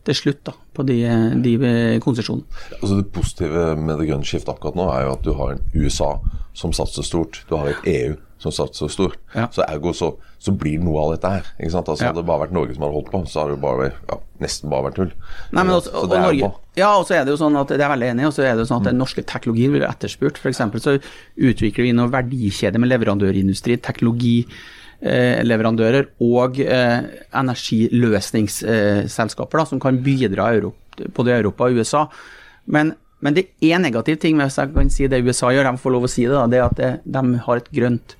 til 0.07 0.15
slutt, 0.15 0.39
da, 0.47 0.53
på 0.75 0.85
de, 0.87 1.01
de 1.43 1.55
konsesjonene. 2.03 2.47
Altså 2.79 2.99
det 3.01 3.09
positive 3.15 3.73
med 3.75 3.99
det 3.99 4.07
grønne 4.07 4.27
skiftet 4.27 4.53
akkurat 4.53 4.79
nå 4.79 4.87
er 4.91 5.03
jo 5.03 5.15
at 5.17 5.25
du 5.25 5.33
har 5.35 5.55
en 5.55 5.65
USA 5.75 6.13
som 6.55 6.75
satser 6.75 7.03
stort. 7.03 7.41
Du 7.49 7.57
har 7.59 7.73
et 7.73 7.89
EU 7.91 8.15
som 8.43 8.51
satser 8.53 8.87
stort. 8.91 9.15
Ja. 9.33 9.47
Så 9.53 9.61
ergo 9.65 9.93
så, 9.95 10.17
så, 10.41 10.51
blir 10.51 10.79
det 10.79 10.85
noe 10.85 10.99
av 11.01 11.11
dette 11.15 11.29
her. 11.31 11.43
ikke 11.57 11.71
sant? 11.73 11.89
Altså 11.89 12.03
ja. 12.03 12.07
Hadde 12.11 12.21
det 12.21 12.29
bare 12.29 12.43
vært 12.45 12.55
Norge 12.57 12.73
som 12.75 12.83
hadde 12.85 12.97
holdt 12.97 13.11
på, 13.13 13.17
så 13.31 13.37
hadde 13.41 13.53
det 13.55 13.63
bare, 13.63 13.85
ja, 14.09 14.15
nesten 14.43 14.65
bare 14.73 14.85
vært 14.87 14.97
tull. 14.99 15.13
Nei, 15.51 15.63
men 15.63 15.73
også, 15.77 15.89
og, 15.93 16.01
og 16.03 16.07
Norge, 16.27 16.45
ja, 16.79 16.89
og 16.97 17.03
så 17.07 17.11
er 17.17 17.21
det 17.23 17.31
jo 17.33 17.41
sånn 17.41 17.61
at 17.61 17.69
det 17.71 17.83
er 17.83 17.93
veldig 17.93 18.09
enig, 18.13 18.25
og 18.29 18.35
så 18.35 18.41
er 18.45 18.51
det 18.53 18.61
jo 18.65 18.71
sånn 18.71 18.81
at 18.83 18.89
den 18.89 19.01
norske 19.01 19.23
teknologien 19.33 19.73
blir 19.75 19.89
etterspurt. 19.89 20.35
F.eks. 20.41 20.61
så 20.83 20.91
utvikler 21.49 21.83
vi 21.87 21.97
noen 21.97 22.13
verdikjede 22.13 22.77
med 22.81 22.89
leverandørindustri, 22.91 23.73
teknologileverandører 23.87 26.03
eh, 26.07 26.13
og 26.27 26.51
eh, 26.63 26.99
energiløsningsselskaper 27.43 29.57
da, 29.61 29.65
som 29.69 29.79
kan 29.83 29.95
bidra 30.03 30.43
Europa, 30.57 30.79
både 31.15 31.37
Europa 31.39 31.61
og 31.69 31.75
USA. 31.79 32.01
Men 32.73 32.85
men 33.23 33.37
det 33.37 33.45
er 33.63 33.79
negativ 33.79 34.17
ting 34.19 34.39
hvis 34.39 34.57
jeg 34.59 34.73
kan 34.73 34.89
si 34.91 35.07
det 35.07 35.21
USA 35.23 35.53
gjør, 35.55 35.69
de 35.69 35.79
får 35.79 35.95
lov 35.95 36.07
å 36.07 36.11
si 36.11 36.25
det, 36.27 36.35
da, 36.35 36.43
det 36.51 36.59
er 36.59 36.65
at 36.65 36.79
det, 36.79 36.91
de 37.07 37.39
har 37.45 37.61
et 37.61 37.69
grønt 37.71 38.17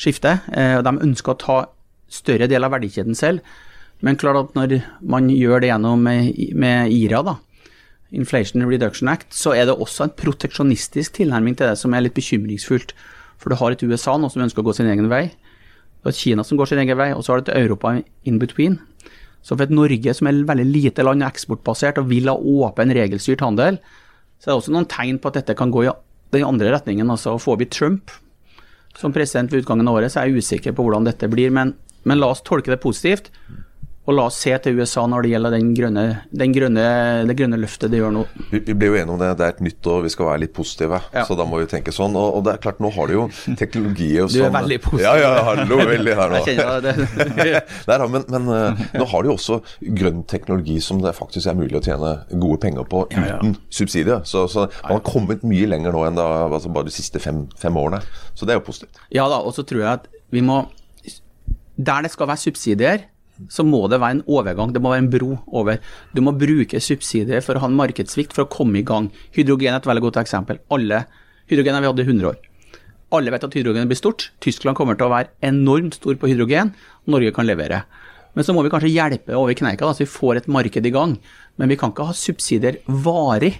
skifte. 0.00 0.38
Eh, 0.52 0.78
og 0.78 0.86
De 0.86 0.94
ønsker 1.08 1.34
å 1.34 1.40
ta 1.40 1.58
større 2.10 2.48
del 2.50 2.66
av 2.66 2.74
verdikjeden 2.74 3.18
selv. 3.18 3.44
Men 4.00 4.16
klart 4.16 4.40
at 4.40 4.56
når 4.56 4.80
man 5.04 5.28
gjør 5.28 5.60
det 5.60 5.70
gjennom 5.70 6.02
med, 6.02 6.92
IRA, 6.96 7.20
da, 7.26 7.36
Inflation 8.16 8.64
Reduction 8.66 9.10
Act, 9.12 9.28
så 9.36 9.52
er 9.54 9.68
det 9.68 9.76
også 9.76 10.06
en 10.06 10.16
proteksjonistisk 10.16 11.20
tilnærming 11.20 11.58
til 11.58 11.68
det 11.68 11.78
som 11.78 11.92
er 11.94 12.06
litt 12.06 12.16
bekymringsfullt. 12.16 12.94
For 13.40 13.52
du 13.52 13.60
har 13.60 13.76
et 13.76 13.84
USA 13.84 14.16
nå 14.18 14.30
som 14.32 14.42
ønsker 14.46 14.64
å 14.64 14.70
gå 14.70 14.74
sin 14.76 14.88
egen 14.90 15.08
vei, 15.12 15.28
du 16.00 16.08
har 16.08 16.14
et 16.14 16.16
Kina 16.16 16.44
som 16.44 16.56
går 16.56 16.70
sin 16.70 16.80
egen 16.80 16.96
vei, 16.96 17.10
og 17.12 17.20
så 17.22 17.34
har 17.34 17.42
du 17.42 17.50
et 17.50 17.58
Europa 17.60 17.92
in 18.24 18.38
between. 18.40 18.78
Så 19.44 19.52
for 19.52 19.66
et 19.66 19.72
Norge 19.72 20.14
som 20.16 20.28
er 20.28 20.36
et 20.36 20.48
veldig 20.48 20.64
lite 20.68 21.04
land 21.04 21.24
og 21.24 21.28
eksportbasert 21.28 22.00
og 22.00 22.08
vil 22.08 22.28
ha 22.32 22.36
åpen, 22.36 22.92
regelstyrt 22.96 23.44
handel, 23.44 23.76
så 24.40 24.48
er 24.48 24.52
det 24.54 24.58
også 24.62 24.72
noen 24.72 24.88
tegn 24.88 25.20
på 25.20 25.28
at 25.28 25.36
dette 25.40 25.56
kan 25.56 25.72
gå 25.72 25.84
i 25.84 25.92
den 26.32 26.46
andre 26.48 26.72
retningen. 26.72 27.12
altså 27.12 27.36
Får 27.40 27.60
vi 27.60 27.68
Trump 27.68 28.12
som 28.98 29.14
president 29.14 29.52
ved 29.52 29.64
utgangen 29.64 29.88
av 29.88 30.00
året, 30.00 30.12
så 30.12 30.22
er 30.22 30.30
jeg 30.30 30.42
usikker 30.42 30.74
på 30.76 30.84
hvordan 30.86 31.06
dette 31.06 31.28
blir. 31.30 31.52
Men, 31.54 31.74
men 32.08 32.20
la 32.20 32.32
oss 32.34 32.42
tolke 32.46 32.72
det 32.72 32.80
positivt. 32.82 33.30
Og 34.08 34.14
la 34.16 34.24
oss 34.30 34.38
se 34.40 34.52
til 34.64 34.78
USA 34.80 35.02
når 35.04 35.26
det 35.26 35.30
gjelder 35.34 35.52
den 35.52 35.66
grønne, 35.76 36.02
den 36.32 36.54
grønne, 36.56 36.84
det 37.28 37.34
grønne 37.36 37.58
løftet 37.60 37.92
de 37.92 37.98
gjør 38.00 38.14
nå. 38.14 38.22
Vi, 38.48 38.62
vi 38.64 38.74
ble 38.74 38.88
jo 38.88 38.96
enige 38.96 39.12
om 39.12 39.20
det. 39.20 39.28
Det 39.36 39.44
er 39.44 39.52
et 39.52 39.60
nytt 39.66 39.88
år, 39.92 40.00
vi 40.06 40.12
skal 40.14 40.28
være 40.30 40.40
litt 40.46 40.54
positive. 40.56 41.02
Ja. 41.12 41.24
Så 41.28 41.36
da 41.36 41.44
må 41.46 41.60
vi 41.60 41.66
tenke 41.68 41.92
sånn. 41.92 42.16
Og, 42.16 42.38
og, 42.38 42.44
det 42.46 42.54
er 42.54 42.62
klart, 42.64 42.80
nå 42.80 42.88
har 42.96 43.10
du 43.10 43.14
jo 43.18 43.26
teknologi 43.60 44.08
og 44.22 44.30
sånn 44.32 44.40
Du 44.40 44.46
er 44.48 44.54
veldig 44.56 44.80
positiv. 44.86 45.04
Ja, 45.04 45.12
ja, 45.20 45.44
hallo, 45.50 45.82
veldig 45.92 46.16
her 46.16 46.32
nå. 46.32 46.40
Jeg 46.40 46.56
kjenner 46.56 46.88
det. 46.88 46.96
Der, 47.90 48.06
men, 48.08 48.24
men 48.32 48.48
uh, 48.48 48.82
nå 48.96 49.06
har 49.12 49.22
du 49.22 49.30
jo 49.30 49.36
også 49.36 49.60
grønn 50.00 50.24
teknologi 50.32 50.80
som 50.82 51.04
det 51.04 51.12
faktisk 51.20 51.52
er 51.52 51.60
mulig 51.60 51.76
å 51.78 51.84
tjene 51.84 52.16
gode 52.32 52.60
penger 52.64 52.88
på 52.88 53.04
uten 53.12 53.28
ja, 53.28 53.36
ja. 53.36 53.52
subsidier. 53.68 54.24
Så, 54.24 54.46
så, 54.50 54.66
man 54.80 54.96
har 54.96 55.06
kommet 55.06 55.44
mye 55.46 55.68
lenger 55.68 55.94
nå 55.94 56.08
enn 56.08 56.18
da, 56.18 56.26
altså 56.48 56.72
bare 56.72 56.88
de 56.88 56.96
siste 56.96 57.20
fem, 57.20 57.44
fem 57.60 57.76
årene. 57.76 58.00
Så 58.32 58.48
det 58.48 58.56
er 58.56 58.62
jo 58.62 58.66
positivt. 58.72 59.04
Ja 59.12 59.28
da, 59.30 59.44
og 59.44 59.52
så 59.54 59.66
tror 59.66 59.84
jeg 59.84 59.92
at 59.92 60.10
vi 60.30 60.42
må 60.46 60.62
Der 61.80 62.04
det 62.04 62.10
skal 62.12 62.28
være 62.28 62.40
subsidier 62.42 63.06
så 63.48 63.64
må 63.64 63.86
det 63.88 64.00
være 64.02 64.18
en 64.18 64.26
overgang, 64.28 64.74
det 64.74 64.82
må 64.82 64.92
være 64.92 65.04
en 65.06 65.10
bro 65.12 65.38
over. 65.46 65.80
Du 66.12 66.20
må 66.24 66.34
bruke 66.36 66.82
subsidier 66.82 67.40
for 67.46 67.56
å 67.56 67.64
ha 67.64 67.70
en 67.70 67.78
markedssvikt 67.78 68.36
for 68.36 68.44
å 68.44 68.52
komme 68.52 68.82
i 68.82 68.86
gang. 68.86 69.08
Hydrogen 69.36 69.72
er 69.72 69.80
et 69.80 69.88
veldig 69.88 70.04
godt 70.08 70.20
eksempel. 70.24 70.60
Alle 70.74 71.04
Hydrogen 71.50 71.74
har 71.74 71.82
vi 71.82 71.88
hatt 71.90 71.98
i 71.98 72.06
100 72.06 72.28
år. 72.28 72.36
Alle 73.10 73.32
vet 73.34 73.42
at 73.42 73.54
hydrogen 73.58 73.88
blir 73.90 73.98
stort. 73.98 74.28
Tyskland 74.44 74.78
kommer 74.78 74.94
til 74.94 75.08
å 75.08 75.10
være 75.10 75.32
enormt 75.42 75.96
stor 75.98 76.14
på 76.14 76.28
hydrogen. 76.30 76.70
Norge 77.10 77.32
kan 77.34 77.48
levere. 77.48 77.80
Men 78.38 78.46
så 78.46 78.54
må 78.54 78.62
vi 78.62 78.70
kanskje 78.70 78.92
hjelpe 78.92 79.34
over 79.34 79.56
kneika, 79.58 79.88
så 79.90 80.04
vi 80.04 80.12
får 80.12 80.38
et 80.38 80.46
marked 80.46 80.86
i 80.86 80.92
gang. 80.94 81.16
Men 81.58 81.72
vi 81.72 81.78
kan 81.80 81.90
ikke 81.90 82.06
ha 82.06 82.14
subsidier 82.14 82.78
varig. 82.86 83.56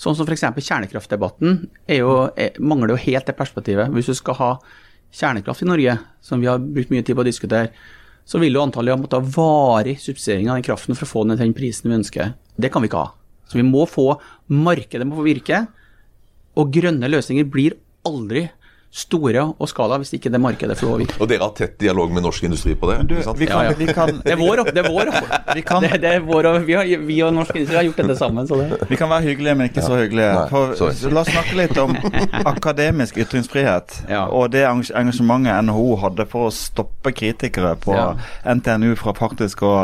Sånn 0.00 0.16
som 0.16 0.24
f.eks. 0.24 0.46
kjernekraftdebatten 0.56 1.60
jo, 1.92 2.14
er, 2.40 2.56
mangler 2.56 2.94
jo 2.94 3.02
helt 3.04 3.28
det 3.28 3.36
perspektivet. 3.36 3.92
Hvis 3.92 4.08
du 4.08 4.16
skal 4.16 4.40
ha 4.40 4.50
kjernekraft 5.14 5.62
i 5.62 5.68
Norge, 5.68 5.98
som 6.24 6.40
vi 6.40 6.48
har 6.48 6.64
brukt 6.64 6.90
mye 6.94 7.04
tid 7.04 7.18
på 7.18 7.22
å 7.22 7.28
diskutere, 7.28 7.68
så 8.24 8.40
vil 8.40 8.56
jo 8.56 8.62
antallet 8.64 9.00
måtte 9.00 9.20
ha 9.20 9.32
varig 9.36 9.98
subsidiering 10.00 10.48
av 10.48 10.58
den 10.58 10.66
kraften 10.66 10.96
for 10.96 11.06
å 11.06 11.10
få 11.10 11.24
den 11.24 11.36
til 11.36 11.46
den 11.46 11.56
prisen 11.56 11.90
vi 11.90 11.98
ønsker. 11.98 12.34
Det 12.56 12.70
kan 12.72 12.84
vi 12.84 12.88
ikke 12.88 13.02
ha. 13.02 13.12
Så 13.50 13.60
vi 13.60 13.66
må 13.66 13.84
få 13.90 14.14
markedet 14.48 15.06
må 15.08 15.18
få 15.18 15.26
virke. 15.26 15.64
Og 16.56 16.72
grønne 16.72 17.10
løsninger 17.10 17.48
blir 17.50 17.76
aldri 18.08 18.46
store 18.94 19.42
og 19.58 19.66
skala 19.66 19.98
hvis 19.98 20.14
ikke 20.14 20.30
det 20.30 20.38
markedet 20.38 20.76
får 20.78 21.00
virke. 21.02 21.16
Og 21.18 21.30
dere 21.30 21.48
har 21.48 21.54
tett 21.58 21.74
dialog 21.82 22.12
med 22.14 22.22
norsk 22.22 22.46
industri 22.46 22.76
på 22.78 22.90
det? 22.92 23.00
Du, 23.10 23.14
vi 23.16 23.48
kan, 23.50 23.64
ja, 23.64 23.72
ja. 23.72 23.76
Vi 23.78 23.88
kan, 23.90 24.20
det 24.22 24.34
er 24.36 24.38
vår 24.38 24.62
det 24.70 24.84
er 24.84 24.90
vår, 24.90 25.10
vi, 25.56 25.64
kan, 25.66 25.82
det, 25.82 25.98
det 26.04 26.12
er 26.20 26.22
vår 26.22 26.48
vi, 26.62 26.76
har, 26.78 26.92
vi, 27.08 27.18
og 27.26 27.34
norsk 27.34 27.58
industri 27.58 27.80
har 27.80 27.88
gjort 27.88 28.02
dette 28.04 28.16
sammen. 28.20 28.46
Vi 28.88 29.00
kan 29.00 29.10
være 29.10 29.26
hyggelige, 29.26 29.54
men 29.58 29.70
ikke 29.70 29.82
ja. 29.82 29.86
så 29.88 29.98
hyggelige. 29.98 30.30
For, 30.52 30.76
så 30.78 31.10
la 31.10 31.24
oss 31.24 31.32
snakke 31.34 31.58
litt 31.58 31.80
om 31.82 31.96
akademisk 32.54 33.18
ytringsfrihet 33.24 34.04
og 34.24 34.52
det 34.54 34.62
engasjementet 34.68 35.66
NHO 35.66 35.88
hadde 36.04 36.28
for 36.30 36.48
å 36.48 36.54
stoppe 36.54 37.10
kritikere 37.16 37.74
på 37.80 37.96
NTNU 38.46 38.94
fra 39.00 39.16
faktisk 39.18 39.66
å 39.66 39.74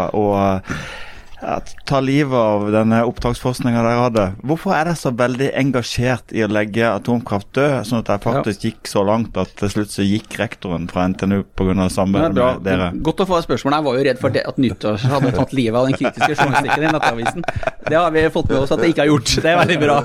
ta 1.88 2.00
livet 2.04 2.36
av 2.36 2.66
denne 2.72 3.00
opptaksforskninga 3.08 3.80
dere 3.80 4.02
hadde. 4.04 4.24
Hvorfor 4.44 4.74
er 4.76 4.90
dere 4.90 4.98
så 5.00 5.12
veldig 5.16 5.48
engasjert 5.56 6.34
i 6.36 6.42
å 6.44 6.48
legge 6.50 6.84
atomkraft 6.86 7.48
død, 7.56 7.76
sånn 7.88 8.02
at 8.02 8.10
det 8.10 8.18
faktisk 8.24 8.64
ja. 8.64 8.70
gikk 8.70 8.90
så 8.90 9.04
langt 9.06 9.38
at 9.40 9.52
til 9.60 9.72
slutt 9.72 9.94
så 9.94 10.04
gikk 10.04 10.36
rektoren 10.40 10.88
fra 10.90 11.06
NTNU 11.10 11.42
pga. 11.56 11.88
samarbeidet 11.92 12.36
med 12.36 12.64
dere? 12.66 12.90
Godt 13.08 13.24
å 13.24 13.28
få 13.30 13.40
spørsmålet. 13.46 13.78
Jeg 13.78 13.88
var 13.88 13.98
jo 13.98 14.06
redd 14.08 14.22
for 14.22 14.36
det, 14.36 14.44
at 14.52 14.60
nyttår 14.60 15.06
hadde 15.14 15.32
tatt 15.36 15.54
livet 15.56 15.80
av 15.80 15.88
den 15.88 15.96
kritiske 15.98 16.36
journalistikken 16.36 16.86
i 16.86 16.92
Nettavisen. 16.96 17.46
Det 17.90 17.96
har 17.98 18.10
vi 18.14 18.26
fått 18.34 18.50
med 18.52 18.58
oss 18.60 18.74
at 18.74 18.82
det 18.82 18.90
ikke 18.92 19.06
har 19.06 19.12
gjort. 19.12 19.36
Det 19.40 19.52
er 19.52 19.60
veldig 19.62 19.78
bra. 19.80 20.00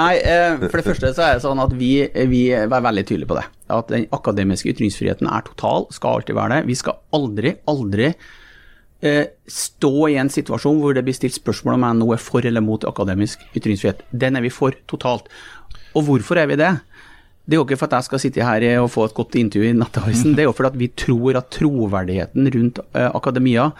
Nei, 0.00 0.10
eh, 0.20 0.58
for 0.66 0.80
det 0.80 0.86
første 0.90 1.14
så 1.16 1.24
er 1.24 1.38
det 1.38 1.44
sånn 1.46 1.62
at 1.64 1.72
vi, 1.78 1.92
vi 2.30 2.42
er 2.54 2.68
veldig 2.68 3.06
tydelige 3.08 3.30
på 3.30 3.38
det. 3.40 3.46
At 3.72 3.88
den 3.92 4.04
akademiske 4.14 4.70
ytringsfriheten 4.74 5.30
er 5.32 5.48
total, 5.48 5.88
skal 5.94 6.20
alltid 6.20 6.38
være 6.38 6.58
det. 6.58 6.68
Vi 6.68 6.76
skal 6.78 7.00
aldri, 7.16 7.56
aldri 7.68 8.12
stå 8.98 9.92
i 10.10 10.16
en 10.18 10.30
situasjon 10.32 10.80
hvor 10.82 10.96
det 10.96 11.04
blir 11.06 11.14
stilt 11.14 11.36
spørsmål 11.36 11.76
om 11.76 11.84
NHO 12.00 12.16
er 12.16 12.22
for 12.22 12.46
eller 12.48 12.64
mot 12.64 12.82
akademisk 12.88 13.44
ytringsfrihet. 13.54 14.00
Den 14.10 14.34
er 14.34 14.42
vi 14.42 14.50
for 14.50 14.74
totalt. 14.90 15.28
Og 15.94 16.08
hvorfor 16.08 16.40
er 16.42 16.50
vi 16.50 16.58
det? 16.58 16.72
Det 17.48 17.56
er 17.56 17.62
jo 17.62 17.64
ikke 17.64 17.78
for 17.80 17.88
at 17.88 17.96
jeg 17.96 18.08
skal 18.08 18.20
sitte 18.20 18.44
her 18.44 18.66
og 18.82 18.90
få 18.92 19.06
et 19.08 19.14
godt 19.16 19.38
intervju 19.40 19.70
i 19.70 19.76
Nettavisen, 19.78 20.34
det 20.36 20.44
er 20.44 20.50
jo 20.50 20.56
fordi 20.56 20.82
vi 20.82 20.90
tror 21.00 21.38
at 21.38 21.48
troverdigheten 21.54 22.50
rundt 22.52 22.82
eh, 22.92 23.08
akademia 23.08 23.70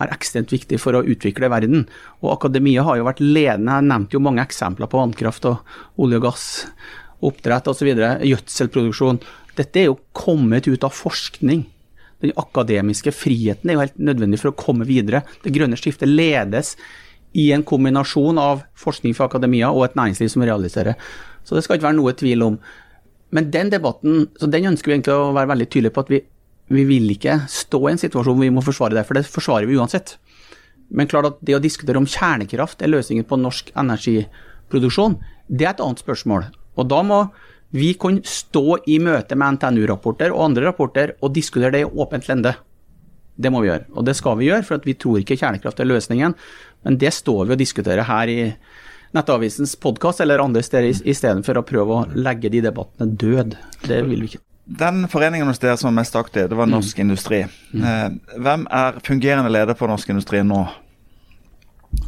er 0.00 0.14
ekstremt 0.14 0.54
viktig 0.54 0.78
for 0.80 0.96
å 0.96 1.02
utvikle 1.04 1.50
verden. 1.52 1.84
Og 2.22 2.32
akademia 2.36 2.84
har 2.86 2.96
jo 2.96 3.08
vært 3.08 3.20
ledende. 3.20 3.80
Jeg 3.80 3.88
nevnte 3.90 4.16
jo 4.16 4.22
mange 4.24 4.44
eksempler 4.46 4.88
på 4.88 5.00
vannkraft 5.00 5.48
og 5.50 6.00
olje 6.00 6.20
og 6.20 6.24
gass, 6.28 6.46
oppdrett 7.28 7.68
osv. 7.68 7.90
Gjødselproduksjon. 8.30 9.20
Dette 9.58 9.82
er 9.82 9.90
jo 9.90 9.98
kommet 10.16 10.70
ut 10.70 10.86
av 10.86 10.94
forskning. 10.94 11.66
Den 12.24 12.34
akademiske 12.40 13.12
friheten 13.14 13.70
er 13.70 13.76
jo 13.76 13.84
helt 13.84 14.00
nødvendig 14.10 14.40
for 14.42 14.52
å 14.52 14.58
komme 14.58 14.86
videre. 14.88 15.22
Det 15.44 15.54
grønne 15.54 15.78
skiftet 15.78 16.10
ledes 16.10 16.74
i 17.38 17.50
en 17.54 17.62
kombinasjon 17.66 18.40
av 18.40 18.64
forskning 18.78 19.14
fra 19.14 19.28
akademia 19.28 19.70
og 19.70 19.84
et 19.86 19.98
næringsliv 19.98 20.32
som 20.32 20.42
realiserer. 20.46 20.98
Så 21.46 21.54
det 21.54 21.62
skal 21.64 21.78
ikke 21.78 21.90
være 21.90 22.00
noe 22.00 22.16
tvil 22.18 22.42
om. 22.46 22.58
Men 23.36 23.52
den 23.52 23.70
debatten, 23.70 24.26
så 24.40 24.48
den 24.50 24.72
ønsker 24.72 24.90
vi 24.90 24.98
egentlig 24.98 25.14
å 25.14 25.34
være 25.36 25.52
veldig 25.52 25.68
tydelige 25.68 25.94
på 25.94 26.06
at 26.06 26.12
vi 26.12 26.22
vi 26.68 26.84
vil 26.84 27.08
ikke 27.14 27.42
stå 27.48 27.80
i 27.86 27.92
en 27.94 28.00
situasjon 28.00 28.36
hvor 28.36 28.44
vi 28.44 28.52
må 28.52 28.64
forsvare 28.64 28.98
det, 28.98 29.06
for 29.08 29.16
det 29.16 29.28
forsvarer 29.28 29.68
vi 29.68 29.78
uansett. 29.80 30.16
Men 30.92 31.08
klart 31.08 31.28
at 31.28 31.38
det 31.44 31.56
å 31.56 31.62
diskutere 31.62 32.00
om 32.00 32.08
kjernekraft 32.08 32.82
er 32.84 32.92
løsningen 32.92 33.26
på 33.28 33.38
norsk 33.40 33.72
energiproduksjon, 33.76 35.16
det 35.48 35.64
er 35.64 35.74
et 35.74 35.84
annet 35.84 36.02
spørsmål. 36.04 36.48
Og 36.78 36.90
da 36.90 37.00
må 37.04 37.22
vi 37.70 37.92
kan 38.00 38.20
stå 38.24 38.78
i 38.88 38.96
møte 39.02 39.36
med 39.36 39.58
NTNU-rapporter 39.58 40.32
og 40.32 40.46
andre 40.46 40.68
rapporter 40.70 41.14
og 41.20 41.34
diskutere 41.36 41.74
det 41.74 41.84
i 41.84 41.88
åpent 41.88 42.28
lende. 42.30 42.54
Det 43.38 43.52
må 43.54 43.60
vi 43.62 43.68
gjøre, 43.68 43.86
og 43.94 44.06
det 44.08 44.16
skal 44.18 44.38
vi 44.40 44.48
gjøre, 44.48 44.64
for 44.66 44.82
vi 44.82 44.96
tror 44.98 45.20
ikke 45.20 45.36
kjernekraft 45.38 45.80
er 45.80 45.90
løsningen. 45.90 46.34
Men 46.86 46.98
det 46.98 47.12
står 47.14 47.44
vi 47.44 47.54
og 47.54 47.60
diskuterer 47.60 48.08
her 48.08 48.32
i 48.32 48.40
Nettavisens 49.16 49.72
podkast 49.80 50.20
eller 50.20 50.42
andre 50.42 50.60
steder, 50.64 50.90
istedenfor 51.08 51.60
å 51.60 51.64
prøve 51.64 51.94
å 51.94 52.18
legge 52.18 52.50
de 52.52 52.60
debattene 52.66 53.14
død. 53.16 53.56
Det 53.86 54.02
vil 54.08 54.24
vi 54.24 54.32
ikke. 54.32 54.42
Den 54.68 55.06
foreningen 55.08 55.48
hos 55.48 55.62
dere 55.62 55.78
som 55.80 55.88
er 55.88 55.96
mest 56.02 56.16
aktiv, 56.18 56.44
det 56.50 56.56
var 56.58 56.68
Norsk 56.68 56.98
mm. 56.98 57.04
Industri. 57.06 57.38
Mm. 57.72 57.86
Eh, 57.88 58.36
hvem 58.44 58.66
er 58.80 58.98
fungerende 59.06 59.52
leder 59.52 59.78
på 59.78 59.88
Norsk 59.88 60.12
Industri 60.12 60.42
nå? 60.44 60.60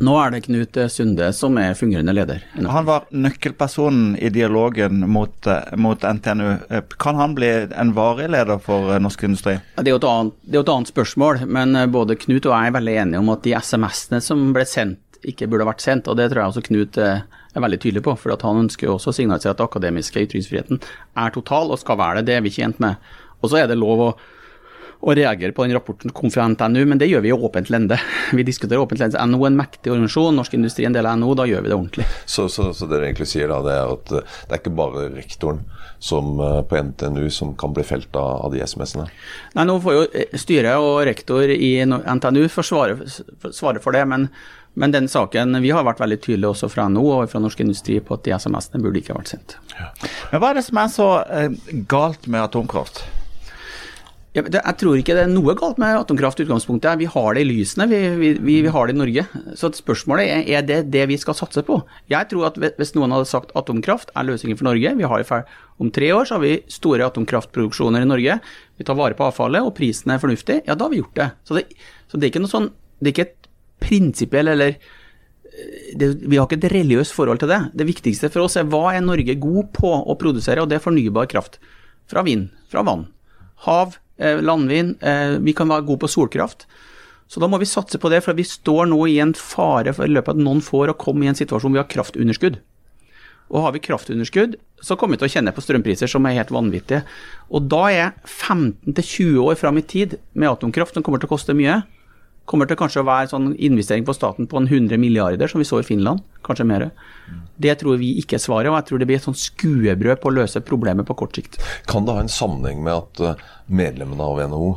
Nå 0.01 0.14
er 0.16 0.33
det 0.33 0.43
Knut 0.47 0.77
Sunde 0.93 1.27
som 1.37 1.59
er 1.61 1.75
fungerende 1.77 2.14
leder. 2.16 2.45
Han 2.57 2.87
var 2.88 3.05
nøkkelpersonen 3.12 4.14
i 4.16 4.31
dialogen 4.33 5.03
mot, 5.12 5.47
eh, 5.47 5.77
mot, 5.77 6.01
NTNU. 6.01 6.49
Eh, 6.71 6.83
kan 6.99 7.21
han 7.21 7.35
bli 7.35 7.51
en 7.69 7.93
varig 7.97 8.31
leder 8.31 8.61
for 8.64 8.99
Norsk 8.99 9.25
Industri? 9.29 9.59
Det 9.77 9.87
er, 9.87 9.93
jo 9.93 10.01
et 10.01 10.09
annet, 10.09 10.38
er 10.53 10.61
et 10.62 10.73
annet 10.73 10.93
spørsmål, 10.93 11.45
men 11.47 11.77
både 11.93 12.16
Knut 12.16 12.47
og 12.47 12.55
jeg 12.55 12.71
er 12.73 12.79
veldig 12.79 12.97
enige 13.03 13.21
om 13.21 13.33
at 13.35 13.45
de 13.45 13.55
SMS-ene 13.57 14.23
som 14.25 14.49
ble 14.57 14.64
sendt, 14.69 15.21
ikke 15.21 15.51
burde 15.53 15.69
vært 15.69 15.85
sendt. 15.85 16.09
og 16.09 16.16
Det 16.16 16.31
tror 16.31 16.43
jeg 16.43 16.55
også 16.55 16.66
Knut 16.71 16.97
er 16.97 17.61
veldig 17.61 17.81
tydelig 17.81 18.03
på. 18.03 18.16
for 18.16 18.37
Han 18.40 18.64
ønsker 18.64 18.87
jo 18.87 18.97
også 18.97 19.12
å 19.12 19.16
signalisere 19.16 19.53
at 19.53 19.61
akademiske 19.61 20.21
ytringsfriheten 20.27 20.81
er 21.16 21.31
total, 21.31 21.71
og 21.71 21.79
skal 21.79 21.99
være 21.99 22.21
det. 22.21 22.27
Det 22.27 22.37
er 22.37 22.40
vi 22.40 22.49
ikke 22.49 22.62
tjent 22.62 22.81
med. 22.81 22.97
Og 23.43 23.51
så 23.51 23.62
er 23.62 23.66
det 23.69 23.79
lov 23.81 24.01
å, 24.01 24.14
å 25.01 25.15
reagere 25.17 25.55
på 25.57 25.65
den 25.65 25.75
rapporten 25.77 26.11
som 26.11 26.17
kom 26.17 26.33
fra 26.33 26.45
NTNU, 26.53 26.83
men 26.89 27.01
det 27.01 27.09
gjør 27.09 27.25
vi 27.25 27.31
i 27.33 27.37
åpent 27.37 27.71
lende. 27.73 27.97
Vi 28.37 28.45
diskuterer 28.47 28.83
åpent 28.83 29.01
lende. 29.01 29.23
NHO 29.31 29.47
er 29.47 29.53
en 29.53 29.59
mektig 29.59 29.93
organisasjon, 29.93 30.37
Norsk 30.37 30.55
Industri 30.59 30.87
en 30.89 30.97
del 30.97 31.09
av 31.09 31.19
NHO, 31.21 31.35
da 31.41 31.47
gjør 31.49 31.65
vi 31.65 31.73
det 31.73 31.77
ordentlig. 31.77 32.07
Så, 32.29 32.49
så, 32.53 32.71
så 32.77 32.89
det 32.91 33.01
du 33.01 33.07
egentlig 33.07 33.31
sier 33.31 33.51
da, 33.51 33.61
det 33.65 33.75
er 33.75 33.95
at 33.97 34.15
eh, 34.15 34.39
det 34.45 34.57
er 34.57 34.63
ikke 34.63 34.77
bare 34.77 35.09
rektoren 35.15 35.65
som, 35.99 36.37
eh, 36.45 36.61
på 36.69 36.85
NTNU 36.91 37.27
som 37.33 37.57
kan 37.59 37.75
bli 37.77 37.85
felt 37.87 38.15
av, 38.17 38.47
av 38.47 38.55
de 38.55 38.63
SMS-ene? 38.65 39.09
Nei, 39.57 39.67
nå 39.69 39.81
får 39.83 39.97
jo 39.97 40.07
eh, 40.13 40.39
styret 40.41 40.85
og 40.85 41.03
rektor 41.09 41.51
i 41.51 41.73
NTNU 41.89 42.45
forsvare, 42.53 42.99
svare 43.49 43.83
for 43.83 43.97
det, 43.97 44.07
men 44.11 44.31
men 44.79 44.93
den 44.95 45.09
saken, 45.11 45.57
vi 45.65 45.73
har 45.75 45.83
vært 45.83 45.99
veldig 45.99 46.21
tydelige 46.23 46.53
også 46.55 46.69
fra 46.71 46.85
NHO 46.89 47.07
og 47.17 47.31
fra 47.33 47.41
Norsk 47.43 47.59
Industri 47.65 47.97
på 47.99 48.15
at 48.15 48.23
de 48.23 48.37
SMS-ene 48.37 48.85
burde 48.85 49.01
ikke 49.01 49.17
ha 49.17 49.19
vært 49.19 49.33
sendt. 49.33 49.57
Ja. 49.75 49.89
Men 50.31 50.43
Hva 50.43 50.53
er 50.53 50.61
det 50.61 50.67
som 50.69 50.79
er 50.79 50.93
så 50.95 51.09
eh, 51.27 51.57
galt 51.91 52.29
med 52.31 52.45
atomkraft? 52.45 53.03
Ja, 54.31 54.45
det, 54.47 54.61
jeg 54.61 54.79
tror 54.79 54.95
ikke 54.95 55.14
det 55.16 55.25
er 55.25 55.31
noe 55.33 55.57
galt 55.59 55.79
med 55.83 55.97
atomkraft 55.99 56.38
i 56.38 56.45
utgangspunktet. 56.45 57.01
Vi 57.01 57.09
har 57.11 57.35
det 57.35 57.43
i 57.43 57.49
lysene, 57.49 57.88
vi, 57.90 57.99
vi, 58.14 58.29
vi, 58.38 58.59
vi 58.62 58.71
har 58.71 58.87
det 58.87 58.95
i 58.95 59.01
Norge. 59.01 59.25
Så 59.59 59.73
spørsmålet 59.75 60.31
er 60.31 60.51
er 60.61 60.66
det 60.69 60.77
det 60.95 61.03
vi 61.11 61.16
skal 61.19 61.35
satse 61.35 61.64
på. 61.66 61.81
Jeg 62.12 62.29
tror 62.31 62.47
at 62.47 62.61
hvis 62.61 62.95
noen 62.95 63.11
hadde 63.11 63.27
sagt 63.27 63.51
atomkraft 63.59 64.12
er 64.14 64.29
løsningen 64.29 64.61
for 64.61 64.69
Norge, 64.71 64.93
vi 65.01 65.09
har 65.11 65.25
om 65.81 65.90
tre 65.90 66.12
år 66.14 66.29
så 66.29 66.37
har 66.37 66.45
vi 66.45 66.61
store 66.71 67.09
atomkraftproduksjoner 67.11 68.05
i 68.05 68.09
Norge, 68.09 68.38
vi 68.79 68.87
tar 68.87 68.99
vare 68.99 69.16
på 69.19 69.27
avfallet 69.27 69.66
og 69.66 69.75
prisen 69.75 70.12
er 70.14 70.23
fornuftig, 70.23 70.61
ja 70.69 70.77
da 70.77 70.87
har 70.87 70.93
vi 70.93 71.01
gjort 71.01 71.19
det. 71.19 71.29
Så 71.49 71.57
det, 71.57 71.64
så 72.07 72.21
det 72.21 72.29
er 72.29 72.35
ikke 72.35 72.43
noe 72.45 72.53
sånn, 72.53 72.69
det 73.01 73.11
er 73.11 73.14
ikke 73.16 73.27
et 73.27 73.49
prinsipiell 73.83 74.53
eller 74.53 74.77
eh, 74.77 75.97
det, 75.99 76.12
Vi 76.23 76.37
har 76.38 76.47
ikke 76.47 76.61
et 76.61 76.71
religiøst 76.71 77.16
forhold 77.16 77.43
til 77.43 77.51
det. 77.51 77.64
Det 77.75 77.88
viktigste 77.88 78.31
for 78.31 78.45
oss 78.45 78.59
er 78.61 78.69
hva 78.71 78.93
er 78.95 79.03
Norge 79.03 79.35
god 79.43 79.73
på 79.75 79.90
å 79.90 80.19
produsere, 80.21 80.62
og 80.62 80.71
det 80.71 80.79
er 80.79 80.85
fornybar 80.85 81.27
kraft. 81.33 81.59
Fra 82.11 82.23
vind, 82.27 82.53
fra 82.71 82.85
vann. 82.87 83.09
Hav, 83.66 83.99
landvind. 84.21 84.97
Eh, 85.03 85.39
vi 85.41 85.55
kan 85.57 85.71
være 85.71 85.87
gode 85.89 86.05
på 86.05 86.11
solkraft. 86.13 86.67
Så 87.31 87.39
da 87.43 87.47
må 87.47 87.61
vi 87.63 87.69
satse 87.69 87.99
på 88.03 88.11
det, 88.11 88.25
for 88.25 88.35
vi 88.35 88.47
står 88.47 88.89
nå 88.91 88.99
i 89.07 89.21
en 89.23 89.33
fare 89.39 89.95
for 89.95 90.09
i 90.09 90.11
løpet 90.11 90.35
av 90.35 90.43
noen 90.43 90.63
får 90.65 90.91
å 90.91 90.99
komme 90.99 91.25
i 91.25 91.31
en 91.31 91.39
situasjon 91.39 91.71
hvor 91.71 91.79
vi 91.79 91.83
har 91.85 91.93
kraftunderskudd. 91.93 92.59
Og 93.51 93.65
har 93.65 93.75
vi 93.75 93.83
kraftunderskudd, 93.83 94.57
så 94.83 94.97
kommer 94.99 95.15
vi 95.15 95.23
til 95.23 95.31
å 95.31 95.35
kjenne 95.37 95.55
på 95.55 95.63
strømpriser 95.63 96.11
som 96.11 96.27
er 96.27 96.37
helt 96.39 96.53
vanvittige. 96.55 97.05
Og 97.51 97.67
da 97.71 97.85
er 97.91 98.13
15-20 98.27 99.39
år 99.43 99.59
fram 99.59 99.79
i 99.79 99.87
tid 99.87 100.19
med 100.35 100.51
atomkraft, 100.51 100.95
som 100.95 101.07
kommer 101.07 101.23
til 101.23 101.31
å 101.31 101.35
koste 101.35 101.55
mye, 101.59 101.81
kommer 102.51 102.67
til 102.67 102.79
kanskje 102.81 103.05
å 103.05 103.07
være 103.07 103.31
sånn 103.31 103.53
investering 103.63 104.05
på 104.07 104.15
staten 104.17 104.49
på 104.51 104.59
en 104.59 104.67
100 104.67 104.99
milliarder, 105.01 105.51
som 105.51 105.63
vi 105.63 105.69
så 105.69 105.81
i 105.81 105.87
Finland, 105.87 106.25
kanskje 106.47 106.67
mer. 106.67 106.89
Det 107.61 107.77
tror 107.83 108.01
vi 108.01 108.17
ikke 108.23 108.39
er 108.39 108.43
svaret, 108.43 108.71
og 108.73 108.79
jeg 108.81 108.89
tror 108.89 109.03
det 109.03 109.09
blir 109.11 109.21
et 109.21 109.27
sånn 109.27 109.39
skuebrød 109.39 110.23
på 110.23 110.31
å 110.31 110.37
løse 110.41 110.63
problemet 110.67 111.07
på 111.07 111.17
kort 111.23 111.39
sikt. 111.39 111.61
Kan 111.91 112.09
det 112.09 112.17
ha 112.17 112.25
en 112.25 112.33
sammenheng 112.33 112.83
med 112.87 112.97
at 112.97 113.23
eh, 113.29 113.45
medlemmene 113.71 114.27
av 114.27 114.43
NHO, 114.51 114.71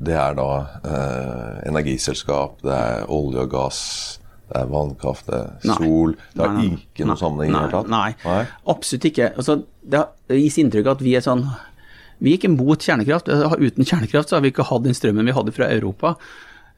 det 0.00 0.16
er 0.16 0.34
da 0.38 0.48
eh, 0.80 1.68
energiselskap, 1.70 2.58
det 2.64 2.74
er 2.74 3.12
olje 3.12 3.44
og 3.44 3.54
gass, 3.54 3.80
det 4.50 4.58
er 4.64 4.70
vannkraft, 4.72 5.30
det 5.30 5.38
er 5.38 5.74
sol 5.78 6.14
nei, 6.16 6.28
Det 6.34 6.42
har 6.42 6.54
nei, 6.56 6.68
ikke 6.80 7.06
noen 7.06 7.20
sammenheng 7.20 7.52
i 7.52 7.54
det 7.54 7.60
hele 7.60 7.74
tatt? 7.76 7.90
Nei, 7.92 8.46
absolutt 8.74 9.10
ikke. 9.12 9.32
Altså, 9.38 9.60
det 9.94 10.04
gis 10.40 10.58
inntrykk 10.58 10.88
av 10.88 10.96
at 10.98 11.04
vi 11.06 11.14
er 11.18 11.22
sånn 11.22 11.44
Vi 12.20 12.32
er 12.34 12.40
ikke 12.40 12.50
mot 12.52 12.82
kjernekraft. 12.82 13.30
Uten 13.30 13.86
kjernekraft 13.86 14.28
så 14.32 14.36
har 14.36 14.42
vi 14.44 14.50
ikke 14.52 14.66
hatt 14.68 14.82
den 14.84 14.96
strømmen 14.96 15.30
vi 15.30 15.36
hadde 15.36 15.54
fra 15.56 15.70
Europa. 15.72 16.16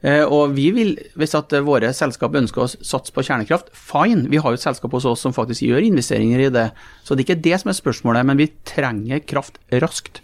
Eh, 0.03 0.25
og 0.27 0.51
vi 0.57 0.67
vil, 0.75 0.97
hvis 1.15 1.35
at 1.37 1.53
våre 1.63 1.93
selskap 1.95 2.33
ønsker 2.35 2.65
å 2.65 2.69
satse 2.71 3.13
på 3.15 3.23
kjernekraft, 3.23 3.69
fine. 3.71 4.27
Vi 4.31 4.41
har 4.43 4.51
jo 4.51 4.59
et 4.59 4.65
selskap 4.65 4.91
hos 4.97 5.07
oss 5.07 5.23
som 5.23 5.35
faktisk 5.35 5.63
gjør 5.63 5.85
investeringer 5.87 6.43
i 6.43 6.49
det. 6.51 6.65
Så 7.07 7.15
det 7.15 7.23
er 7.23 7.29
ikke 7.29 7.45
det 7.45 7.61
som 7.61 7.71
er 7.71 7.79
spørsmålet, 7.79 8.27
men 8.27 8.41
vi 8.41 8.49
trenger 8.67 9.23
kraft 9.23 9.61
raskt. 9.83 10.19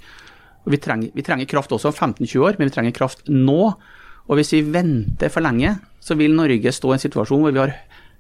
Vi 0.70 0.78
trenger, 0.84 1.13
vi 1.15 1.24
trenger 1.26 1.48
kraft 1.50 1.72
også 1.72 1.94
om 1.94 1.96
15-20 1.96 2.44
år, 2.44 2.60
men 2.60 2.68
vi 2.68 2.76
trenger 2.76 2.98
kraft 2.98 3.24
nå. 3.32 3.62
Og 4.28 4.38
hvis 4.38 4.52
vi 4.58 4.65
venter 4.68 5.32
for 5.32 5.46
lenge, 5.46 5.78
så 6.04 6.18
vil 6.20 6.36
Norge 6.36 6.76
stå 6.76 6.92
i 6.92 6.98
en 6.98 7.06
situasjon 7.06 7.46
hvor 7.46 7.56
vi 7.56 7.63
har 7.63 7.74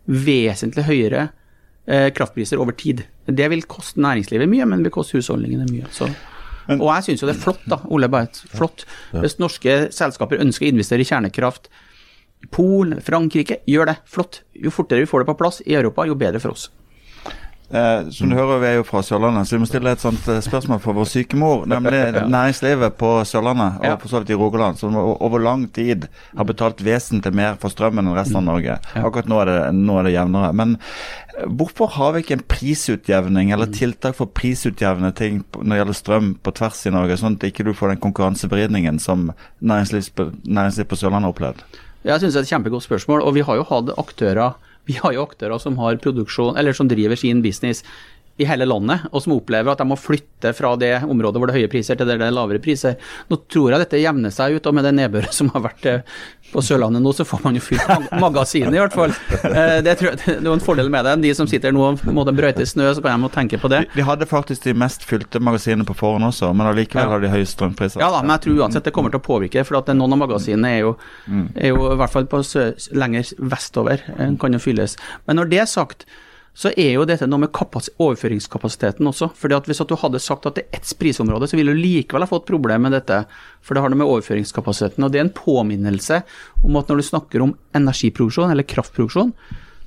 vesentlig 0.09 0.87
høyere 0.87 1.27
eh, 1.85 2.07
kraftpriser 2.15 2.61
over 2.61 2.77
tid. 2.79 3.03
Det 3.27 3.51
vil 3.51 3.67
koste 3.69 4.01
næringslivet 4.01 4.49
mye, 4.49 4.65
men 4.65 4.79
det 4.79 4.89
vil 4.89 4.99
koste 5.01 5.19
husholdningene 5.19 5.67
mye. 5.69 5.91
Så 5.93 6.07
men, 6.69 6.81
og 6.85 6.93
jeg 6.93 7.09
syns 7.09 7.23
jo 7.23 7.29
det 7.29 7.35
er 7.35 7.43
flott, 7.43 7.61
da, 7.69 7.81
Ole 7.89 8.09
Beit. 8.11 8.41
flott. 8.53 8.85
Hvis 9.11 9.39
norske 9.41 9.77
selskaper 9.95 10.41
ønsker 10.43 10.67
å 10.67 10.73
investere 10.73 11.03
i 11.03 11.09
kjernekraft, 11.09 11.71
Polen, 12.55 13.01
Frankrike, 13.03 13.59
gjør 13.67 13.89
det. 13.91 13.97
Flott. 14.07 14.43
Jo 14.55 14.71
fortere 14.71 15.03
vi 15.03 15.09
får 15.09 15.25
det 15.25 15.31
på 15.33 15.39
plass 15.41 15.59
i 15.65 15.75
Europa, 15.75 16.05
jo 16.07 16.15
bedre 16.15 16.39
for 16.39 16.55
oss. 16.55 16.69
Eh, 17.71 18.09
som 18.09 18.29
du 18.29 18.35
hører, 18.35 18.59
Vi 18.59 18.67
er 18.67 18.75
jo 18.79 18.83
fra 18.87 19.03
Sørlandet, 19.05 19.45
så 19.45 19.55
vi 19.55 19.61
må 19.61 19.67
stille 19.69 19.91
et 19.93 20.01
sånt 20.01 20.25
eh, 20.31 20.41
spørsmål 20.41 20.79
for 20.81 20.97
vår 20.97 21.05
syke 21.05 21.37
mor. 21.37 21.67
Nemlig 21.69 21.99
ja. 22.17 22.23
næringslivet 22.25 22.95
på 22.97 23.11
Sørlandet 23.29 23.77
og 23.77 23.85
ja. 23.85 23.97
for 24.01 24.09
så 24.09 24.21
vidt 24.23 24.33
i 24.33 24.37
Rogaland, 24.39 24.79
som 24.79 24.95
over 24.97 25.43
lang 25.43 25.67
tid 25.73 26.07
har 26.37 26.47
betalt 26.49 26.81
vesentlig 26.81 27.35
mer 27.37 27.59
for 27.61 27.69
strømmen 27.69 28.09
enn 28.09 28.17
resten 28.17 28.39
av 28.39 28.45
mm. 28.47 28.49
Norge. 28.49 28.77
Ja. 28.95 29.03
Akkurat 29.05 29.29
nå 29.29 29.41
er, 29.43 29.51
det, 29.51 29.59
nå 29.77 29.99
er 29.99 30.09
det 30.09 30.13
jevnere. 30.15 30.49
Men 30.57 30.73
eh, 30.79 31.43
hvorfor 31.45 31.93
har 31.93 32.15
vi 32.15 32.23
ikke 32.25 32.39
en 32.39 32.47
prisutjevning 32.55 33.53
eller 33.53 33.69
mm. 33.69 33.75
tiltak 33.77 34.17
for 34.17 34.33
prisutjevne 34.33 35.13
ting 35.19 35.43
når 35.59 35.69
det 35.69 35.79
gjelder 35.83 35.99
strøm 35.99 36.31
på 36.41 36.55
tvers 36.57 36.81
i 36.89 36.95
Norge, 36.95 37.19
sånn 37.21 37.37
at 37.37 37.45
ikke 37.51 37.67
du 37.69 37.75
får 37.77 37.93
den 37.93 38.01
konkurransevridningen 38.07 38.97
som 39.03 39.29
næringsliv, 39.61 40.09
næringsliv 40.41 40.89
på 40.89 40.97
Sørlandet 41.03 41.29
har 41.29 41.37
opplevd? 41.37 41.61
Jeg 42.07 42.23
synes 42.23 42.33
det 42.33 42.41
er 42.41 42.47
et 42.47 42.55
kjempegodt 42.55 42.87
spørsmål, 42.87 43.21
og 43.27 43.35
vi 43.35 43.45
har 43.45 43.59
jo 43.59 43.67
hatt 43.69 43.93
aktører 43.99 44.57
vi 44.89 44.97
har 44.97 45.13
jo 45.13 45.25
aktører 45.27 45.61
som 45.61 45.77
har 45.77 45.99
produksjon, 46.01 46.57
eller 46.57 46.73
som 46.73 46.89
driver 46.89 47.19
sin 47.19 47.43
business 47.45 47.83
i 48.39 48.47
hele 48.47 48.65
landet, 48.65 49.03
og 49.11 49.21
som 49.23 49.35
opplever 49.35 49.73
at 49.73 49.81
de 49.81 49.87
må 49.89 49.97
flytte 49.99 50.53
fra 50.55 50.71
det 50.79 50.93
området 51.03 51.41
hvor 51.41 51.49
det 51.49 51.57
er 51.57 51.65
høye 51.65 51.71
priser 51.71 51.99
til 51.99 52.07
der 52.07 52.21
det 52.21 52.29
er 52.29 52.35
lavere 52.35 52.61
priser. 52.63 52.95
Nå 53.27 53.41
tror 53.51 53.73
jeg 53.73 53.83
dette 53.83 53.99
jevner 53.99 54.31
seg 54.33 54.55
ut, 54.55 54.69
og 54.69 54.77
med 54.77 54.87
det 54.87 54.93
nedbøret 54.95 55.35
som 55.35 55.51
har 55.51 55.65
vært 55.65 55.87
eh, 55.91 56.21
på 56.53 56.61
Sørlandet 56.65 57.03
nå, 57.03 57.11
så 57.15 57.25
får 57.27 57.43
man 57.43 57.57
jo 57.57 57.61
fylt 57.63 57.85
mag 57.89 58.07
magasinet 58.25 58.75
i 58.75 58.81
hvert 58.81 58.95
fall. 58.95 59.13
Eh, 59.49 59.79
det, 59.85 59.95
tror 59.99 60.15
det 60.17 60.35
er 60.37 60.47
jo 60.49 60.55
en 60.55 60.63
fordel 60.63 60.89
med 60.93 61.05
det. 61.07 61.15
De 61.23 61.33
som 61.37 61.49
sitter 61.49 61.73
nå 61.75 61.83
og 61.91 62.03
må 62.15 62.25
brøyte 62.29 62.65
snø, 62.67 62.89
så 62.97 63.03
kan 63.05 63.21
de 63.25 63.29
tenke 63.33 63.59
på 63.61 63.71
det. 63.71 63.83
De 63.95 64.05
hadde 64.05 64.27
faktisk 64.29 64.65
de 64.67 64.75
mest 64.77 65.05
fylte 65.07 65.41
magasinene 65.43 65.87
på 65.87 65.95
forhånd 65.97 66.27
også, 66.29 66.51
men 66.53 66.69
allikevel 66.71 67.05
Ja. 67.05 67.09
har 67.15 67.23
de 67.23 67.31
høye 67.33 67.47
strømpriser. 67.49 68.01
Ja 68.03 68.11
da, 68.13 68.21
men 68.23 68.35
jeg 68.37 68.45
tror 68.47 68.63
uansett 68.65 68.87
det 68.89 68.93
kommer 68.95 69.13
til 69.13 69.21
å 69.21 69.27
påvirke, 69.27 69.65
for 69.67 69.79
at 69.81 69.91
noen 69.93 70.15
av 70.17 70.23
magasinene 70.25 70.73
er 70.77 70.81
jo, 70.87 70.95
er 71.55 71.71
jo 71.73 71.91
i 71.93 71.99
hvert 71.99 72.13
fall 72.15 72.25
på 72.29 72.41
lenger 72.97 73.33
vestover, 73.39 74.03
eh, 74.17 74.33
kan 74.39 74.53
jo 74.55 74.59
fylles. 74.63 74.97
Men 75.27 75.39
når 75.41 75.49
det 75.53 75.63
er 75.63 75.69
sagt, 75.69 76.05
så 76.59 76.73
er 76.75 76.89
jo 76.97 77.05
dette 77.07 77.27
noe 77.29 77.45
med 77.45 77.55
overføringskapasiteten 77.55 79.07
også. 79.07 79.29
fordi 79.31 79.55
at 79.55 79.67
Hvis 79.69 79.79
at 79.79 79.87
du 79.87 79.95
hadde 79.95 80.19
sagt 80.19 80.45
at 80.45 80.55
det 80.57 80.65
er 80.65 80.79
ett 80.79 80.91
prisområde, 80.99 81.47
så 81.47 81.55
ville 81.55 81.71
du 81.71 81.79
likevel 81.79 82.25
ha 82.25 82.27
fått 82.27 82.49
problem 82.49 82.83
med 82.83 82.91
dette. 82.97 83.21
For 83.63 83.73
det 83.73 83.83
har 83.83 83.93
noe 83.93 84.01
med 84.01 84.11
overføringskapasiteten. 84.11 85.05
Og 85.05 85.11
det 85.11 85.21
er 85.21 85.27
en 85.29 85.37
påminnelse 85.37 86.19
om 86.65 86.75
at 86.75 86.91
når 86.91 86.99
du 86.99 87.05
snakker 87.07 87.45
om 87.45 87.55
energiproduksjon 87.79 88.51
eller 88.51 88.67
kraftproduksjon, 88.67 89.31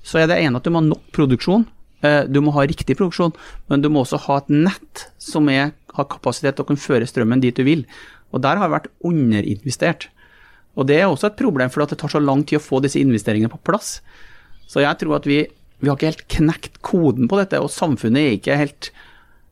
så 0.03 0.23
er 0.23 0.33
det 0.33 0.41
ene 0.41 0.57
at 0.57 0.65
du 0.65 0.73
må 0.73 0.81
ha 0.81 0.89
nok 0.89 1.05
produksjon. 1.13 1.67
eh, 2.03 2.25
Du 2.25 2.41
må 2.41 2.57
ha 2.57 2.65
riktig 2.65 2.97
produksjon, 2.97 3.35
men 3.69 3.83
du 3.83 3.91
må 3.91 4.01
også 4.03 4.19
ha 4.27 4.39
et 4.39 4.49
nett 4.49 5.07
som 5.19 5.49
er, 5.49 5.73
har 5.93 6.09
kapasitet 6.09 6.57
til 6.57 6.65
å 6.65 6.69
kunne 6.73 6.81
føre 6.81 7.07
strømmen 7.07 7.41
dit 7.41 7.55
du 7.55 7.65
vil. 7.65 7.85
Og 8.33 8.41
der 8.41 8.57
har 8.57 8.69
det 8.69 8.79
vært 8.81 8.93
underinvestert. 9.05 10.09
Og 10.75 10.87
det 10.89 11.03
er 11.03 11.07
også 11.07 11.29
et 11.29 11.37
problem, 11.37 11.69
for 11.69 11.85
det 11.85 11.99
tar 12.01 12.09
så 12.09 12.19
lang 12.23 12.45
tid 12.45 12.59
å 12.59 12.65
få 12.65 12.81
disse 12.81 12.99
investeringene 12.99 13.53
på 13.53 13.61
plass. 13.61 14.01
Så 14.67 14.81
jeg 14.81 14.97
tror 14.99 15.19
at 15.21 15.29
vi, 15.29 15.45
vi 15.83 15.91
har 15.91 15.99
ikke 15.99 16.13
helt 16.13 16.29
knekt 16.31 16.81
koden 16.87 17.27
på 17.31 17.39
dette, 17.41 17.59
og 17.59 17.73
samfunnet 17.75 18.23
er 18.23 18.37
ikke 18.37 18.59
helt 18.61 18.89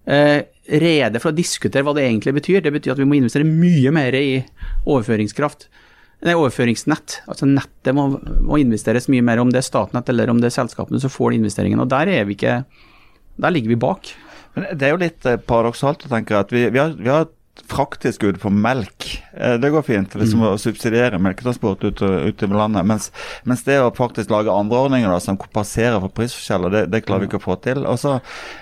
eh, 0.07 0.47
rede 0.71 1.19
for 1.19 1.33
å 1.33 1.37
diskutere 1.37 1.83
hva 1.87 1.95
det 1.97 2.05
egentlig 2.07 2.37
betyr. 2.37 2.63
Det 2.63 2.73
betyr 2.77 2.95
at 2.95 3.03
vi 3.03 3.09
må 3.09 3.19
investere 3.19 3.49
mye 3.49 3.91
mer 3.95 4.15
i 4.15 4.41
overføringskraft. 4.87 5.67
Nei, 6.23 6.37
overføringsnett. 6.37 7.23
Altså 7.33 7.49
nettet 7.49 7.97
må, 7.97 8.07
må 8.47 8.61
investeres 8.63 9.09
mye 9.11 9.25
mer, 9.27 9.43
om 9.43 9.51
det 9.51 9.63
er 9.63 9.67
Statnett 9.67 10.13
eller 10.13 10.31
om 10.31 10.39
det 10.39 10.51
er 10.51 10.59
selskapene 10.61 11.01
som 11.03 11.13
får 11.13 11.35
investeringen. 11.39 11.83
Og 11.83 11.91
der 11.91 12.13
er 12.13 12.29
vi 12.29 12.39
ikke 12.39 12.63
Der 13.41 13.53
ligger 13.55 13.73
vi 13.73 13.77
bak. 13.81 14.11
Men 14.55 14.67
det 14.77 14.87
er 14.87 14.91
jo 14.93 15.01
litt 15.01 15.27
eh, 15.27 15.41
paradoksalt 15.41 16.05
å 16.05 16.11
tenke 16.13 16.37
at 16.37 16.51
vi, 16.53 16.67
vi, 16.69 16.79
har, 16.79 16.93
vi 16.99 17.09
har 17.09 17.31
frakttilskudd 17.69 18.41
på 18.41 18.51
melk. 18.51 19.07
Eh, 19.37 19.57
Det 19.61 19.71
går 19.71 19.83
fint, 19.83 20.15
liksom 20.15 20.43
å 20.47 20.59
subsidiere 20.59 21.19
melketransport 21.19 21.85
ut, 21.85 22.03
ut 22.03 22.43
i 22.43 22.47
landet. 22.47 22.87
Mens, 22.87 23.11
mens 23.45 23.63
det 23.67 23.81
å 23.81 23.91
faktisk 23.95 24.31
lage 24.31 24.53
andre 24.53 24.79
ordninger 24.87 25.11
da, 25.11 25.21
som 25.21 25.37
kompenserer 25.41 26.01
for 26.01 26.09
prisforskjeller, 26.09 26.71
det, 26.71 26.87
det 26.91 27.05
klarer 27.07 27.25
vi 27.25 27.31
ikke 27.31 27.43
å 27.43 27.49
få 27.51 27.59
til. 27.63 27.85
Og 27.87 27.99
så 28.01 28.19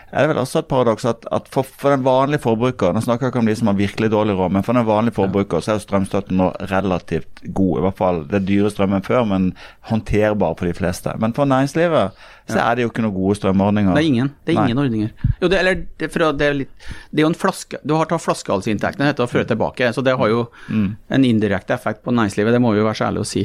er 0.09 0.25
det 0.25 0.31
vel 0.31 0.41
også 0.41 0.63
et 0.63 0.69
paradoks 0.71 1.05
at, 1.09 1.27
at 1.35 1.49
for, 1.53 1.67
for 1.69 1.93
den 1.93 2.05
vanlige 2.07 2.41
forbruker, 2.41 2.95
nå 2.97 3.03
snakker 3.05 3.27
jeg 3.27 3.35
ikke 3.35 3.43
om 3.43 3.51
de 3.51 3.57
som 3.59 3.69
har 3.69 3.77
virkelig 3.77 4.09
dårlig 4.15 4.37
råd, 4.39 4.55
men 4.57 4.65
for 4.65 4.79
den 4.79 4.87
vanlige 4.89 5.17
forbruker 5.19 5.61
så 5.61 5.75
er 5.75 5.79
jo 5.79 5.85
strømstøtten 5.85 6.39
nå 6.41 6.49
relativt 6.71 7.43
god. 7.45 7.75
I 7.77 7.85
hvert 7.85 7.99
fall 7.99 8.23
det 8.31 8.41
dyre 8.49 8.73
strømmen 8.73 9.05
før, 9.05 9.27
men 9.29 9.51
håndterbar 9.91 10.57
for 10.57 10.71
de 10.71 10.77
fleste. 10.79 11.13
Men 11.21 11.37
for 11.37 11.51
næringslivet 11.51 12.25
så 12.49 12.63
er 12.63 12.79
det 12.79 12.87
jo 12.87 12.93
ikke 12.93 13.05
noen 13.05 13.17
gode 13.19 13.37
strømordninger. 13.37 13.93
Det 13.93 14.03
er 14.03 14.09
ingen, 14.09 14.31
det 14.47 14.55
er 14.55 14.61
Nei. 14.61 14.65
ingen 14.71 14.83
ordninger. 14.85 15.29
Jo, 15.43 15.51
det, 15.53 15.61
eller, 15.61 15.83
det, 16.01 16.11
det, 16.41 16.49
er 16.49 16.57
litt, 16.63 16.89
det 17.13 17.21
er 17.21 17.27
jo 17.27 17.33
en 17.35 17.37
flaske 17.37 17.83
Du 17.85 17.93
har 17.99 18.09
tatt 18.09 18.25
flaskehalsinntektene 18.25 19.13
etter 19.13 19.27
å 19.27 19.31
føre 19.31 19.51
tilbake, 19.51 19.93
så 19.93 20.05
det 20.05 20.17
har 20.17 20.33
jo 20.33 20.47
en 20.73 21.29
indirekte 21.29 21.77
effekt 21.77 22.01
på 22.07 22.17
næringslivet, 22.17 22.57
det 22.57 22.65
må 22.65 22.73
vi 22.73 22.81
jo 22.81 22.89
være 22.89 23.03
så 23.03 23.11
ærlige 23.11 23.29
å 23.29 23.29
si. 23.29 23.45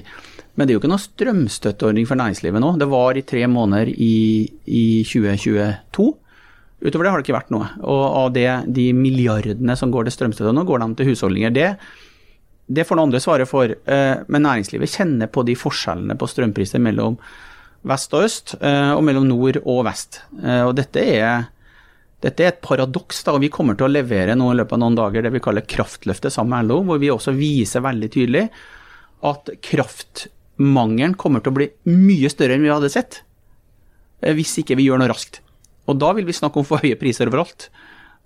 Men 0.53 0.67
det 0.67 0.73
er 0.73 0.77
jo 0.77 0.83
ikke 0.83 0.91
noen 0.91 1.01
strømstøtteordning 1.01 2.07
for 2.07 2.19
næringslivet 2.19 2.61
nå. 2.61 2.75
Det 2.79 2.87
var 2.91 3.17
i 3.17 3.25
tre 3.27 3.47
måneder 3.49 3.89
i, 3.91 4.15
i 4.69 4.85
2022. 5.09 6.11
Utover 6.83 7.05
det 7.07 7.11
har 7.13 7.21
det 7.21 7.23
ikke 7.27 7.37
vært 7.37 7.53
noe. 7.53 7.69
Og 7.79 8.01
av 8.03 8.33
det, 8.35 8.47
de 8.75 8.89
milliardene 8.97 9.75
som 9.79 9.91
går 9.93 10.09
til 10.09 10.15
strømstøtte 10.17 10.51
nå, 10.51 10.65
går 10.67 10.83
de 10.83 10.87
til 10.99 11.07
husholdninger. 11.13 11.53
Det, 11.55 11.69
det 12.67 12.83
får 12.87 12.99
noen 12.99 13.07
andre 13.07 13.21
svare 13.23 13.47
for. 13.47 13.71
eh, 13.71 14.15
Men 14.27 14.43
næringslivet 14.43 14.91
kjenner 14.91 15.31
på 15.31 15.45
de 15.47 15.55
forskjellene 15.55 16.17
på 16.19 16.27
strømpriser 16.27 16.83
mellom 16.83 17.15
vest 17.87 18.13
og 18.15 18.25
øst, 18.27 18.55
eh, 18.59 18.91
og 18.95 19.03
mellom 19.07 19.27
nord 19.27 19.61
og 19.63 19.85
vest. 19.87 20.21
Eh, 20.43 20.63
Og 20.67 20.73
dette 20.75 20.99
er, 21.03 21.47
dette 22.23 22.43
er 22.43 22.51
et 22.51 22.61
paradoks, 22.63 23.23
da, 23.23 23.33
og 23.35 23.41
vi 23.43 23.51
kommer 23.51 23.75
til 23.79 23.87
å 23.87 23.91
levere 23.91 24.35
nå 24.35 24.51
i 24.51 24.59
løpet 24.59 24.75
av 24.75 24.79
noen 24.83 24.95
dager 24.99 25.23
det 25.23 25.31
vi 25.35 25.43
kaller 25.43 25.63
Kraftløftet 25.67 26.31
sammen 26.35 26.55
med 26.57 26.67
LO, 26.71 26.81
hvor 26.87 26.99
vi 26.99 27.11
også 27.11 27.35
viser 27.35 27.83
veldig 27.83 28.11
tydelig 28.11 28.49
at 29.23 29.51
kraftmangelen 29.63 31.15
kommer 31.15 31.39
til 31.43 31.51
å 31.53 31.57
bli 31.61 31.69
mye 31.87 32.31
større 32.31 32.55
enn 32.57 32.63
vi 32.67 32.71
hadde 32.71 32.91
sett, 32.91 33.21
hvis 34.23 34.57
ikke 34.59 34.75
vi 34.79 34.87
gjør 34.87 34.99
noe 34.99 35.11
raskt. 35.11 35.39
Og 35.89 35.99
da 35.99 36.13
vil 36.15 36.27
vi 36.27 36.35
snakke 36.35 36.61
om 36.61 36.67
for 36.67 36.83
høye 36.83 36.99
priser 36.99 37.31
overalt. 37.31 37.67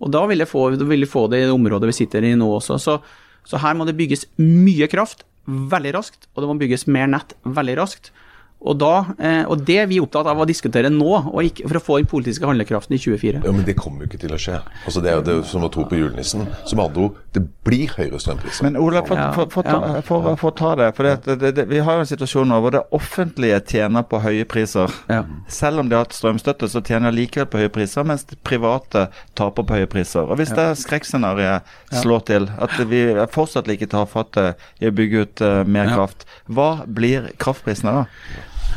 Og 0.04 0.12
da 0.14 0.22
vil 0.30 0.44
vi 0.44 0.50
få, 0.50 0.70
få 1.10 1.24
det 1.32 1.42
i 1.42 1.48
det 1.48 1.56
området 1.56 1.90
vi 1.90 1.98
sitter 2.04 2.26
i 2.26 2.36
nå 2.38 2.50
også. 2.60 2.78
Så, 2.82 3.00
så 3.48 3.62
her 3.64 3.78
må 3.78 3.88
det 3.88 3.98
bygges 3.98 4.28
mye 4.38 4.90
kraft 4.92 5.26
veldig 5.48 5.94
raskt, 5.96 6.28
og 6.36 6.44
det 6.44 6.50
må 6.50 6.58
bygges 6.60 6.86
mer 6.92 7.08
nett 7.10 7.34
veldig 7.48 7.78
raskt. 7.80 8.12
Og, 8.58 8.74
da, 8.82 9.14
eh, 9.22 9.44
og 9.46 9.62
det 9.68 9.78
er 9.84 9.90
vi 9.90 10.00
opptatt 10.02 10.28
av 10.28 10.40
å 10.42 10.46
diskutere 10.50 10.90
nå, 10.90 11.12
og 11.30 11.46
ikke 11.46 11.68
for 11.68 11.80
å 11.80 11.84
få 11.84 11.98
den 12.02 12.10
politiske 12.10 12.48
handlekraften 12.48 12.96
i 12.96 13.00
2024. 13.00 13.42
Ja, 13.46 13.52
Men 13.54 13.66
det 13.68 13.76
kommer 13.78 14.04
jo 14.04 14.10
ikke 14.10 14.22
til 14.24 14.34
å 14.34 14.40
skje. 14.42 14.62
Altså 14.86 15.04
Det 15.04 15.12
er 15.12 15.20
jo 15.20 15.26
det 15.28 15.36
som 15.50 15.66
å 15.66 15.70
tro 15.74 15.86
på 15.88 16.00
julenissen. 16.00 16.48
Som 16.66 16.82
andre 16.82 17.08
ord, 17.08 17.20
det 17.36 17.44
blir 17.68 17.94
høyere 17.94 18.20
strømpriser. 18.22 18.66
Men 18.66 18.80
Ola, 18.82 19.04
for, 19.06 19.22
for, 19.36 19.52
for, 19.54 19.68
ta, 19.68 20.02
for, 20.08 20.30
for 20.42 20.58
ta 20.58 20.74
det. 20.80 20.90
For 20.98 21.10
det, 21.10 21.38
det, 21.44 21.52
det, 21.60 21.68
vi 21.70 21.84
har 21.86 22.00
jo 22.00 22.06
en 22.06 22.10
situasjon 22.10 22.50
nå 22.50 22.60
hvor 22.64 22.74
det 22.74 22.84
offentlige 22.98 23.60
tjener 23.74 24.08
på 24.10 24.22
høye 24.24 24.48
priser. 24.50 24.94
Ja. 25.12 25.22
Selv 25.52 25.84
om 25.84 25.92
de 25.92 25.98
har 26.00 26.08
hatt 26.08 26.18
strømstøtte, 26.18 26.70
så 26.72 26.82
tjener 26.82 27.12
de 27.14 27.22
likevel 27.22 27.50
på 27.52 27.62
høye 27.62 27.74
priser, 27.74 28.08
mens 28.08 28.26
de 28.30 28.40
private 28.48 29.08
taper 29.38 29.68
på 29.68 29.80
høye 29.82 29.92
priser. 29.92 30.26
Og 30.26 30.42
Hvis 30.42 30.56
det 30.58 30.70
skrekkscenarioet 30.82 31.78
slår 32.02 32.26
til, 32.32 32.50
at 32.58 32.74
vi 32.90 33.06
fortsatt 33.34 33.58
fortsatt 33.68 33.90
tar 33.90 34.06
fatt 34.10 34.38
i 34.82 34.90
å 34.90 34.94
bygge 34.94 35.24
ut 35.24 35.42
uh, 35.42 35.64
mer 35.64 35.88
Ja. 35.88 35.96
kraft, 35.96 36.26
hva 36.48 36.86
blir 36.86 37.32
kraftprisene 37.38 37.92
da? 37.92 38.06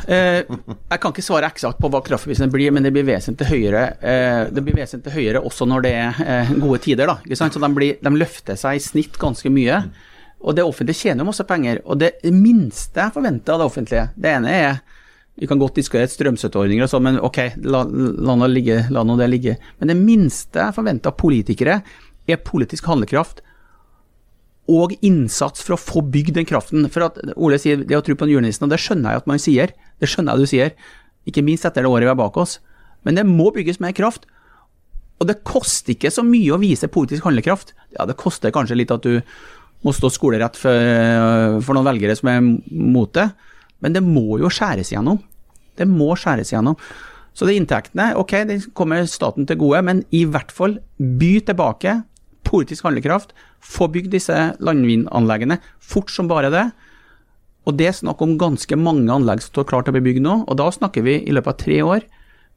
Eh, 0.07 0.41
jeg 0.47 1.01
kan 1.01 1.13
ikke 1.13 1.25
svare 1.25 1.49
eksakt 1.51 1.79
på 1.81 1.89
hva 1.91 2.01
kraftprisene 2.05 2.49
blir, 2.51 2.71
men 2.73 2.85
det 2.85 2.93
blir 2.95 3.05
vesentlig 3.07 3.49
høyere 3.49 3.83
eh, 4.01 4.43
Det 4.53 4.63
blir 4.65 4.77
vesentlig 4.79 5.13
høyere 5.13 5.43
også 5.45 5.67
når 5.69 5.85
det 5.85 5.91
er 5.97 6.21
eh, 6.25 6.53
gode 6.61 6.79
tider. 6.85 7.11
da, 7.11 7.17
ikke 7.25 7.39
sant? 7.39 7.53
Så 7.53 7.61
de, 7.61 7.69
blir, 7.75 7.99
de 8.01 8.13
løfter 8.15 8.59
seg 8.59 8.79
i 8.79 8.83
snitt 8.83 9.19
ganske 9.21 9.51
mye. 9.53 9.83
Og 10.41 10.57
det 10.57 10.65
offentlige 10.65 11.05
tjener 11.05 11.21
jo 11.21 11.29
masse 11.29 11.45
penger. 11.45 11.83
Og 11.85 12.01
det 12.01 12.15
minste 12.33 13.03
jeg 13.03 13.15
forventer 13.15 13.53
av 13.53 13.61
det 13.61 13.69
offentlige 13.69 14.07
Det 14.17 14.31
ene 14.31 14.55
er 14.55 14.79
Vi 15.37 15.47
kan 15.47 15.61
godt 15.61 15.77
diskutere 15.77 16.09
strømstøtteordninger 16.09 16.85
og 16.85 16.91
sånn, 16.91 17.05
men 17.07 17.21
ok, 17.21 17.39
la, 17.63 17.85
la, 17.85 18.35
la 18.35 19.03
nå 19.05 19.19
det 19.19 19.29
ligge. 19.31 19.55
Men 19.79 19.93
det 19.93 19.99
minste 20.01 20.65
jeg 20.65 20.75
forventer 20.75 21.13
av 21.13 21.17
politikere, 21.21 21.81
er 22.29 22.43
politisk 22.45 22.85
handlekraft 22.91 23.41
og 24.71 24.95
innsats 25.03 25.63
for 25.65 25.75
å 25.75 25.81
få 25.81 26.03
bygd 26.13 26.37
den 26.39 26.47
kraften. 26.47 26.87
For 26.91 27.09
at 27.09 27.19
Ole 27.35 27.59
sier 27.61 27.83
det 27.83 27.97
å 27.97 28.03
tro 28.05 28.15
på 28.15 28.27
en 28.27 28.33
julenissen, 28.33 28.65
og 28.67 28.73
det 28.73 28.79
skjønner 28.81 29.15
jeg 29.15 29.23
at 29.23 29.29
man 29.29 29.41
sier. 29.41 29.73
Det 29.99 30.09
skjønner 30.09 30.37
jeg 30.37 30.41
du 30.41 30.51
sier. 30.51 30.75
Ikke 31.29 31.43
minst 31.45 31.67
etter 31.67 31.85
det 31.85 31.91
året 31.91 32.07
vi 32.07 32.13
har 32.13 32.19
bak 32.19 32.39
oss. 32.41 32.59
Men 33.05 33.17
det 33.17 33.25
må 33.27 33.49
bygges 33.53 33.81
mer 33.83 33.95
kraft. 33.97 34.27
Og 35.21 35.27
det 35.29 35.41
koster 35.45 35.93
ikke 35.93 36.11
så 36.13 36.23
mye 36.25 36.55
å 36.55 36.61
vise 36.61 36.89
politisk 36.89 37.27
handlekraft. 37.27 37.75
Ja, 37.93 38.07
det 38.09 38.17
koster 38.19 38.53
kanskje 38.53 38.79
litt 38.79 38.93
at 38.93 39.05
du 39.05 39.19
må 39.85 39.93
stå 39.93 40.11
skolerett 40.13 40.57
for, 40.57 41.61
for 41.65 41.77
noen 41.77 41.89
velgere 41.89 42.15
som 42.17 42.29
er 42.29 42.41
mot 42.41 43.09
det, 43.17 43.31
men 43.81 43.95
det 43.95 44.03
må 44.05 44.37
jo 44.41 44.49
skjæres 44.53 44.91
igjennom. 44.93 45.17
Det 45.77 45.87
må 45.89 46.11
skjæres 46.19 46.51
igjennom. 46.53 46.77
Så 47.33 47.47
de 47.47 47.55
inntektene, 47.57 48.11
ok, 48.19 48.33
de 48.49 48.59
kommer 48.77 49.07
staten 49.09 49.47
til 49.49 49.57
gode, 49.61 49.81
men 49.87 50.03
i 50.13 50.25
hvert 50.29 50.51
fall 50.53 50.77
by 50.99 51.31
tilbake 51.47 51.95
politisk 52.47 52.87
handlekraft, 52.87 53.35
få 53.61 53.87
bygd 53.91 54.11
disse 54.15 54.37
landvindanleggene 54.63 55.59
fort 55.79 56.11
som 56.13 56.29
bare 56.31 56.51
det. 56.53 56.65
Og 57.69 57.77
det 57.77 57.91
er 57.91 57.97
snakk 57.97 58.21
om 58.25 58.39
ganske 58.41 58.77
mange 58.79 59.11
anlegg 59.13 59.43
som 59.43 59.53
står 59.53 59.69
klart 59.69 59.87
til 59.87 59.93
å 59.93 59.99
bli 59.99 60.07
bygd 60.09 60.25
nå, 60.25 60.41
og 60.49 60.57
da 60.57 60.69
snakker 60.73 61.05
vi 61.05 61.19
i 61.21 61.33
løpet 61.35 61.53
av 61.53 61.61
tre 61.61 61.79
år 61.85 62.05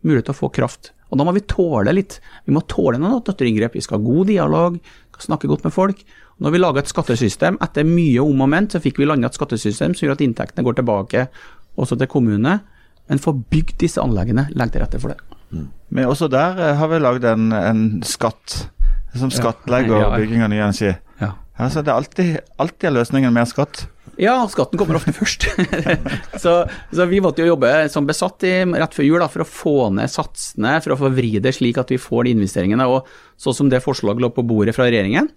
mulighet 0.05 0.29
til 0.31 0.37
å 0.37 0.41
få 0.43 0.53
kraft. 0.55 0.93
Og 1.13 1.21
da 1.21 1.27
må 1.27 1.35
vi 1.37 1.45
tåle 1.47 1.93
litt. 1.95 2.19
Vi 2.49 2.53
må 2.55 2.65
tåle 2.69 2.99
noen 2.99 3.21
naturinngrep. 3.21 3.77
Vi 3.77 3.85
skal 3.85 4.01
ha 4.01 4.07
god 4.07 4.31
dialog, 4.33 4.79
snakke 5.23 5.51
godt 5.51 5.67
med 5.67 5.75
folk. 5.75 6.01
Når 6.43 6.55
vi 6.55 6.61
laga 6.61 6.83
et 6.83 6.91
skattesystem, 6.91 7.61
etter 7.63 7.87
mye 7.87 8.23
om 8.25 8.43
og 8.43 8.51
men, 8.51 8.67
så 8.71 8.81
fikk 8.83 8.99
vi 8.99 9.07
landa 9.07 9.31
et 9.31 9.37
skattesystem 9.39 9.95
som 9.95 10.07
gjør 10.07 10.17
at 10.17 10.25
inntektene 10.25 10.65
går 10.67 10.81
tilbake 10.81 11.29
også 11.79 11.99
til 12.01 12.11
kommunene. 12.11 12.59
Men 13.11 13.21
få 13.23 13.37
bygd 13.37 13.77
disse 13.85 14.03
anleggene, 14.03 14.49
legg 14.57 14.73
til 14.75 14.83
rette 14.83 14.99
for 15.03 15.13
det. 15.13 15.21
Men 15.95 16.09
også 16.09 16.27
der 16.33 16.59
eh, 16.59 16.77
har 16.81 16.91
vi 16.91 16.99
lagd 16.99 17.27
en, 17.29 17.53
en 17.55 17.85
skatt 18.07 18.65
som 19.19 19.31
skattlegger 19.33 20.01
Ja. 20.01 20.13
bygging 20.19 20.43
av 20.43 20.51
ny 20.51 20.59
energi. 20.61 20.93
Ja. 21.21 21.33
Altså, 21.59 21.83
det 21.85 21.93
er 21.93 21.99
alltid, 21.99 22.39
alltid 22.59 22.89
er 22.91 22.97
løsningen 22.99 23.33
mer 23.35 23.47
skatt. 23.47 23.87
Ja, 24.19 24.37
skatten 24.51 24.79
kommer 24.79 24.97
ofte 24.99 25.13
først. 25.15 25.47
så, 26.43 26.53
så 26.95 27.07
vi 27.11 27.19
måtte 27.23 27.43
jo 27.43 27.49
jobbe 27.55 27.71
som 27.91 28.07
besatt 28.07 28.45
i, 28.47 28.53
rett 28.79 28.95
før 28.95 29.07
jul 29.07 29.19
da, 29.23 29.27
for 29.31 29.43
å 29.43 29.49
få 29.49 29.75
ned 29.97 30.11
satsene, 30.11 30.77
for 30.85 30.95
å 30.95 30.99
få 31.01 31.11
vri 31.17 31.33
det 31.43 31.55
slik 31.57 31.79
at 31.83 31.91
vi 31.91 31.99
får 31.99 32.27
de 32.29 32.35
investeringene. 32.37 32.87
Og 32.91 33.09
sånn 33.43 33.57
som 33.59 33.71
det 33.73 33.83
forslaget 33.83 34.23
lå 34.23 34.31
på 34.35 34.45
bordet 34.47 34.75
fra 34.77 34.87
regjeringen, 34.87 35.31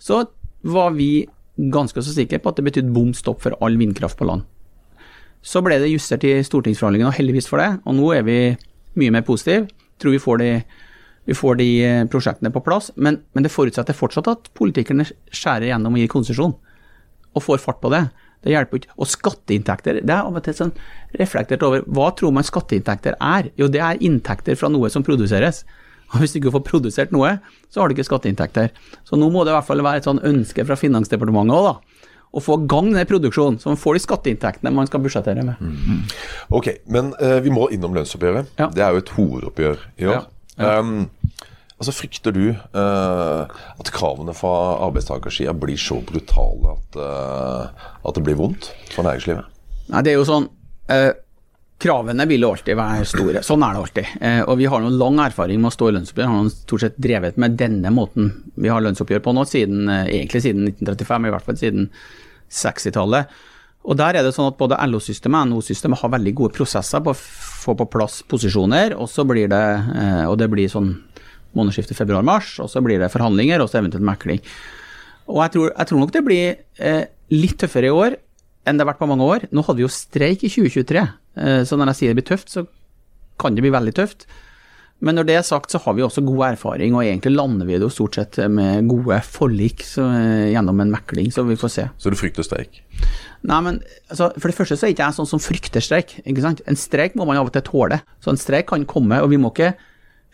så 0.00 0.26
var 0.68 0.92
vi 0.96 1.26
ganske 1.58 2.02
så 2.04 2.12
sikre 2.14 2.38
på 2.42 2.52
at 2.52 2.60
det 2.60 2.66
betydde 2.68 2.92
bom 2.94 3.14
stopp 3.16 3.40
for 3.42 3.56
all 3.64 3.76
vindkraft 3.80 4.18
på 4.20 4.28
land. 4.28 4.44
Så 5.42 5.62
ble 5.64 5.78
det 5.80 5.88
justert 5.92 6.24
i 6.28 6.36
stortingsforhandlingene, 6.44 7.08
og 7.12 7.16
heldigvis 7.16 7.48
for 7.48 7.62
det. 7.62 7.70
Og 7.88 7.96
nå 7.96 8.12
er 8.16 8.24
vi 8.26 8.38
mye 8.98 9.14
mer 9.14 9.24
positive. 9.26 9.68
Tror 9.98 10.14
vi 10.14 10.20
får 10.22 10.40
de 10.42 10.50
vi 11.28 11.34
får 11.36 11.58
de 11.60 11.66
eh, 11.84 12.06
prosjektene 12.08 12.48
på 12.54 12.62
plass. 12.64 12.88
Men, 12.96 13.20
men 13.36 13.44
det 13.44 13.52
forutsetter 13.52 13.96
fortsatt 13.96 14.30
at 14.32 14.48
politikerne 14.56 15.04
skjærer 15.28 15.68
gjennom 15.68 15.98
og 15.98 16.00
gir 16.00 16.08
konsesjon, 16.08 16.54
og 17.36 17.44
får 17.44 17.60
fart 17.60 17.82
på 17.82 17.90
det. 17.92 18.06
Det 18.46 18.54
hjelper 18.54 18.80
ikke. 18.80 18.94
Og 18.96 19.10
skatteinntekter, 19.12 19.98
det 20.00 20.14
er 20.14 20.22
av 20.22 20.38
og 20.38 20.44
til 20.46 20.56
sånn 20.56 20.72
reflektert 21.18 21.64
over 21.66 21.82
Hva 21.84 22.06
tror 22.16 22.32
man 22.32 22.46
skatteinntekter 22.46 23.18
er? 23.18 23.50
Jo, 23.60 23.68
det 23.68 23.82
er 23.84 24.00
inntekter 24.08 24.56
fra 24.56 24.70
noe 24.72 24.88
som 24.94 25.04
produseres. 25.04 25.66
Og 26.14 26.22
Hvis 26.22 26.32
du 26.32 26.38
ikke 26.40 26.54
får 26.54 26.64
produsert 26.64 27.12
noe, 27.12 27.34
så 27.68 27.82
har 27.82 27.90
du 27.90 27.96
ikke 27.96 28.08
skatteinntekter. 28.08 28.72
Så 29.04 29.20
nå 29.20 29.28
må 29.34 29.44
det 29.44 29.52
i 29.52 29.58
hvert 29.58 29.68
fall 29.68 29.84
være 29.84 30.00
et 30.00 30.08
sånn 30.08 30.22
ønske 30.24 30.64
fra 30.64 30.78
Finansdepartementet 30.80 31.58
òg, 31.58 31.68
da. 31.68 32.06
Å 32.28 32.40
få 32.44 32.58
gang 32.68 32.88
den 32.94 33.08
produksjonen, 33.08 33.60
så 33.60 33.68
man 33.68 33.80
får 33.80 33.98
de 33.98 34.04
skatteinntektene 34.04 34.72
man 34.72 34.88
skal 34.88 35.04
budsjettere 35.04 35.44
med. 35.44 35.60
Ok, 36.52 36.70
men 36.88 37.12
uh, 37.20 37.36
vi 37.44 37.52
må 37.52 37.68
innom 37.74 37.96
lønnsoppgjøret. 37.96 38.56
Ja. 38.60 38.72
Det 38.72 38.84
er 38.84 38.96
jo 38.96 39.04
et 39.04 39.12
hovedoppgjør 39.16 39.86
i 39.96 40.08
år. 40.08 40.16
Ja, 40.16 40.26
Um, 40.58 41.06
altså 41.78 41.94
Frykter 41.94 42.34
du 42.34 42.44
uh, 42.50 43.46
at 43.78 43.92
kravene 43.94 44.34
fra 44.36 44.52
arbeidstakersida 44.88 45.54
blir 45.56 45.78
så 45.80 46.00
brutale 46.04 46.74
at, 46.74 46.98
uh, 46.98 47.88
at 48.02 48.18
det 48.18 48.24
blir 48.26 48.38
vondt 48.38 48.72
for 48.94 49.06
næringslivet? 49.06 49.56
Nei, 49.88 50.04
det 50.04 50.12
er 50.12 50.18
jo 50.18 50.28
sånn 50.28 50.50
uh, 50.92 51.10
Kravene 51.78 52.24
vil 52.26 52.42
alltid 52.42 52.74
være 52.74 53.04
store. 53.06 53.40
Sånn 53.46 53.62
er 53.62 53.76
det 53.76 53.82
alltid. 53.84 54.14
Og 54.50 54.56
vi 54.58 54.64
har 54.66 54.80
noen 54.82 54.96
lang 54.98 55.20
erfaring 55.22 55.60
med 55.62 55.68
å 55.68 55.76
stå 55.76 55.86
i 55.86 55.92
lønnsoppgjør. 55.94 56.26
Har 56.26 56.40
noen 56.40 56.50
stort 56.50 56.82
sett 56.82 56.96
drevet 56.98 57.36
med 57.38 57.54
denne 57.54 57.92
måten 57.94 58.32
vi 58.58 58.72
har 58.72 58.82
lønnsoppgjør 58.82 59.22
på 59.22 59.34
nå, 59.36 59.44
siden, 59.46 59.84
egentlig 59.86 60.42
siden 60.42 60.66
1935, 60.72 61.28
i 61.28 61.32
hvert 61.36 61.46
fall 61.46 61.60
siden 61.60 61.86
60-tallet. 62.50 63.30
Og 63.86 63.94
der 64.02 64.18
er 64.18 64.26
det 64.26 64.34
sånn 64.34 64.50
at 64.50 64.58
både 64.58 64.80
LO-systemet 64.90 65.38
og 65.38 65.52
NHO-systemet 65.52 66.02
har 66.02 66.12
veldig 66.16 66.34
gode 66.42 66.56
prosesser 66.58 67.04
på 67.06 67.14
å 67.14 67.20
få 67.62 67.78
på 67.78 67.86
plass 67.94 68.24
posisjoner, 68.26 68.98
og 68.98 69.06
så 69.06 69.22
blir 69.30 69.46
det, 69.54 69.64
og 70.26 70.34
det 70.42 70.50
blir 70.50 70.66
sånn 70.72 70.96
månedsskiftet 71.56 71.98
februar-mars, 71.98 72.56
og 72.62 72.70
så 72.72 72.82
blir 72.84 73.00
det 73.00 73.12
forhandlinger, 73.12 73.62
og 73.62 73.70
så 73.70 73.80
eventuelt 73.80 74.06
mekling. 74.06 74.42
Og 75.28 75.42
jeg 75.44 75.54
tror, 75.54 75.70
jeg 75.74 75.90
tror 75.90 76.02
nok 76.02 76.14
det 76.14 76.24
blir 76.24 76.58
eh, 76.80 77.04
litt 77.34 77.58
tøffere 77.60 77.90
i 77.90 77.94
år 77.94 78.18
enn 78.68 78.76
det 78.76 78.84
har 78.84 78.90
vært 78.90 79.00
på 79.00 79.08
mange 79.08 79.24
år. 79.24 79.46
Nå 79.52 79.64
hadde 79.64 79.80
vi 79.80 79.86
jo 79.86 79.92
streik 79.92 80.44
i 80.44 80.52
2023, 80.52 81.06
eh, 81.40 81.62
så 81.68 81.78
når 81.78 81.92
jeg 81.92 82.00
sier 82.00 82.12
det 82.12 82.20
blir 82.20 82.30
tøft, 82.32 82.52
så 82.52 82.66
kan 83.40 83.56
det 83.56 83.64
bli 83.64 83.72
veldig 83.72 83.96
tøft. 83.96 84.28
Men 84.98 85.14
når 85.14 85.28
det 85.28 85.34
er 85.38 85.44
sagt, 85.46 85.70
så 85.70 85.78
har 85.84 85.94
vi 85.94 86.02
også 86.02 86.24
god 86.26 86.40
erfaring, 86.48 86.96
og 86.96 87.04
egentlig 87.04 87.36
lander 87.36 87.68
vi 87.68 87.76
det 87.76 87.86
jo 87.86 87.92
stort 87.94 88.16
sett 88.18 88.38
med 88.50 88.88
gode 88.90 89.20
forlik 89.22 89.84
så, 89.86 90.08
eh, 90.10 90.48
gjennom 90.56 90.80
en 90.82 90.90
mekling, 90.90 91.30
så 91.30 91.46
vi 91.46 91.58
får 91.58 91.70
se. 91.70 91.84
Så 92.02 92.10
du 92.10 92.18
frykter 92.18 92.46
streik? 92.46 92.80
Nei, 93.46 93.60
men 93.62 93.78
altså, 94.10 94.32
For 94.34 94.50
det 94.50 94.56
første 94.56 94.74
så 94.74 94.88
er 94.88 94.94
ikke 94.96 95.06
jeg 95.06 95.18
sånn 95.20 95.30
som 95.30 95.42
frykter 95.42 95.84
streik. 95.84 96.16
ikke 96.26 96.42
sant? 96.42 96.64
En 96.66 96.74
streik 96.74 97.14
må 97.14 97.28
man 97.28 97.38
av 97.38 97.46
og 97.46 97.54
til 97.54 97.62
tåle. 97.62 98.00
Så 98.18 98.34
en 98.34 98.40
streik 98.40 98.66
kan 98.66 98.84
komme, 98.84 99.22
og 99.22 99.30
vi 99.30 99.38
må 99.38 99.52
ikke 99.54 99.76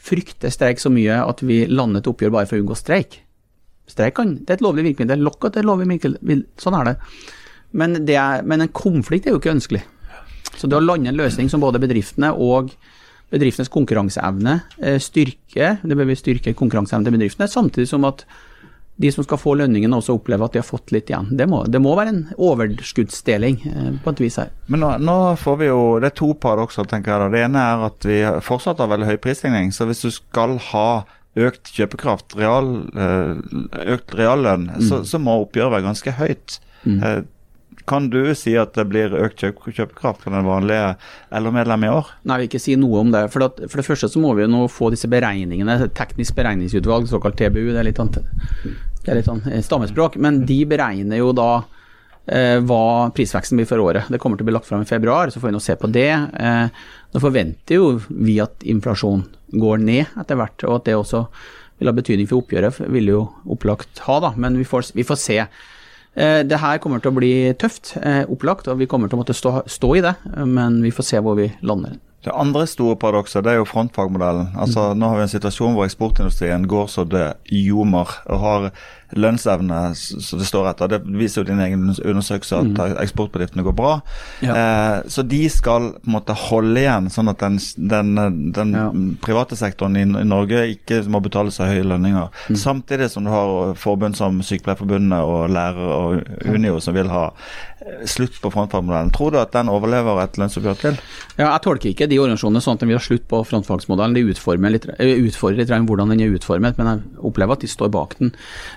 frykte 0.04 0.50
streik 0.52 0.82
så 0.82 0.92
mye 0.92 1.16
at 1.24 1.40
vi 1.44 1.64
lander 1.70 2.02
et 2.02 2.10
oppgjør 2.10 2.34
bare 2.34 2.48
for 2.50 2.58
å 2.58 2.64
unngå 2.64 2.76
streik. 2.78 3.20
Streik 3.88 4.16
kan, 4.16 4.36
det 4.40 4.52
er 4.54 4.58
et 4.58 4.64
lovlig 4.64 4.86
virkemiddel. 4.88 5.24
Lockout 5.24 5.56
er 5.60 5.66
lovlig 5.66 5.88
virkemiddel. 5.90 6.44
Sånn 6.60 6.76
er 6.78 6.90
det. 6.90 6.94
Men, 7.74 7.98
det 8.06 8.16
er, 8.20 8.44
men 8.46 8.64
en 8.64 8.72
konflikt 8.72 9.26
er 9.26 9.34
jo 9.34 9.40
ikke 9.40 9.54
ønskelig. 9.56 9.82
Så 10.54 10.68
det 10.70 10.78
å 10.78 10.84
lande 10.84 11.10
en 11.10 11.18
løsning 11.18 11.50
som 11.50 11.62
både 11.62 11.80
bedriftene 11.82 12.30
og 12.32 12.72
bedriftenes 13.34 13.72
konkurranseevne 13.72 14.58
eh, 14.78 15.00
styrker, 15.02 15.80
det 15.82 15.96
bør 15.98 16.08
vi 16.12 16.18
styrke 16.18 16.54
konkurranseevnen 16.56 17.08
til 17.08 17.16
bedriftene, 17.16 17.50
samtidig 17.50 17.88
som 17.90 18.06
at 18.06 18.22
de 18.96 19.10
som 19.10 19.24
skal 19.26 19.40
få 19.42 19.56
lønningen 19.58 19.94
også 19.96 20.14
opplever 20.14 20.46
at 20.46 20.54
de 20.54 20.60
har 20.60 20.66
fått 20.68 20.92
litt 20.94 21.10
igjen. 21.10 21.26
Det 21.34 21.48
må, 21.50 21.64
det 21.66 21.80
må 21.82 21.96
være 21.98 22.12
en 22.12 22.20
overskuddsdeling 22.38 23.56
eh, 23.66 23.90
på 24.04 24.12
et 24.14 24.22
vis 24.22 24.38
her. 24.38 24.52
Men 24.70 24.84
nå, 24.84 24.92
nå 25.02 25.16
får 25.40 25.58
vi 25.60 25.68
jo 25.70 25.80
Det 26.02 26.12
er 26.12 26.16
to 26.20 26.30
par 26.38 26.62
også, 26.62 26.86
tenker 26.90 27.10
jeg. 27.14 27.24
da. 27.24 27.32
Det 27.34 27.42
ene 27.48 27.64
er 27.72 27.84
at 27.88 28.06
vi 28.08 28.20
fortsatt 28.46 28.82
har 28.82 28.92
veldig 28.92 29.10
høy 29.10 29.18
prisstigning. 29.24 29.72
Så 29.74 29.88
hvis 29.90 30.04
du 30.06 30.10
skal 30.14 30.58
ha 30.70 30.88
økt 31.34 31.72
kjøpekraft, 31.74 32.36
real, 32.38 32.68
eh, 32.94 33.34
økt 33.96 34.14
reallønn, 34.14 34.68
så, 34.86 35.02
så 35.02 35.18
må 35.18 35.40
oppgjøret 35.42 35.74
være 35.74 35.88
ganske 35.88 36.14
høyt. 36.20 36.60
Eh, 36.86 37.22
Kan 37.88 38.06
du 38.08 38.22
si 38.38 38.54
at 38.56 38.72
det 38.78 38.86
blir 38.88 39.12
økt 39.18 39.42
kjøp 39.42 39.60
kjøpekraft 39.66 40.24
for 40.24 40.32
den 40.32 40.46
vanlige 40.46 40.94
LO-medlem 41.36 41.84
i 41.84 41.92
år? 41.92 42.08
Nei, 42.24 42.38
jeg 42.38 42.42
vil 42.42 42.48
ikke 42.48 42.62
si 42.64 42.76
noe 42.80 43.02
om 43.02 43.12
det. 43.12 43.26
For, 43.34 43.44
at, 43.44 43.60
for 43.68 43.80
det 43.80 43.86
første 43.86 44.08
så 44.08 44.22
må 44.22 44.32
vi 44.36 44.46
jo 44.46 44.50
nå 44.54 44.64
få 44.72 44.88
disse 44.94 45.10
beregningene, 45.12 45.76
teknisk 45.96 46.36
beregningsutvalg, 46.38 47.10
såkalt 47.10 47.36
TBU, 47.40 47.74
det 47.74 47.82
er 47.82 47.88
litt, 47.90 48.00
annet, 48.00 48.24
det 49.04 49.12
er 49.12 49.20
litt 49.20 49.28
sånn 49.28 49.44
stammespråk, 49.66 50.16
men 50.16 50.42
de 50.48 50.62
beregner 50.70 51.20
jo 51.20 51.34
da 51.36 51.50
eh, 52.24 52.56
hva 52.64 53.10
prisveksten 53.16 53.60
blir 53.60 53.68
for 53.68 53.84
året. 53.84 54.08
Det 54.08 54.20
kommer 54.22 54.40
til 54.40 54.46
å 54.46 54.48
bli 54.48 54.56
lagt 54.56 54.70
fram 54.70 54.86
i 54.86 54.88
februar, 54.88 55.28
så 55.28 55.42
får 55.42 55.52
vi 55.52 55.56
nå 55.58 55.62
se 55.64 55.76
på 55.80 55.92
det. 55.92 56.10
Eh, 56.40 56.88
nå 57.12 57.22
forventer 57.22 57.80
jo 57.80 57.92
vi 58.08 58.38
at 58.44 58.64
inflasjon 58.64 59.26
går 59.60 59.84
ned 59.84 60.16
etter 60.24 60.40
hvert, 60.40 60.64
og 60.64 60.80
at 60.80 60.88
det 60.88 60.96
også 60.98 61.26
vil 61.80 61.90
ha 61.90 61.96
betydning 61.96 62.28
for 62.30 62.40
oppgjøret, 62.40 62.80
vil 62.96 63.12
jo 63.12 63.22
opplagt 63.50 64.04
ha, 64.06 64.20
da, 64.22 64.32
men 64.40 64.56
vi 64.56 64.66
får, 64.68 64.94
vi 64.96 65.04
får 65.06 65.20
se. 65.20 65.40
Eh, 66.14 66.40
det 66.46 66.60
her 66.62 66.78
kommer 66.82 67.02
til 67.02 67.10
å 67.10 67.18
bli 67.18 67.34
tøft, 67.58 67.96
eh, 68.00 68.22
opplagt, 68.30 68.68
og 68.70 68.78
vi 68.78 68.86
kommer 68.86 69.10
til 69.10 69.18
å 69.18 69.22
måtte 69.24 69.34
stå, 69.34 69.62
stå 69.66 69.94
i 69.96 70.02
det, 70.04 70.14
men 70.46 70.82
vi 70.82 70.94
får 70.94 71.08
se 71.10 71.22
hvor 71.22 71.38
vi 71.38 71.50
lander. 71.62 71.98
Det 72.24 72.32
andre 72.32 72.64
store 72.64 72.96
paradokset 72.96 73.44
det 73.44 73.52
er 73.52 73.58
jo 73.58 73.66
frontfagmodellen. 73.68 74.54
Altså 74.56 74.94
Nå 74.96 75.10
har 75.10 75.18
vi 75.18 75.26
en 75.26 75.32
situasjon 75.34 75.74
hvor 75.76 75.84
eksportindustrien 75.84 76.64
går 76.70 76.86
så 76.88 77.04
det 77.04 77.26
ljomer 77.52 78.08
og 78.24 78.38
har 78.40 78.70
lønnsevne 79.12 79.80
så 79.94 80.38
det 80.38 80.46
står 80.48 80.70
etter. 80.72 80.88
Det 80.94 81.00
viser 81.18 81.42
jo 81.42 81.48
din 81.50 81.60
egen 81.62 81.90
undersøkelse 81.92 82.60
at 82.62 82.98
eksportbedriftene 83.04 83.64
går 83.66 83.76
bra. 83.76 83.94
Ja. 84.44 84.54
Eh, 84.54 85.08
så 85.12 85.22
de 85.26 85.42
skal 85.52 85.90
på 85.98 86.08
en 86.08 86.16
måte 86.16 86.36
holde 86.48 86.80
igjen, 86.80 87.10
sånn 87.12 87.30
at 87.32 87.42
den, 87.44 87.58
den, 87.76 88.14
den 88.56 88.72
Ja. 88.74 88.88
private 89.22 89.56
sektoren 89.56 89.96
i, 89.96 90.02
i 90.02 90.24
Norge 90.26 90.64
ikke 90.72 91.02
må 91.10 91.20
betale 91.22 91.52
så 91.54 91.68
høye 91.68 91.84
lønninger. 91.86 92.30
Mm. 92.48 92.56
Samtidig 92.58 93.10
som 93.12 93.24
du 93.24 93.30
har 93.30 93.74
forbund 93.78 94.16
som 94.18 94.40
Sykepleierforbundet 94.42 95.20
og 95.22 95.50
lærere 95.54 95.94
og 95.94 96.48
Unio 96.48 96.80
som 96.82 96.96
vil 96.96 97.08
ha 97.12 97.28
eh, 97.84 98.02
slutt 98.10 98.40
på 98.42 98.50
frontfagmodellen. 98.54 99.12
Tror 99.14 99.34
du 99.34 99.38
at 99.40 99.52
den 99.54 99.70
overlever 99.72 100.22
et 100.24 100.38
lønnsoppgjør 100.40 100.80
til? 100.80 100.98
Ja, 101.38 101.52
jeg 101.52 101.62
tolker 101.66 101.90
ikke 101.92 102.08
de 102.10 102.18
organisasjonene 102.22 102.64
sånn 102.64 102.78
at 102.78 102.84
de 102.84 102.90
vil 102.90 102.98
ha 102.98 103.04
slutt 103.04 103.28
på 103.30 103.42
frontfagsmodellen. 103.46 104.16
De 104.18 104.26
utfordrer 104.34 104.74
litt, 104.74 104.88
eh, 104.98 105.14
utfordrer 105.28 105.62
litt 105.62 105.72
hvordan 105.74 106.10
den 106.14 106.20
er 106.24 106.34
utformet, 106.34 106.78
men 106.78 106.86
jeg 106.90 107.24
opplever 107.30 107.58
at 107.58 107.64
de 107.64 107.70
står 107.70 107.90
bak 107.94 108.16
den. 108.18 108.34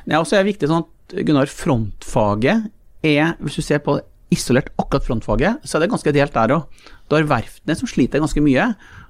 Ja, 0.09 0.16
og 0.21 0.27
så 0.27 0.37
er 0.37 0.43
det 0.43 0.53
viktig 0.53 0.69
sånn 0.69 0.85
at 0.85 1.17
Gunnar, 1.27 1.49
frontfaget 1.51 2.67
er, 3.07 3.35
hvis 3.39 3.59
du 3.59 3.63
ser 3.63 3.81
på 3.83 3.99
isolert 4.33 4.73
akkurat 4.75 5.05
frontfaget, 5.05 5.63
så 5.63 5.77
er 5.77 5.85
det 5.85 5.91
ganske 5.93 6.13
delt 6.15 6.35
der 6.35 6.53
òg. 6.57 6.81
Du 7.07 7.15
har 7.15 7.29
verftene 7.29 7.77
som 7.79 7.87
sliter 7.87 8.19
ganske 8.19 8.43
mye, 8.43 8.65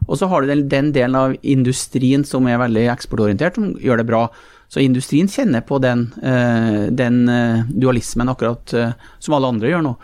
og 0.06 0.20
så 0.20 0.30
har 0.30 0.44
du 0.44 0.52
den, 0.52 0.68
den 0.70 0.92
delen 0.94 1.18
av 1.18 1.34
industrien 1.42 2.26
som 2.28 2.46
er 2.50 2.62
veldig 2.62 2.86
eksportorientert, 2.94 3.58
som 3.58 3.74
gjør 3.82 4.04
det 4.04 4.08
bra. 4.10 4.28
Så 4.70 4.84
industrien 4.84 5.30
kjenner 5.32 5.64
på 5.66 5.80
den, 5.82 6.10
eh, 6.22 6.88
den 6.94 7.24
eh, 7.32 7.66
dualismen 7.72 8.30
akkurat 8.30 8.74
eh, 8.78 8.94
som 9.24 9.38
alle 9.38 9.50
andre 9.56 9.72
gjør 9.72 9.86
nå. 9.88 9.96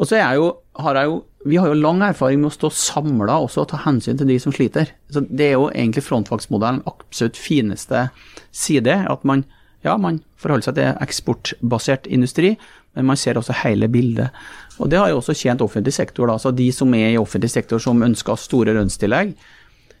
Og 0.00 0.08
så 0.08 0.16
er 0.18 0.24
jeg 0.24 0.40
jo, 0.40 0.48
har 0.82 0.98
jeg 0.98 1.12
jo 1.12 1.20
vi 1.44 1.58
har 1.58 1.72
jo 1.72 1.78
lang 1.78 2.02
erfaring 2.06 2.38
med 2.38 2.52
å 2.52 2.54
stå 2.54 2.70
samla 2.70 3.40
og 3.42 3.50
ta 3.70 3.80
hensyn 3.82 4.18
til 4.18 4.28
de 4.30 4.36
som 4.38 4.54
sliter. 4.54 4.92
Så 5.10 5.24
Det 5.26 5.48
er 5.48 5.56
jo 5.56 5.70
egentlig 5.70 6.04
frontfagsmodellen 6.06 6.84
absolutt 6.86 7.36
fineste 7.36 8.10
side. 8.54 8.94
At 9.10 9.24
man, 9.26 9.44
ja, 9.84 9.96
man 9.98 10.20
forholder 10.40 10.68
seg 10.68 10.76
til 10.78 11.00
eksportbasert 11.02 12.06
industri, 12.06 12.54
men 12.96 13.08
man 13.08 13.16
ser 13.16 13.38
også 13.40 13.56
hele 13.62 13.88
bildet. 13.88 14.30
Og 14.78 14.90
Det 14.90 14.98
har 14.98 15.08
jo 15.10 15.20
også 15.20 15.34
tjent 15.34 15.60
offentlig 15.64 15.92
sektor. 15.94 16.26
da, 16.26 16.36
så 16.38 16.54
De 16.54 16.70
som 16.72 16.92
er 16.94 17.12
i 17.12 17.18
offentlig 17.18 17.50
sektor 17.50 17.78
som 17.78 18.02
ønsker 18.02 18.36
store 18.36 18.74
lønnstillegg, 18.74 19.34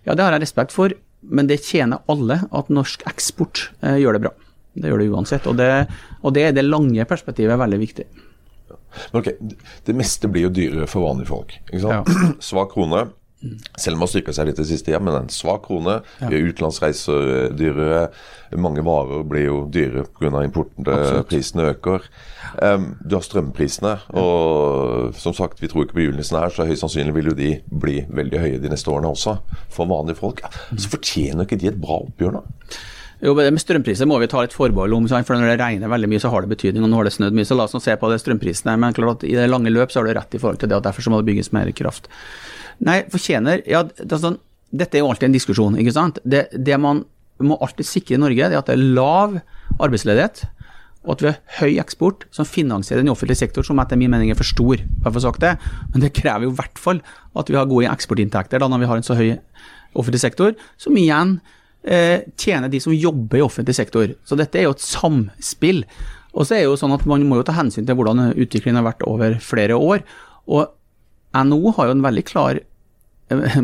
ja, 0.06 0.14
det 0.14 0.24
har 0.24 0.32
jeg 0.32 0.42
respekt 0.42 0.72
for, 0.72 0.92
men 1.22 1.46
det 1.46 1.62
tjener 1.62 2.02
alle 2.10 2.40
at 2.50 2.68
norsk 2.68 3.04
eksport 3.06 3.70
eh, 3.82 3.96
gjør 4.02 4.18
det 4.18 4.22
bra. 4.24 4.32
Det 4.74 4.90
gjør 4.90 4.98
det 4.98 5.10
uansett. 5.12 5.46
Og 5.46 5.56
det, 5.56 5.70
og 6.22 6.34
det 6.34 6.48
er 6.48 6.52
det 6.56 6.64
lange 6.64 7.04
perspektivet 7.06 7.58
veldig 7.60 7.78
viktig. 7.78 8.06
Men 9.12 9.20
ok, 9.22 9.28
Det 9.84 9.94
meste 9.96 10.28
blir 10.28 10.48
jo 10.48 10.52
dyrere 10.52 10.86
for 10.90 11.06
vanlige 11.06 11.30
folk. 11.30 11.54
ikke 11.70 11.80
sant? 11.84 12.08
Svak 12.48 12.72
krone. 12.74 13.06
Selv 13.78 13.96
om 13.96 14.04
man 14.04 14.10
styrka 14.10 14.34
seg 14.36 14.48
litt 14.48 14.60
det 14.60 14.68
siste, 14.68 14.92
ja, 14.94 15.00
men 15.02 15.16
en 15.18 15.32
svak 15.32 15.64
krone. 15.66 15.98
Ja. 16.20 16.28
Har 16.28 16.36
Utenlandsreiser 16.52 17.30
eh, 17.32 17.48
dyrere. 17.58 18.04
Mange 18.60 18.84
varer 18.86 19.24
blir 19.26 19.46
jo 19.48 19.58
dyrere 19.72 20.04
pga. 20.06 20.44
importen. 20.44 20.86
Absolutt. 20.86 21.28
Prisene 21.30 21.70
øker. 21.72 22.06
Um, 22.60 22.88
du 23.00 23.16
har 23.16 23.24
strømprisene, 23.24 23.94
og 24.20 25.16
som 25.16 25.34
sagt, 25.36 25.62
vi 25.62 25.70
tror 25.72 25.86
ikke 25.86 25.96
på 25.96 26.06
julenissen 26.06 26.36
her, 26.36 26.52
så 26.52 26.66
høyst 26.68 26.84
sannsynlig 26.84 27.14
vil 27.16 27.30
jo 27.32 27.36
de 27.38 27.52
bli 27.66 28.02
veldig 28.12 28.42
høye 28.42 28.62
de 28.62 28.72
neste 28.72 28.92
årene 28.92 29.12
også, 29.14 29.38
for 29.72 29.88
vanlige 29.88 30.20
folk. 30.20 30.42
Så 30.76 30.92
fortjener 30.92 31.48
ikke 31.48 31.60
de 31.62 31.72
et 31.72 31.80
bra 31.80 32.02
oppgjør, 32.04 32.36
nå? 32.36 32.44
Jo, 33.22 33.36
men 33.38 33.58
strømpriser 33.60 34.08
må 34.10 34.16
vi 34.18 34.26
ta 34.26 34.40
litt 34.42 34.54
forbehold 34.54 34.96
om, 34.96 35.04
for 35.06 35.38
når 35.38 35.52
det 35.52 35.60
regner 35.60 35.90
veldig 35.90 36.08
mye, 36.10 36.22
så 36.22 36.30
har 36.32 36.42
det 36.42 36.56
betydning. 36.56 36.82
Og 36.82 36.90
nå 36.90 36.98
har 36.98 37.06
det 37.06 37.14
snødd 37.14 37.36
mye, 37.38 37.46
så 37.46 37.54
la 37.54 37.68
oss 37.68 37.76
nå 37.76 37.80
se 37.84 37.94
på 37.98 38.10
det 38.10 38.18
strømprisene. 38.18 38.74
Men 38.82 38.96
klart 38.96 39.20
at 39.20 39.28
i 39.28 39.36
det 39.38 39.46
lange 39.46 39.70
løp 39.70 39.94
så 39.94 40.00
har 40.00 40.10
du 40.10 40.16
rett 40.18 40.34
i 40.34 40.40
forhold 40.42 40.58
til 40.58 40.72
det, 40.72 40.80
at 40.80 40.88
derfor 40.88 41.06
så 41.06 41.12
må 41.12 41.20
det 41.22 41.30
bygges 41.30 41.52
mer 41.54 41.70
kraft. 41.78 42.10
Nei, 42.82 43.02
fortjener 43.12 43.62
Ja, 43.68 43.84
det 43.86 44.10
er 44.10 44.22
sånn, 44.22 44.40
dette 44.72 44.98
er 44.98 45.04
jo 45.04 45.12
alltid 45.12 45.28
en 45.28 45.36
diskusjon, 45.36 45.78
ikke 45.78 45.94
sant. 45.94 46.18
Det, 46.24 46.48
det 46.56 46.78
man 46.80 47.04
må 47.42 47.58
alltid 47.62 47.86
sikre 47.86 48.16
i 48.16 48.22
Norge, 48.22 48.48
det 48.48 48.56
er 48.56 48.62
at 48.62 48.70
det 48.70 48.76
er 48.78 48.92
lav 48.96 49.38
arbeidsledighet. 49.82 50.44
Og 51.02 51.16
at 51.16 51.22
vi 51.22 51.30
har 51.30 51.38
høy 51.58 51.80
eksport 51.82 52.26
som 52.34 52.46
finansierer 52.46 53.02
den 53.02 53.10
offentlige 53.10 53.40
sektor, 53.40 53.66
som 53.66 53.80
etter 53.82 53.98
min 53.98 54.12
mening 54.12 54.30
er 54.30 54.38
for 54.38 54.46
stor. 54.46 54.82
For 55.02 55.22
sagt 55.24 55.42
det. 55.42 55.56
Men 55.94 56.04
det 56.04 56.12
krever 56.14 56.46
jo 56.46 56.52
i 56.52 56.58
hvert 56.60 56.78
fall 56.78 57.02
at 57.38 57.50
vi 57.50 57.58
har 57.58 57.70
gode 57.70 57.90
eksportinntekter 57.90 58.62
da 58.62 58.68
når 58.70 58.84
vi 58.84 58.90
har 58.90 59.00
en 59.00 59.06
så 59.06 59.18
høy 59.18 59.32
offentlig 59.98 60.22
sektor, 60.22 60.54
som 60.80 60.96
igjen 60.96 61.36
eh, 61.82 62.22
tjener 62.38 62.70
de 62.72 62.80
som 62.80 62.94
jobber 62.94 63.40
i 63.40 63.44
offentlig 63.44 63.74
sektor. 63.76 64.14
Så 64.24 64.38
dette 64.38 64.60
er 64.60 64.68
jo 64.68 64.76
et 64.76 64.84
samspill. 64.84 65.82
Og 66.32 66.46
så 66.46 66.56
er 66.56 66.62
det 66.62 66.70
jo 66.70 66.78
sånn 66.80 66.94
at 66.94 67.04
Man 67.10 67.26
må 67.28 67.40
jo 67.40 67.48
ta 67.48 67.56
hensyn 67.56 67.84
til 67.88 67.98
hvordan 67.98 68.30
utviklingen 68.32 68.78
har 68.80 68.92
vært 68.92 69.04
over 69.10 69.36
flere 69.42 69.76
år. 69.76 70.06
Og 70.46 70.70
NHO 71.34 71.74
har 71.76 71.90
jo 71.90 71.96
en 71.96 72.06
veldig 72.06 72.24
klar 72.28 72.62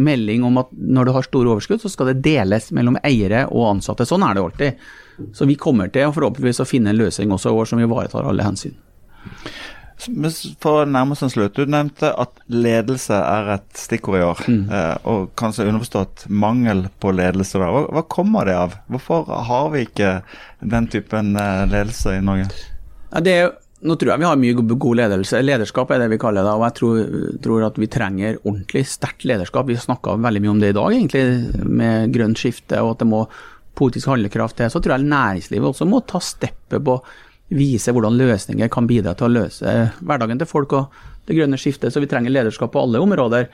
melding 0.09 0.45
om 0.47 0.61
at 0.63 0.73
når 0.73 1.09
du 1.09 1.15
har 1.17 1.27
store 1.27 1.55
overskudd, 1.55 1.83
så 1.83 1.93
skal 1.93 2.13
det 2.13 2.23
deles 2.27 2.71
mellom 2.77 2.99
eiere 3.03 3.47
og 3.49 3.75
ansatte. 3.75 4.07
Sånn 4.09 4.27
er 4.27 4.37
det 4.37 4.45
alltid. 4.45 4.85
Så 5.35 5.49
vi 5.51 5.59
kommer 5.59 5.91
til 5.93 6.13
forhåpentligvis 6.15 6.63
å 6.63 6.69
finne 6.69 6.93
en 6.93 7.01
løsning 7.01 7.33
også 7.35 7.51
i 7.51 7.59
år 7.59 7.73
som 7.73 7.83
ivaretar 7.83 8.29
alle 8.29 8.47
hensyn. 8.47 8.77
For 9.99 10.85
å 10.85 10.87
nærme 10.87 11.17
oss 11.17 11.25
en 11.27 11.33
slutt. 11.33 11.57
Du 11.59 11.67
nevnte 11.67 12.13
at 12.23 12.37
ledelse 12.55 13.19
er 13.19 13.51
et 13.57 13.69
stikkord 13.81 14.19
i 14.19 14.25
år. 14.29 14.43
Mm. 14.47 14.61
Eh, 14.71 15.09
og 15.11 15.33
kanskje 15.39 15.67
underforstått 15.67 16.29
mangel 16.31 16.87
på 17.03 17.13
ledelse. 17.19 17.59
der. 17.59 17.89
Hva, 17.97 18.05
kommer 18.07 18.47
det 18.47 18.55
av? 18.57 18.77
Hvorfor 18.87 19.27
har 19.49 19.73
vi 19.75 19.87
ikke 19.89 20.21
den 20.61 20.87
typen 20.93 21.35
eh, 21.37 21.65
ledelse 21.67 22.15
i 22.15 22.23
Norge? 22.23 22.47
Ja, 23.11 23.25
det 23.25 23.35
er 23.35 23.51
nå 23.79 23.95
tror 23.95 24.11
jeg 24.11 24.21
vi 24.23 24.27
har 24.27 24.39
mye 24.41 24.57
god 24.59 24.99
ledelse. 24.99 25.39
Lederskap 25.45 25.93
er 25.95 26.03
det 26.03 26.09
vi 26.11 26.19
kaller 26.19 26.43
det. 26.43 26.55
og 26.57 26.65
Jeg 26.67 26.77
tror, 26.81 27.13
tror 27.45 27.67
at 27.69 27.79
vi 27.79 27.87
trenger 27.87 28.41
ordentlig 28.43 28.83
sterkt 28.91 29.27
lederskap. 29.29 29.69
Vi 29.69 29.79
snakka 29.79 30.17
veldig 30.19 30.43
mye 30.43 30.51
om 30.51 30.63
det 30.63 30.73
i 30.73 30.77
dag, 30.79 30.97
egentlig, 30.97 31.23
med 31.63 32.13
grønt 32.15 32.41
skifte 32.41 32.81
og 32.83 32.97
at 32.97 33.05
det 33.05 33.11
må 33.13 33.23
politisk 33.79 34.11
handlekraft 34.11 34.59
til. 34.59 34.73
Så 34.73 34.83
tror 34.83 34.97
jeg 34.97 35.07
næringslivet 35.07 35.71
også 35.71 35.87
må 35.87 36.03
ta 36.03 36.19
steppet 36.19 36.83
på 36.83 36.97
å 36.99 37.05
vise 37.55 37.95
hvordan 37.95 38.19
løsninger 38.19 38.69
kan 38.73 38.89
bidra 38.89 39.15
til 39.17 39.29
å 39.29 39.35
løse 39.39 39.77
hverdagen 40.05 40.41
til 40.41 40.51
folk 40.51 40.75
og 40.77 40.99
det 41.29 41.37
grønne 41.39 41.61
skiftet. 41.61 41.95
Så 41.95 42.03
vi 42.03 42.11
trenger 42.11 42.35
lederskap 42.35 42.75
på 42.75 42.83
alle 42.83 43.01
områder. 43.05 43.47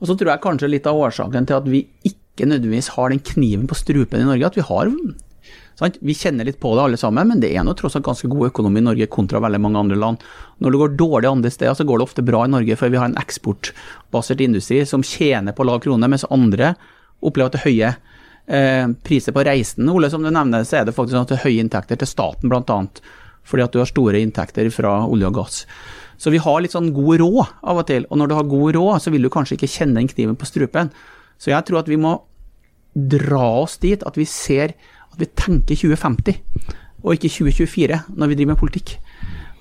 Og 0.00 0.10
så 0.10 0.18
tror 0.18 0.34
jeg 0.34 0.44
kanskje 0.44 0.70
litt 0.70 0.86
av 0.90 1.00
årsaken 1.00 1.48
til 1.48 1.56
at 1.56 1.70
vi 1.70 1.86
ikke 2.04 2.50
nødvendigvis 2.50 2.92
har 2.98 3.14
den 3.14 3.22
kniven 3.24 3.68
på 3.70 3.78
strupen 3.78 4.20
i 4.20 4.28
Norge, 4.28 4.50
at 4.50 4.58
vi 4.58 4.66
har 4.66 4.90
sant? 5.78 5.98
Vi 6.00 6.16
kjenner 6.16 6.46
litt 6.48 6.60
på 6.62 6.72
det 6.76 6.84
alle 6.84 7.00
sammen, 7.00 7.28
men 7.30 7.42
det 7.42 7.52
er 7.54 7.66
nå 7.66 7.74
tross 7.78 7.96
alt 7.98 8.06
ganske 8.06 8.30
god 8.30 8.52
økonomi 8.52 8.82
i 8.82 8.86
Norge 8.88 9.10
kontra 9.12 9.42
veldig 9.44 9.60
mange 9.64 9.82
andre 9.82 9.98
land. 10.00 10.24
Når 10.62 10.74
det 10.74 10.82
går 10.82 10.96
dårlig 11.00 11.30
andre 11.30 11.52
steder, 11.54 11.74
så 11.78 11.86
går 11.88 12.00
det 12.00 12.08
ofte 12.08 12.26
bra 12.26 12.44
i 12.44 12.52
Norge, 12.52 12.78
for 12.80 12.92
vi 12.92 13.00
har 13.00 13.10
en 13.10 13.18
eksportbasert 13.20 14.44
industri 14.44 14.82
som 14.88 15.04
tjener 15.06 15.56
på 15.56 15.66
lav 15.66 15.82
krone, 15.84 16.10
mens 16.10 16.26
andre 16.30 16.74
opplever 17.24 17.50
at 17.50 17.56
det 17.56 17.62
er 17.62 17.68
høye 17.70 17.90
eh, 18.46 18.94
priser 19.06 19.34
på 19.34 19.44
reisen. 19.46 19.90
Ole, 19.90 20.10
som 20.12 20.24
du 20.24 20.30
nevner, 20.30 20.66
så 20.68 20.80
er 20.80 20.88
det 20.88 20.96
faktisk 20.96 21.16
sånn 21.16 21.28
at 21.28 21.34
det 21.34 21.40
er 21.40 21.46
høye 21.48 21.66
inntekter 21.66 22.00
til 22.00 22.10
staten, 22.10 22.52
bl.a 22.52 22.82
fordi 23.44 23.64
at 23.64 23.74
du 23.74 23.80
har 23.80 23.88
store 23.88 24.20
inntekter 24.24 24.70
fra 24.72 25.02
olje 25.04 25.28
og 25.28 25.36
gass. 25.36 25.64
Så 26.16 26.32
vi 26.32 26.40
har 26.42 26.62
litt 26.62 26.74
sånn 26.74 26.92
god 26.96 27.20
råd 27.20 27.42
av 27.66 27.82
og 27.82 27.88
til, 27.90 28.06
og 28.08 28.20
når 28.20 28.30
du 28.30 28.36
har 28.38 28.48
god 28.48 28.76
råd, 28.78 29.02
så 29.04 29.12
vil 29.12 29.26
du 29.26 29.32
kanskje 29.32 29.58
ikke 29.58 29.72
kjenne 29.74 30.00
den 30.00 30.10
kniven 30.10 30.38
på 30.38 30.48
strupen. 30.48 30.92
Så 31.36 31.52
jeg 31.52 31.66
tror 31.66 31.82
at 31.82 31.90
vi 31.90 31.98
må 32.00 32.16
dra 32.94 33.44
oss 33.64 33.76
dit 33.82 34.02
at 34.06 34.16
vi 34.16 34.26
ser 34.28 34.76
at 35.14 35.22
vi 35.22 35.30
tenker 35.38 35.78
2050, 35.78 36.40
og 37.04 37.16
ikke 37.16 37.30
2024 37.30 38.00
når 38.16 38.30
vi 38.30 38.38
driver 38.38 38.54
med 38.54 38.60
politikk. 38.60 38.96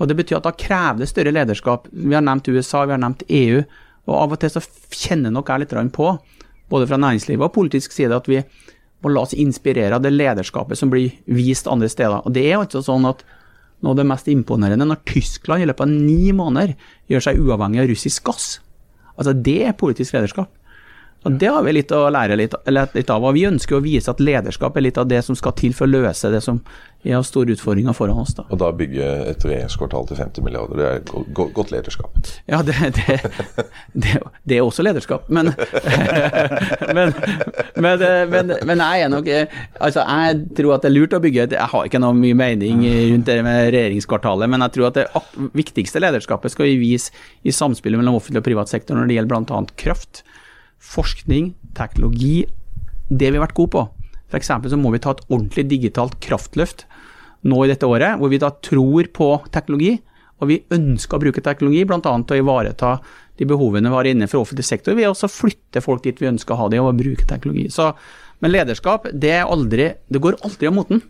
Og 0.02 0.08
Det 0.10 0.18
betyr 0.18 0.40
at 0.40 0.48
da 0.48 0.52
krever 0.58 1.00
det 1.00 1.10
større 1.10 1.32
lederskap. 1.32 1.88
Vi 1.92 2.16
har 2.16 2.24
nevnt 2.26 2.50
USA, 2.50 2.84
vi 2.86 2.96
har 2.96 3.02
nevnt 3.02 3.24
EU, 3.30 3.62
og 4.10 4.16
av 4.20 4.34
og 4.36 4.40
til 4.42 4.52
så 4.52 4.64
kjenner 4.92 5.32
nok 5.32 5.50
jeg 5.50 5.64
litt 5.64 5.94
på, 5.94 6.08
både 6.70 6.88
fra 6.90 6.98
næringslivet 6.98 7.46
og 7.46 7.54
politisk 7.54 7.92
side, 7.92 8.16
at 8.16 8.28
vi 8.28 8.42
må 9.04 9.12
la 9.12 9.24
oss 9.24 9.36
inspirere 9.36 9.96
av 9.96 10.04
det 10.04 10.14
lederskapet 10.16 10.80
som 10.80 10.90
blir 10.90 11.14
vist 11.28 11.68
andre 11.68 11.90
steder. 11.92 12.24
Og 12.26 12.34
det 12.34 12.46
er 12.48 12.58
altså 12.58 12.82
sånn 12.82 13.06
at 13.06 13.24
noe 13.84 13.92
av 13.92 14.00
det 14.00 14.08
mest 14.08 14.30
imponerende 14.32 14.88
når 14.88 15.04
Tyskland 15.06 15.64
i 15.64 15.68
løpet 15.68 15.84
av 15.84 15.92
ni 15.92 16.32
måneder 16.36 16.76
gjør 17.12 17.26
seg 17.28 17.40
uavhengig 17.44 17.84
av 17.84 17.90
russisk 17.92 18.24
gass. 18.30 18.48
Altså 19.18 19.36
Det 19.36 19.60
er 19.68 19.78
politisk 19.78 20.16
lederskap. 20.16 20.50
Og 21.24 21.38
Det 21.40 21.48
har 21.48 21.64
vi 21.64 21.74
litt 21.78 21.92
å 21.96 22.06
lære 22.12 22.38
litt, 22.40 22.56
litt, 22.68 23.10
av. 23.10 23.24
og 23.24 23.36
Vi 23.38 23.46
ønsker 23.48 23.78
å 23.78 23.84
vise 23.84 24.12
at 24.12 24.24
lederskap 24.24 24.76
er 24.78 24.88
litt 24.88 25.00
av 25.00 25.08
det 25.08 25.22
som 25.24 25.38
skal 25.40 25.56
til 25.60 25.76
for 25.76 25.88
å 25.88 25.94
løse 25.94 26.32
det 26.34 26.42
som 26.44 26.60
er 27.04 27.18
av 27.18 27.26
store 27.28 27.52
utfordringer 27.56 27.96
foran 27.96 28.20
oss. 28.20 28.34
da. 28.36 28.46
Og 28.50 28.60
da 28.60 28.70
bygge 28.76 29.08
et 29.32 29.44
regjeringskvartal 29.44 30.08
til 30.08 30.20
50 30.20 30.46
milliarder, 30.46 30.80
det 30.80 30.88
er 30.88 31.32
godt, 31.36 31.54
godt 31.56 31.72
lederskap? 31.74 32.20
Ja, 32.48 32.62
det, 32.64 32.76
det, 32.98 33.18
det, 33.94 34.14
det, 34.44 34.58
er 34.58 34.64
også 34.64 34.86
lederskap. 34.86 35.28
Men, 35.34 35.52
men, 36.94 37.14
men, 38.30 38.52
men, 38.68 38.82
jeg 38.84 39.04
er 39.04 39.10
nok 39.12 39.28
Altså, 39.80 40.04
jeg 40.04 40.40
tror 40.58 40.76
at 40.76 40.84
det 40.84 40.90
er 40.92 40.94
lurt 40.94 41.16
å 41.16 41.20
bygge 41.24 41.46
et 41.48 41.56
Jeg 41.56 41.72
har 41.72 41.88
ikke 41.88 42.02
noe 42.02 42.16
mye 42.16 42.38
mening 42.38 42.84
rundt 43.12 43.30
det 43.30 43.40
med 43.46 43.72
regjeringskvartalet, 43.74 44.52
men 44.52 44.64
jeg 44.66 44.76
tror 44.76 44.90
at 44.90 45.00
det 45.00 45.50
viktigste 45.58 46.02
lederskapet 46.04 46.54
skal 46.54 46.70
vi 46.70 46.78
vise 46.82 47.14
i 47.44 47.54
samspillet 47.56 48.00
mellom 48.00 48.20
offentlig 48.20 48.44
og 48.44 48.48
privat 48.48 48.72
sektor 48.72 48.98
når 48.98 49.10
det 49.10 49.18
gjelder 49.18 49.34
bl.a. 49.34 49.62
kraft 49.80 50.24
forskning, 50.84 51.54
teknologi, 51.78 52.44
det 53.10 53.32
vi 53.32 53.38
har 53.38 53.46
vært 53.48 53.58
gode 53.58 53.74
på. 53.76 53.84
F.eks. 54.34 54.50
så 54.72 54.80
må 54.80 54.94
vi 54.94 55.02
ta 55.04 55.14
et 55.14 55.26
ordentlig 55.30 55.68
digitalt 55.70 56.18
kraftløft 56.24 56.88
nå 57.48 57.64
i 57.66 57.70
dette 57.72 57.88
året, 57.88 58.18
hvor 58.20 58.32
vi 58.32 58.42
da 58.42 58.52
tror 58.64 59.10
på 59.14 59.30
teknologi. 59.54 59.98
Og 60.42 60.50
vi 60.50 60.64
ønsker 60.76 61.18
å 61.18 61.24
bruke 61.24 61.44
teknologi 61.44 61.84
bl.a. 61.88 62.00
til 62.02 62.36
å 62.36 62.42
ivareta 62.42 62.98
de 63.40 63.48
behovene 63.50 63.90
vi 63.90 63.98
har 63.98 64.10
innenfor 64.10 64.44
offentlig 64.44 64.66
sektor, 64.68 64.94
Vi 64.94 65.06
også 65.08 65.30
flytter 65.32 65.82
folk 65.82 66.04
dit 66.04 66.20
vi 66.22 66.30
ønsker 66.30 66.54
å 66.54 66.64
ha 66.64 66.70
dem, 66.70 66.84
og 66.86 67.00
bruke 67.00 67.26
teknologi. 67.30 67.70
Så, 67.74 67.94
men 68.44 68.54
lederskap, 68.54 69.08
det, 69.14 69.40
aldri, 69.42 69.94
det 70.10 70.22
går 70.22 70.38
aldri 70.46 70.70
av 70.70 70.76
moten. 70.76 71.02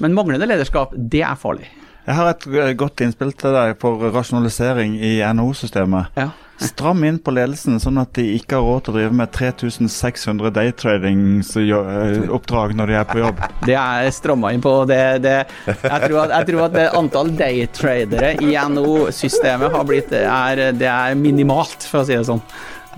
Men 0.00 0.14
manglende 0.16 0.48
lederskap, 0.48 0.94
det 0.96 1.22
er 1.26 1.36
farlig. 1.36 1.68
Jeg 2.08 2.16
har 2.16 2.30
et 2.30 2.76
godt 2.80 3.02
innspill 3.04 3.34
til 3.36 3.52
deg 3.52 3.74
for 3.82 4.08
rasjonalisering 4.14 4.96
i 4.96 5.18
NHO-systemet. 5.20 6.14
Ja. 6.16 6.30
Stram 6.58 7.04
inn 7.06 7.20
på 7.22 7.30
ledelsen, 7.30 7.76
sånn 7.78 8.00
at 8.02 8.10
de 8.18 8.24
ikke 8.34 8.58
har 8.58 8.64
råd 8.66 8.80
til 8.84 8.92
å 8.92 8.94
drive 8.96 9.14
med 9.20 9.30
3600 9.34 10.50
daytradingsoppdrag 10.56 12.68
når 12.78 12.86
de 12.90 12.94
er 12.98 13.06
på 13.06 13.18
jobb. 13.22 13.38
Det 13.62 13.76
er 13.78 14.10
stramma 14.14 14.52
inn 14.54 14.62
på. 14.64 14.72
Det, 14.90 15.18
det, 15.22 15.36
jeg, 15.68 15.76
tror 15.84 16.18
at, 16.24 16.30
jeg 16.34 16.44
tror 16.50 16.62
at 16.66 16.74
antall 16.98 17.28
daytradere 17.38 18.30
i 18.42 18.58
NO-systemet 18.74 19.70
har 19.76 19.84
blitt 19.86 20.10
er, 20.18 20.54
det 20.74 20.90
er 20.90 21.14
minimalt, 21.18 21.80
for 21.86 22.02
å 22.02 22.04
si 22.08 22.14
det 22.16 22.26
sånn. 22.26 22.42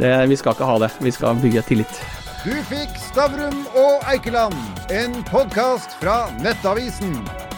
Det, 0.00 0.12
vi 0.30 0.36
skal 0.40 0.52
ikke 0.56 0.70
ha 0.70 0.76
det. 0.86 0.90
Vi 1.04 1.12
skal 1.12 1.36
bygge 1.44 1.62
tillit. 1.68 1.94
Du 2.40 2.56
fikk 2.70 2.92
Stavrum 3.10 3.58
og 3.76 4.00
Eikeland, 4.08 4.56
en 4.88 5.12
podkast 5.28 5.92
fra 6.00 6.32
Nettavisen. 6.40 7.49